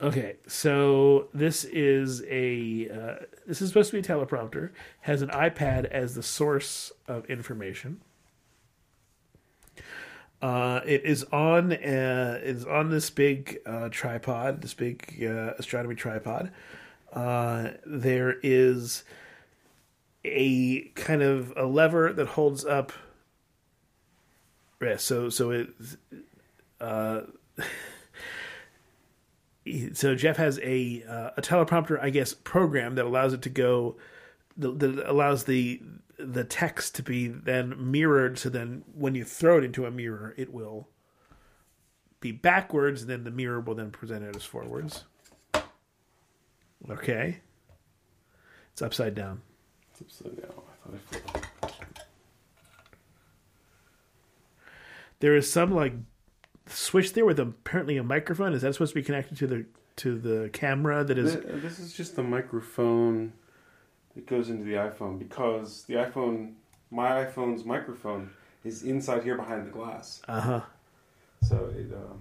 Okay, 0.03 0.39
so 0.49 1.29
this 1.33 1.63
is 1.65 2.25
a 2.29 2.89
uh, 2.89 3.25
this 3.47 3.63
is 3.63 3.69
supposed 3.69 3.93
to 3.93 4.01
be 4.01 4.01
a 4.01 4.03
teleprompter. 4.03 4.71
Has 5.03 5.23
an 5.23 5.29
iPad 5.29 5.85
as 5.85 6.17
the 6.17 6.23
source 6.25 6.91
of 7.07 7.27
information. 7.27 8.01
Uh, 10.43 10.81
it 10.85 11.05
is 11.05 11.23
on 11.25 11.73
uh, 11.73 12.41
is 12.43 12.65
on 12.65 12.91
this 12.91 13.09
big 13.09 13.61
uh, 13.65 13.89
tripod, 13.91 14.63
this 14.63 14.75
big 14.75 15.23
uh, 15.23 15.53
astronomy 15.59 15.95
tripod. 15.95 16.51
Uh, 17.13 17.71
there 17.85 18.37
is 18.43 19.05
a 20.25 20.83
kind 20.91 21.23
of 21.23 21.53
a 21.57 21.65
lever 21.65 22.13
that 22.13 22.29
holds 22.29 22.65
up. 22.65 22.93
Yeah, 24.81 24.97
so 24.97 25.29
so 25.29 25.51
it 25.51 25.71
uh, 26.81 27.23
so 29.93 30.15
Jeff 30.15 30.37
has 30.37 30.59
a 30.63 31.05
uh, 31.09 31.31
a 31.37 31.43
teleprompter, 31.43 32.01
I 32.01 32.11
guess, 32.11 32.33
program 32.33 32.95
that 32.95 33.05
allows 33.05 33.33
it 33.33 33.43
to 33.43 33.51
go, 33.51 33.97
that, 34.57 35.03
allows 35.07 35.45
the 35.45 35.83
the 36.19 36.45
text 36.45 36.95
to 36.97 37.03
be 37.03 37.29
then 37.29 37.91
mirrored. 37.91 38.39
So 38.39 38.49
then, 38.49 38.85
when 38.95 39.15
you 39.15 39.25
throw 39.25 39.59
it 39.59 39.65
into 39.65 39.87
a 39.87 39.91
mirror, 39.91 40.35
it 40.37 40.53
will 40.53 40.89
be 42.21 42.33
backwards, 42.33 43.03
and 43.03 43.11
then 43.11 43.25
the 43.25 43.31
mirror 43.31 43.61
will 43.61 43.75
then 43.75 43.91
present 43.91 44.25
it 44.25 44.37
as 44.37 44.45
forwards. 44.45 45.05
Okay, 46.89 47.39
it's 48.73 48.83
upside 48.83 49.15
down. 49.15 49.43
it's 49.93 50.01
upside 50.01 50.41
down. 50.41 50.51
I 50.51 50.89
thought 50.89 50.95
I 50.95 50.99
flipped. 50.99 51.47
There 55.21 55.37
is 55.37 55.51
some 55.53 55.75
like 55.75 55.93
switch 56.67 57.13
there 57.13 57.27
with 57.27 57.39
apparently 57.39 57.97
a 57.99 58.03
microphone. 58.03 58.55
Is 58.55 58.63
that 58.63 58.73
supposed 58.73 58.93
to 58.93 58.95
be 58.95 59.03
connected 59.03 59.37
to 59.39 59.47
the 59.47 59.67
to 59.97 60.19
the 60.19 60.49
camera? 60.53 61.05
That 61.05 61.19
is 61.19 61.37
This 61.63 61.79
is 61.79 61.93
just 61.93 62.17
the 62.17 62.23
microphone 62.23 63.35
that 64.15 64.27
goes 64.27 64.49
into 64.49 64.65
the 64.65 64.75
iPhone 64.75 65.19
because 65.19 65.85
the 65.85 65.95
iPhone, 65.95 66.55
my 66.91 67.25
iPhone's 67.25 67.65
microphone, 67.65 68.31
is 68.65 68.83
inside 68.83 69.23
here 69.23 69.37
behind 69.37 69.67
the 69.67 69.71
glass. 69.71 70.23
uh 70.27 70.41
huh. 70.41 70.61
So 71.43 71.71
it. 71.77 71.93
Um, 71.93 72.21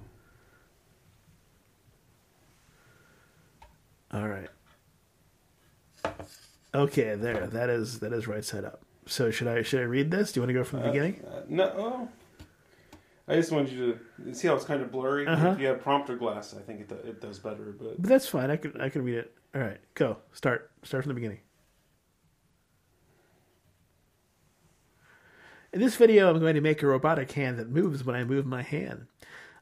All 4.14 4.28
right. 4.28 4.50
Okay, 6.74 7.16
there. 7.16 7.48
That 7.48 7.70
is 7.70 8.00
that 8.00 8.14
is 8.14 8.28
right 8.28 8.44
side 8.44 8.66
up. 8.66 8.82
So 9.06 9.32
should 9.32 9.48
I 9.48 9.62
should 9.64 9.82
I 9.82 9.84
read 9.84 10.12
this? 10.12 10.32
Do 10.32 10.40
you 10.40 10.42
want 10.44 10.50
to 10.50 10.54
go 10.54 10.64
from 10.64 10.82
the 10.82 10.88
beginning? 10.88 11.24
Uh, 11.26 11.42
no. 11.48 11.74
oh. 11.78 12.10
I 13.28 13.36
just 13.36 13.52
wanted 13.52 13.72
you 13.72 14.00
to 14.26 14.34
see 14.34 14.48
how 14.48 14.56
it's 14.56 14.66
kind 14.66 14.82
of 14.82 14.92
blurry. 14.92 15.28
Uh-huh. 15.28 15.50
If 15.50 15.60
you 15.60 15.68
have 15.68 15.82
prompter 15.82 16.16
glass, 16.16 16.56
I 16.58 16.62
think 16.62 16.82
it, 16.82 16.92
it 17.06 17.22
does 17.22 17.38
better. 17.38 17.76
But 17.78 18.02
But 18.02 18.10
that's 18.10 18.28
fine. 18.28 18.50
I 18.50 18.58
can 18.58 18.80
I 18.82 18.90
can 18.90 19.04
read 19.04 19.20
it. 19.20 19.34
All 19.54 19.62
right, 19.62 19.80
go. 19.94 20.18
Start. 20.32 20.72
Start 20.84 21.04
from 21.04 21.10
the 21.10 21.16
beginning. 21.16 21.40
In 25.72 25.80
this 25.80 25.96
video, 25.96 26.30
I'm 26.32 26.40
going 26.40 26.56
to 26.56 26.62
make 26.62 26.82
a 26.82 26.88
robotic 26.88 27.32
hand 27.34 27.60
that 27.60 27.70
moves 27.70 28.04
when 28.04 28.16
I 28.16 28.24
move 28.24 28.46
my 28.46 28.64
hand. 28.64 29.06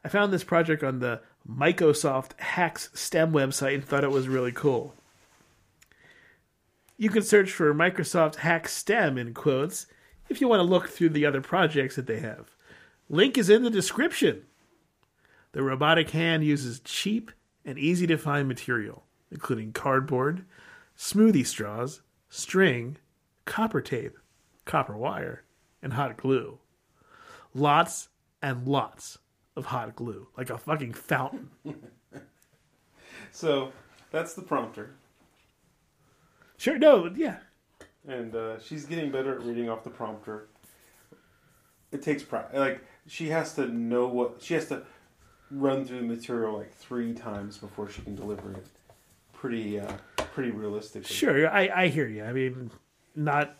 I 0.08 0.10
found 0.10 0.32
this 0.32 0.46
project 0.46 0.86
on 0.86 1.00
the 1.00 1.20
Microsoft 1.46 2.40
Hacking 2.40 2.88
STEM 2.94 3.34
website 3.34 3.74
and 3.74 3.84
thought 3.84 4.06
it 4.06 4.10
was 4.10 4.30
really 4.30 4.54
cool. 4.54 4.96
You 6.96 7.10
can 7.10 7.24
search 7.24 7.52
for 7.52 7.74
Microsoft 7.74 8.36
Hacking 8.36 8.70
STEM 8.70 9.18
in 9.18 9.34
quotes 9.34 9.86
if 10.30 10.40
you 10.40 10.48
want 10.48 10.62
to 10.62 10.64
look 10.64 10.88
through 10.88 11.10
the 11.10 11.26
other 11.26 11.42
projects 11.42 11.98
that 11.98 12.08
they 12.08 12.22
have. 12.22 12.56
Link 13.10 13.38
is 13.38 13.50
in 13.50 13.64
the 13.64 13.70
description. 13.70 14.44
The 15.52 15.62
robotic 15.62 16.12
hand 16.12 16.46
uses 16.46 16.80
cheap 16.80 17.30
and 17.66 17.78
easy 17.78 18.08
to 18.08 18.18
find 18.18 18.48
material, 18.48 19.04
including 19.30 19.74
cardboard, 19.74 20.46
smoothie 20.98 21.46
straws, 21.46 22.00
string, 22.30 22.96
copper 23.44 23.82
tape, 23.82 24.18
copper 24.64 24.96
wire, 24.96 25.44
and 25.84 25.92
hot 25.92 26.16
glue. 26.16 26.60
Lots 27.54 28.08
and 28.42 28.66
lots 28.66 29.18
of 29.58 29.66
hot 29.66 29.96
glue, 29.96 30.28
like 30.38 30.50
a 30.50 30.58
fucking 30.58 30.94
fountain. 30.94 31.50
so 33.32 33.72
that's 34.12 34.34
the 34.34 34.42
prompter, 34.42 34.92
Sure, 36.58 36.78
no, 36.80 37.12
yeah. 37.16 37.38
and 38.08 38.34
uh, 38.36 38.60
she's 38.60 38.86
getting 38.86 39.12
better 39.12 39.34
at 39.34 39.44
reading 39.44 39.70
off 39.70 39.84
the 39.84 39.90
prompter. 39.90 40.48
It 41.92 42.02
takes 42.02 42.24
practice. 42.24 42.58
Like 42.60 42.84
she 43.06 43.30
has 43.30 43.54
to 43.56 43.68
know 43.68 44.08
what 44.08 44.42
she 44.42 44.54
has 44.56 44.68
to 44.70 44.84
run 45.52 45.86
through 45.86 46.00
the 46.02 46.06
material 46.08 46.58
like 46.58 46.74
three 46.74 47.14
times 47.14 47.58
before 47.58 47.90
she 47.90 48.02
can 48.02 48.16
deliver 48.16 48.52
it. 48.54 48.66
Pretty, 49.34 49.80
uh, 49.80 49.94
pretty 50.34 50.50
realistically. 50.52 51.14
Sure, 51.16 51.48
I, 51.50 51.70
I 51.74 51.88
hear 51.90 52.08
you. 52.08 52.24
I 52.24 52.34
mean, 52.34 52.72
not 53.16 53.56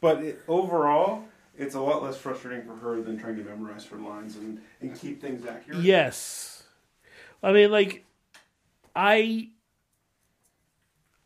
But 0.00 0.22
it, 0.22 0.40
overall, 0.48 1.24
it's 1.56 1.74
a 1.74 1.80
lot 1.80 2.02
less 2.02 2.16
frustrating 2.16 2.64
for 2.64 2.74
her 2.76 3.00
than 3.02 3.18
trying 3.18 3.36
to 3.36 3.42
memorize 3.44 3.84
her 3.86 3.96
lines 3.98 4.36
and, 4.36 4.60
and 4.80 4.98
keep 4.98 5.20
things 5.20 5.44
accurate. 5.46 5.80
Yes. 5.80 6.62
I 7.42 7.52
mean, 7.52 7.70
like, 7.70 8.04
I 8.94 9.48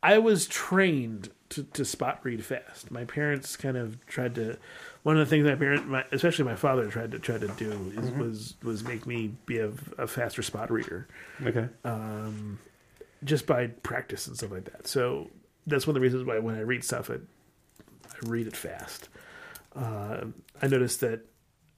I 0.02 0.18
was 0.18 0.46
trained 0.46 1.30
to, 1.50 1.64
to 1.64 1.84
spot 1.84 2.20
read 2.22 2.44
fast. 2.44 2.90
My 2.90 3.04
parents 3.04 3.56
kind 3.56 3.76
of 3.76 4.04
tried 4.06 4.34
to. 4.36 4.56
One 5.02 5.16
of 5.16 5.28
the 5.28 5.30
things 5.30 5.46
my 5.46 5.54
parent, 5.54 5.86
my, 5.88 6.04
especially 6.10 6.44
my 6.44 6.56
father, 6.56 6.88
tried 6.88 7.12
to 7.12 7.18
try 7.20 7.38
to 7.38 7.48
do 7.56 7.92
is, 7.96 8.10
was 8.10 8.54
was 8.62 8.82
make 8.84 9.06
me 9.06 9.34
be 9.46 9.58
a, 9.58 9.70
a 9.98 10.06
faster 10.08 10.42
spot 10.42 10.70
reader 10.70 11.06
Okay. 11.44 11.68
um, 11.84 12.58
just 13.22 13.46
by 13.46 13.68
practice 13.68 14.26
and 14.26 14.36
stuff 14.36 14.50
like 14.50 14.64
that. 14.64 14.88
So 14.88 15.30
that's 15.66 15.86
one 15.86 15.92
of 15.92 15.94
the 15.94 16.00
reasons 16.00 16.24
why 16.24 16.38
when 16.40 16.56
I 16.56 16.60
read 16.60 16.82
stuff, 16.82 17.08
I, 17.10 17.14
I 17.14 18.28
read 18.28 18.48
it 18.48 18.56
fast. 18.56 19.08
Uh, 19.76 20.26
I 20.62 20.66
noticed 20.66 21.00
that 21.00 21.26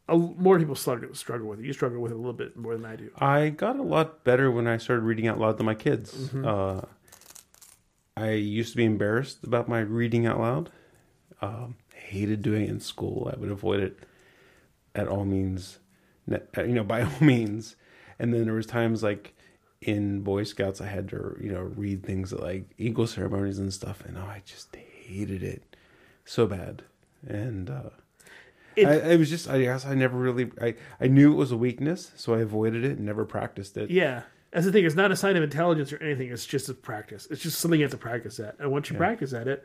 a, 0.08 0.16
more 0.16 0.58
people 0.58 0.74
struggle, 0.74 1.14
struggle 1.14 1.48
with 1.48 1.60
it. 1.60 1.66
You 1.66 1.72
struggle 1.72 2.00
with 2.00 2.12
it 2.12 2.14
a 2.14 2.18
little 2.18 2.32
bit 2.32 2.56
more 2.56 2.74
than 2.74 2.86
I 2.86 2.96
do. 2.96 3.10
I 3.18 3.50
got 3.50 3.76
a 3.76 3.82
lot 3.82 4.24
better 4.24 4.50
when 4.50 4.66
I 4.66 4.76
started 4.76 5.02
reading 5.02 5.26
out 5.26 5.38
loud 5.38 5.58
to 5.58 5.64
my 5.64 5.74
kids. 5.74 6.14
Mm-hmm. 6.14 6.46
Uh, 6.46 6.80
I 8.16 8.32
used 8.32 8.72
to 8.72 8.76
be 8.76 8.84
embarrassed 8.84 9.44
about 9.44 9.68
my 9.68 9.80
reading 9.80 10.26
out 10.26 10.40
loud. 10.40 10.70
Um, 11.40 11.76
hated 11.94 12.42
doing 12.42 12.64
it 12.64 12.70
in 12.70 12.80
school. 12.80 13.30
I 13.32 13.38
would 13.38 13.50
avoid 13.50 13.80
it 13.80 13.98
at 14.94 15.08
all 15.08 15.24
means, 15.24 15.78
uh, 16.30 16.38
you 16.62 16.72
know, 16.72 16.84
by 16.84 17.02
all 17.04 17.20
means. 17.20 17.76
And 18.18 18.32
then 18.32 18.44
there 18.44 18.54
was 18.54 18.66
times 18.66 19.02
like 19.02 19.34
in 19.80 20.22
Boy 20.22 20.44
Scouts, 20.44 20.80
I 20.80 20.86
had 20.86 21.08
to, 21.10 21.36
you 21.40 21.52
know, 21.52 21.60
read 21.60 22.04
things 22.04 22.32
like 22.32 22.70
Eagle 22.78 23.06
ceremonies 23.06 23.58
and 23.58 23.72
stuff, 23.72 24.04
and 24.04 24.18
oh, 24.18 24.22
I 24.22 24.42
just 24.44 24.74
hated 24.74 25.42
it 25.42 25.76
so 26.24 26.46
bad. 26.46 26.82
And 27.26 27.70
uh, 27.70 27.90
It- 28.76 28.86
I, 28.86 28.94
it 29.12 29.18
was 29.18 29.30
just, 29.30 29.48
I 29.48 29.60
guess, 29.60 29.84
I 29.84 29.94
never 29.94 30.16
really, 30.18 30.50
I, 30.60 30.74
I 31.00 31.08
knew 31.08 31.32
it 31.32 31.36
was 31.36 31.52
a 31.52 31.56
weakness, 31.56 32.12
so 32.16 32.34
I 32.34 32.40
avoided 32.40 32.84
it 32.84 32.92
and 32.98 33.06
never 33.06 33.24
practiced 33.24 33.76
it. 33.76 33.90
Yeah. 33.90 34.22
That's 34.52 34.64
the 34.64 34.72
thing. 34.72 34.84
It's 34.86 34.94
not 34.94 35.10
a 35.12 35.16
sign 35.16 35.36
of 35.36 35.42
intelligence 35.42 35.92
or 35.92 36.02
anything. 36.02 36.30
It's 36.30 36.46
just 36.46 36.68
a 36.70 36.74
practice. 36.74 37.26
It's 37.30 37.42
just 37.42 37.58
something 37.60 37.78
you 37.78 37.84
have 37.84 37.92
to 37.92 37.98
practice 37.98 38.40
at. 38.40 38.56
And 38.58 38.70
once 38.70 38.88
you 38.88 38.96
practice 38.96 39.34
at 39.34 39.46
it, 39.46 39.62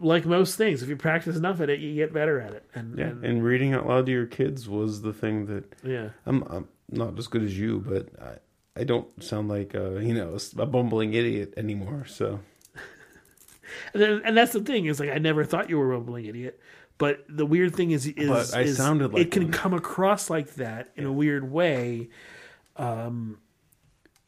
like 0.00 0.26
most 0.26 0.56
things, 0.56 0.82
if 0.82 0.88
you 0.88 0.96
practice 0.96 1.36
enough 1.36 1.60
at 1.60 1.70
it, 1.70 1.78
you 1.78 1.94
get 1.94 2.12
better 2.12 2.40
at 2.40 2.52
it. 2.54 2.64
And 2.74 2.98
Yeah, 2.98 3.04
and, 3.06 3.24
and 3.24 3.44
reading 3.44 3.72
out 3.74 3.86
loud 3.86 4.06
to 4.06 4.12
your 4.12 4.26
kids 4.26 4.68
was 4.68 5.02
the 5.02 5.12
thing 5.12 5.46
that 5.46 5.72
yeah. 5.84 6.08
I'm, 6.26 6.42
I'm 6.44 6.68
not 6.88 7.16
as 7.18 7.28
good 7.28 7.42
as 7.44 7.56
you, 7.56 7.84
but 7.86 8.08
I, 8.20 8.80
I 8.80 8.84
don't 8.84 9.06
sound 9.22 9.48
like 9.48 9.74
a, 9.74 10.00
you 10.02 10.14
know 10.14 10.36
a 10.58 10.66
bumbling 10.66 11.14
idiot 11.14 11.54
anymore. 11.56 12.04
So 12.08 12.40
And, 13.94 14.02
then, 14.02 14.22
and 14.24 14.36
that's 14.36 14.52
the 14.52 14.60
thing 14.60 14.86
is 14.86 15.00
like 15.00 15.10
I 15.10 15.18
never 15.18 15.44
thought 15.44 15.70
you 15.70 15.78
were 15.78 15.92
a 15.92 15.96
rumbling 15.96 16.26
idiot, 16.26 16.60
but 16.98 17.24
the 17.28 17.46
weird 17.46 17.74
thing 17.74 17.90
is 17.90 18.06
is, 18.06 18.28
But 18.28 18.54
I 18.54 18.62
is 18.62 18.76
sounded 18.76 19.12
like 19.12 19.22
it 19.22 19.30
can 19.30 19.50
come 19.50 19.74
across 19.74 20.30
like 20.30 20.54
that 20.54 20.92
in 20.96 21.04
a 21.04 21.12
weird 21.12 21.50
way. 21.50 22.08
Um, 22.76 23.38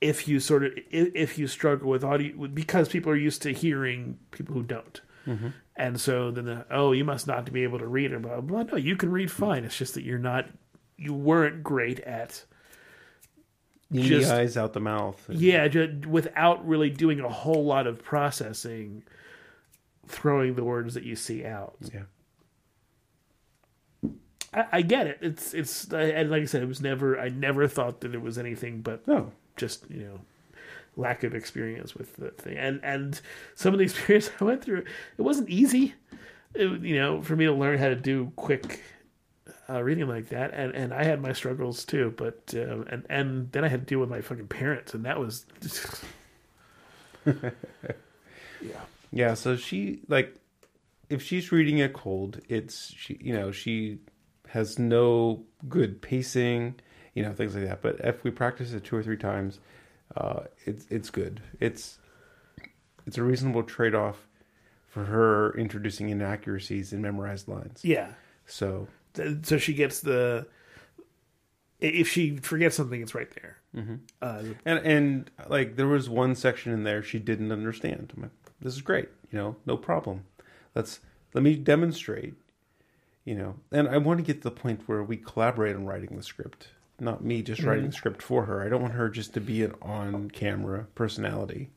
if 0.01 0.27
you 0.27 0.41
sort 0.41 0.65
of 0.65 0.73
if, 0.91 1.15
if 1.15 1.39
you 1.39 1.47
struggle 1.47 1.89
with 1.89 2.03
audio 2.05 2.49
because 2.49 2.89
people 2.89 3.13
are 3.13 3.17
used 3.17 3.43
to 3.43 3.53
hearing 3.53 4.19
people 4.31 4.55
who 4.55 4.63
don't. 4.63 5.01
Mm-hmm. 5.27 5.49
And 5.77 6.01
so 6.01 6.31
then, 6.31 6.45
the, 6.45 6.67
oh, 6.71 6.93
you 6.93 7.05
must 7.05 7.27
not 7.27 7.51
be 7.51 7.63
able 7.63 7.79
to 7.79 7.87
read 7.87 8.13
or 8.13 8.19
blah 8.19 8.41
blah. 8.41 8.65
No, 8.65 8.77
you 8.77 8.97
can 8.97 9.11
read 9.11 9.31
fine. 9.31 9.65
It's 9.65 9.79
just 9.79 9.95
that 9.95 10.03
you're 10.03 10.19
not, 10.19 10.49
you 10.99 11.15
weren't 11.15 11.63
great 11.63 12.01
at 12.01 12.45
in 13.91 14.03
Just- 14.03 14.29
the 14.29 14.35
eyes, 14.37 14.57
out 14.57 14.73
the 14.73 14.81
mouth. 14.81 15.29
and- 15.29 15.39
yeah, 15.41 15.69
just 15.69 16.07
without 16.07 16.67
really 16.67 16.91
doing 16.91 17.21
a 17.21 17.29
whole 17.29 17.65
lot 17.65 17.87
of 17.87 18.03
processing, 18.03 19.05
throwing 20.13 20.55
the 20.55 20.65
words 20.65 20.95
that 20.95 21.05
you 21.05 21.17
see 21.17 21.45
out. 21.45 21.75
yeah. 21.93 22.03
I, 24.55 24.67
I 24.73 24.83
get 24.83 25.07
it. 25.07 25.19
It's 25.21 25.55
it's 25.55 25.93
I- 25.93 26.03
and 26.03 26.31
like 26.31 26.43
I 26.43 26.47
said, 26.47 26.63
it 26.63 26.69
was 26.69 26.81
never. 26.81 27.19
I 27.19 27.29
never 27.29 27.67
thought 27.69 28.01
that 28.01 28.15
it 28.15 28.23
was 28.23 28.39
anything 28.39 28.83
but 28.83 29.07
No, 29.07 29.33
just 29.57 29.91
you 29.91 30.03
know 30.05 30.21
lack 30.97 31.25
of 31.25 31.35
experience 31.35 31.95
with 31.95 32.17
the 32.17 32.31
thing. 32.33 32.57
And 32.59 32.81
and 32.83 33.21
some 33.55 33.75
of 33.75 33.79
the 33.79 33.85
experience 33.91 34.31
I 34.41 34.45
went 34.45 34.65
through, 34.65 34.85
it 35.19 35.23
wasn't 35.23 35.51
easy. 35.51 35.95
It, 36.55 36.83
you 36.83 36.97
know, 36.97 37.23
for 37.23 37.37
me 37.37 37.47
to 37.47 37.53
learn 37.53 37.79
how 37.79 37.89
to 37.89 37.97
do 37.97 38.33
quick 38.37 38.83
uh, 39.71 39.83
reading 39.83 40.09
like 40.09 40.29
that, 40.31 40.53
and 40.55 40.75
and 40.75 40.95
I 40.95 41.05
had 41.05 41.23
my 41.23 41.33
struggles 41.33 41.85
too. 41.85 42.15
But 42.17 42.55
uh, 42.57 42.83
and 42.91 43.07
and 43.11 43.53
then 43.53 43.65
I 43.65 43.69
had 43.69 43.81
to 43.81 43.87
deal 43.87 44.01
with 44.01 44.11
my 44.11 44.21
fucking 44.21 44.49
parents, 44.49 44.95
and 44.95 45.05
that 45.07 45.19
was. 45.21 45.47
yeah. 47.27 48.81
Yeah, 49.13 49.35
so 49.35 49.57
she 49.57 50.01
like, 50.09 50.35
if 51.11 51.23
she's 51.23 51.53
reading 51.53 51.79
it 51.79 51.93
cold, 51.93 52.41
it's 52.49 52.93
she, 52.97 53.19
you 53.21 53.33
know, 53.35 53.53
she 53.53 53.99
has 54.49 54.79
no 54.79 55.45
good 55.69 56.01
pacing, 56.03 56.77
you 57.15 57.23
know, 57.23 57.33
things 57.33 57.55
like 57.55 57.65
that. 57.65 57.83
But 57.83 58.01
if 58.01 58.25
we 58.25 58.31
practice 58.31 58.73
it 58.73 58.85
two 58.85 58.97
or 58.97 59.03
three 59.03 59.19
times, 59.19 59.61
uh, 60.17 60.45
it's 60.65 60.87
it's 60.91 61.11
good. 61.11 61.43
It's 61.61 61.99
it's 63.07 63.19
a 63.19 63.23
reasonable 63.23 63.63
trade 63.63 63.95
off 63.95 64.27
for 64.89 65.05
her 65.05 65.57
introducing 65.57 66.09
inaccuracies 66.11 66.93
in 66.93 67.01
memorized 67.03 67.49
lines. 67.49 67.81
yeah. 67.83 68.13
So 68.47 68.89
so 69.43 69.59
she 69.59 69.75
gets 69.75 70.01
the 70.01 70.47
if 71.81 72.09
she 72.09 72.37
forgets 72.37 72.77
something 72.77 73.03
it's 73.03 73.15
right 73.15 73.31
there 73.41 73.59
uh, 74.21 74.43
And 74.65 74.79
and 74.79 75.31
like 75.49 75.77
there 75.77 75.87
was 75.89 76.09
one 76.09 76.35
section 76.35 76.73
in 76.73 76.85
there 76.85 77.03
she 77.03 77.19
didn't 77.19 77.53
understand. 77.53 78.13
I'm 78.17 78.23
like, 78.25 78.31
this 78.63 78.75
is 78.75 78.83
great, 78.83 79.09
you 79.31 79.39
know, 79.39 79.57
no 79.67 79.77
problem. 79.77 80.25
Let's 80.75 81.01
let 81.35 81.43
me 81.43 81.57
demonstrate, 81.57 82.35
you 83.25 83.35
know. 83.35 83.57
And 83.71 83.89
I 83.89 83.99
want 83.99 84.19
to 84.19 84.25
get 84.25 84.43
to 84.43 84.49
the 84.49 84.55
point 84.55 84.83
where 84.87 85.03
we 85.03 85.17
collaborate 85.17 85.77
on 85.77 85.87
writing 85.87 86.17
the 86.17 86.23
script, 86.23 86.69
not 87.01 87.25
me 87.25 87.43
just 87.43 87.63
writing 87.63 87.87
the 87.87 87.93
script 87.93 88.23
for 88.23 88.45
her. 88.47 88.63
I 88.63 88.69
don't 88.69 88.83
want 88.83 88.95
her 88.95 89.09
just 89.09 89.35
to 89.35 89.41
be 89.41 89.63
an 89.63 89.75
on-camera 89.83 90.87
personality. 90.95 91.71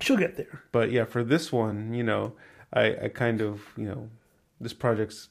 she'll 0.00 0.16
get 0.16 0.36
there 0.36 0.62
But 0.72 0.90
yeah, 0.90 1.04
for 1.04 1.24
this 1.24 1.52
one, 1.52 1.94
you 1.94 2.02
know, 2.02 2.32
I, 2.72 2.96
I 3.04 3.08
kind 3.08 3.40
of, 3.40 3.62
you 3.76 3.86
know, 3.86 4.08
this 4.60 4.72
project's, 4.72 5.28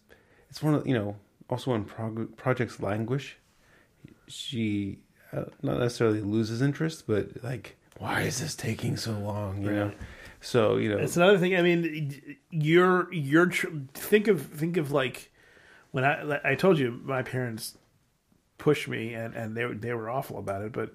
it's 0.49 0.61
one 0.61 0.73
of, 0.75 0.87
you 0.87 0.93
know, 0.93 1.15
also 1.49 1.71
when 1.71 1.85
prog- 1.85 2.35
projects 2.37 2.79
languish, 2.79 3.37
she 4.27 4.99
uh, 5.33 5.45
not 5.61 5.79
necessarily 5.79 6.21
loses 6.21 6.61
interest, 6.61 7.05
but 7.07 7.43
like, 7.43 7.77
why 7.97 8.21
is 8.21 8.39
this 8.39 8.55
taking 8.55 8.95
so 8.97 9.11
long? 9.11 9.61
You 9.63 9.71
know. 9.71 9.91
So 10.41 10.77
you 10.77 10.89
know, 10.89 10.97
it's 10.97 11.17
another 11.17 11.37
thing 11.37 11.55
i 11.55 11.61
mean 11.61 12.37
you're 12.49 13.11
you're 13.13 13.49
think 13.93 14.27
of 14.27 14.41
think 14.41 14.77
of 14.77 14.91
like 14.91 15.31
when 15.91 16.03
i 16.03 16.39
i 16.43 16.55
told 16.55 16.77
you 16.79 16.99
my 17.03 17.21
parents 17.21 17.77
pushed 18.57 18.87
me 18.87 19.13
and 19.13 19.33
and 19.35 19.55
they, 19.55 19.65
they 19.73 19.93
were 19.93 20.09
awful 20.09 20.37
about 20.37 20.61
it 20.61 20.71
but 20.71 20.93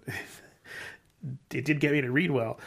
it 1.53 1.65
did 1.65 1.81
get 1.81 1.93
me 1.93 2.01
to 2.01 2.11
read 2.11 2.31
well 2.31 2.59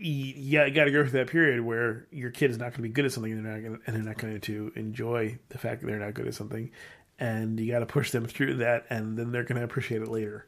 yeah, 0.00 0.64
you 0.64 0.74
got 0.74 0.84
to 0.84 0.92
go 0.92 1.02
through 1.02 1.18
that 1.18 1.26
period 1.26 1.60
where 1.60 2.06
your 2.12 2.30
kid 2.30 2.50
is 2.50 2.58
not 2.58 2.66
going 2.66 2.76
to 2.76 2.82
be 2.82 2.88
good 2.88 3.04
at 3.04 3.12
something, 3.12 3.32
and 3.32 3.44
they're 3.44 3.52
not 3.52 3.62
gonna, 3.62 3.78
and 3.86 3.96
they're 3.96 4.02
not 4.02 4.18
going 4.18 4.40
to 4.40 4.72
enjoy 4.76 5.38
the 5.48 5.58
fact 5.58 5.80
that 5.80 5.88
they're 5.88 5.98
not 5.98 6.14
good 6.14 6.28
at 6.28 6.34
something, 6.34 6.70
and 7.18 7.58
you 7.58 7.72
got 7.72 7.80
to 7.80 7.86
push 7.86 8.12
them 8.12 8.24
through 8.24 8.54
that, 8.54 8.86
and 8.90 9.18
then 9.18 9.32
they're 9.32 9.42
going 9.42 9.58
to 9.58 9.64
appreciate 9.64 10.02
it 10.02 10.08
later. 10.08 10.46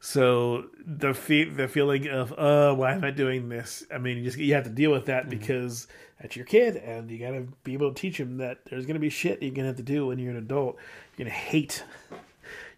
So 0.00 0.66
the 0.86 1.12
fe- 1.12 1.48
the 1.48 1.68
feeling 1.68 2.08
of 2.08 2.32
uh 2.38 2.74
why 2.74 2.92
am 2.94 3.04
I 3.04 3.10
doing 3.10 3.48
this? 3.48 3.84
I 3.92 3.98
mean, 3.98 4.18
you 4.18 4.24
just 4.24 4.38
you 4.38 4.54
have 4.54 4.64
to 4.64 4.70
deal 4.70 4.92
with 4.92 5.06
that 5.06 5.28
because 5.28 5.88
that's 6.20 6.36
your 6.36 6.46
kid, 6.46 6.76
and 6.76 7.10
you 7.10 7.18
got 7.18 7.30
to 7.30 7.48
be 7.64 7.74
able 7.74 7.92
to 7.92 8.00
teach 8.00 8.18
him 8.18 8.38
that 8.38 8.64
there's 8.66 8.86
going 8.86 8.94
to 8.94 9.00
be 9.00 9.10
shit 9.10 9.42
you're 9.42 9.52
going 9.52 9.64
to 9.64 9.68
have 9.68 9.76
to 9.76 9.82
do 9.82 10.06
when 10.06 10.18
you're 10.18 10.32
an 10.32 10.36
adult. 10.36 10.76
You're 11.16 11.26
going 11.26 11.34
to 11.34 11.40
hate. 11.40 11.84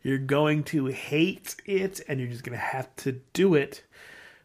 You're 0.02 0.18
going 0.18 0.64
to 0.64 0.86
hate 0.86 1.56
it, 1.66 2.00
and 2.08 2.18
you're 2.20 2.30
just 2.30 2.44
going 2.44 2.56
to 2.56 2.64
have 2.64 2.94
to 2.96 3.20
do 3.32 3.54
it 3.54 3.82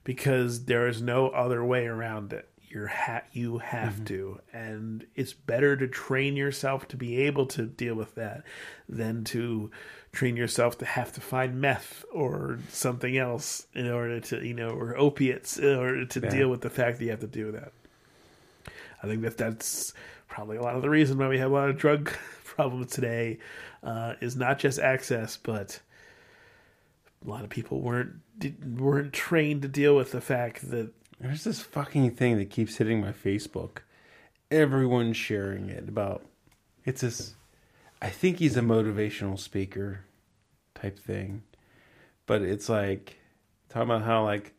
because 0.04 0.66
there 0.66 0.88
is 0.88 1.02
no 1.02 1.30
other 1.30 1.64
way 1.64 1.88
around 1.88 2.34
it. 2.34 2.50
You're 2.68 2.88
ha- 2.88 3.24
you 3.32 3.60
have 3.60 4.04
to, 4.06 4.42
and 4.52 5.06
it's 5.16 5.32
better 5.32 5.78
to 5.78 5.88
train 5.88 6.36
yourself 6.36 6.90
to 6.90 6.98
be 6.98 7.22
able 7.22 7.46
to 7.48 7.66
deal 7.66 7.96
with 7.96 8.16
that 8.16 8.44
than 8.90 9.24
to 9.26 9.72
train 10.16 10.38
yourself 10.38 10.78
to 10.80 10.86
have 10.86 11.12
to 11.14 11.22
find 11.22 11.62
meth 11.62 12.06
or 12.12 12.60
something 12.70 13.18
else 13.18 13.68
in 13.74 13.92
order 13.92 14.20
to 14.20 14.46
you 14.46 14.54
know 14.54 14.70
or 14.70 14.98
opiates 14.98 15.58
in 15.58 15.76
order 15.76 16.06
to 16.06 16.20
deal 16.20 16.50
with 16.50 16.62
the 16.62 16.70
fact 16.70 16.98
that 16.98 17.06
you 17.06 17.12
have 17.12 17.20
to 17.20 17.28
do 17.28 17.52
that. 17.52 17.72
I 19.04 19.08
think 19.08 19.22
that 19.22 19.38
that's 19.38 19.94
probably 20.28 20.58
a 20.58 20.62
lot 20.62 20.76
of 20.76 20.82
the 20.82 20.90
reason 20.90 21.18
why 21.18 21.28
we 21.28 21.38
have 21.38 21.52
a 21.52 21.54
lot 21.54 21.70
of 21.70 21.78
drug 21.78 22.12
problems 22.44 22.92
today 22.92 23.38
uh, 23.84 24.14
is 24.22 24.36
not 24.36 24.58
just 24.58 24.80
access, 24.80 25.38
but 25.38 25.80
a 27.26 27.30
lot 27.30 27.44
of 27.44 27.50
people 27.50 27.82
weren't 27.82 28.22
weren't 28.66 29.14
trained 29.14 29.62
to 29.62 29.68
deal 29.68 29.96
with 29.96 30.12
the 30.12 30.22
fact 30.22 30.70
that 30.72 30.92
there's 31.20 31.44
this 31.44 31.62
fucking 31.62 32.12
thing 32.12 32.38
that 32.38 32.50
keeps 32.50 32.78
hitting 32.78 33.02
my 33.02 33.12
Facebook. 33.12 33.80
Everyone's 34.52 35.18
sharing 35.18 35.70
it 35.70 35.88
about. 35.88 36.24
It's 36.84 37.02
this. 37.02 37.36
I 38.06 38.10
think 38.10 38.40
he's 38.40 38.56
a 38.56 38.62
motivational 38.62 39.40
speaker, 39.40 40.02
type 40.76 41.00
thing, 41.00 41.44
but 42.26 42.42
it's 42.42 42.70
like 42.70 43.18
talking 43.70 43.90
about 43.90 44.04
how 44.04 44.24
like. 44.24 44.54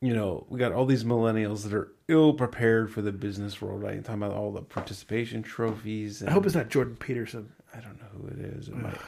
You 0.00 0.12
know, 0.14 0.44
we 0.50 0.58
got 0.58 0.72
all 0.72 0.84
these 0.84 1.02
millennials 1.02 1.62
that 1.62 1.72
are 1.72 1.90
ill 2.08 2.34
prepared 2.34 2.92
for 2.92 3.00
the 3.00 3.10
business 3.10 3.62
world. 3.62 3.82
Right? 3.82 4.04
Talking 4.04 4.22
about 4.22 4.36
all 4.36 4.52
the 4.52 4.60
participation 4.60 5.42
trophies. 5.42 6.20
And 6.20 6.28
I 6.28 6.34
hope 6.34 6.44
it's 6.44 6.54
not 6.54 6.68
Jordan 6.68 6.96
Peterson. 6.96 7.50
I 7.72 7.80
don't 7.80 7.98
know 7.98 8.08
who 8.20 8.26
it 8.28 8.38
is. 8.38 8.68
It 8.68 8.76
might. 8.76 8.98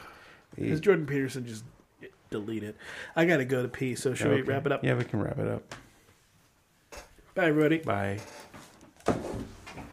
Is 0.57 0.79
Jordan 0.79 1.05
Peterson 1.05 1.45
just 1.45 1.63
delete 2.31 2.63
it? 2.63 2.75
I 3.15 3.25
got 3.25 3.37
to 3.37 3.45
go 3.45 3.61
to 3.61 3.67
pee. 3.67 3.93
So 3.93 4.15
should 4.15 4.31
we 4.31 4.41
wrap 4.41 4.65
it 4.65 4.71
up? 4.71 4.83
Yeah, 4.83 4.95
we 4.95 5.03
can 5.03 5.21
wrap 5.21 5.37
it 5.37 5.47
up. 5.47 5.75
Bye, 7.35 7.45
everybody. 7.45 7.77
Bye. 7.77 8.19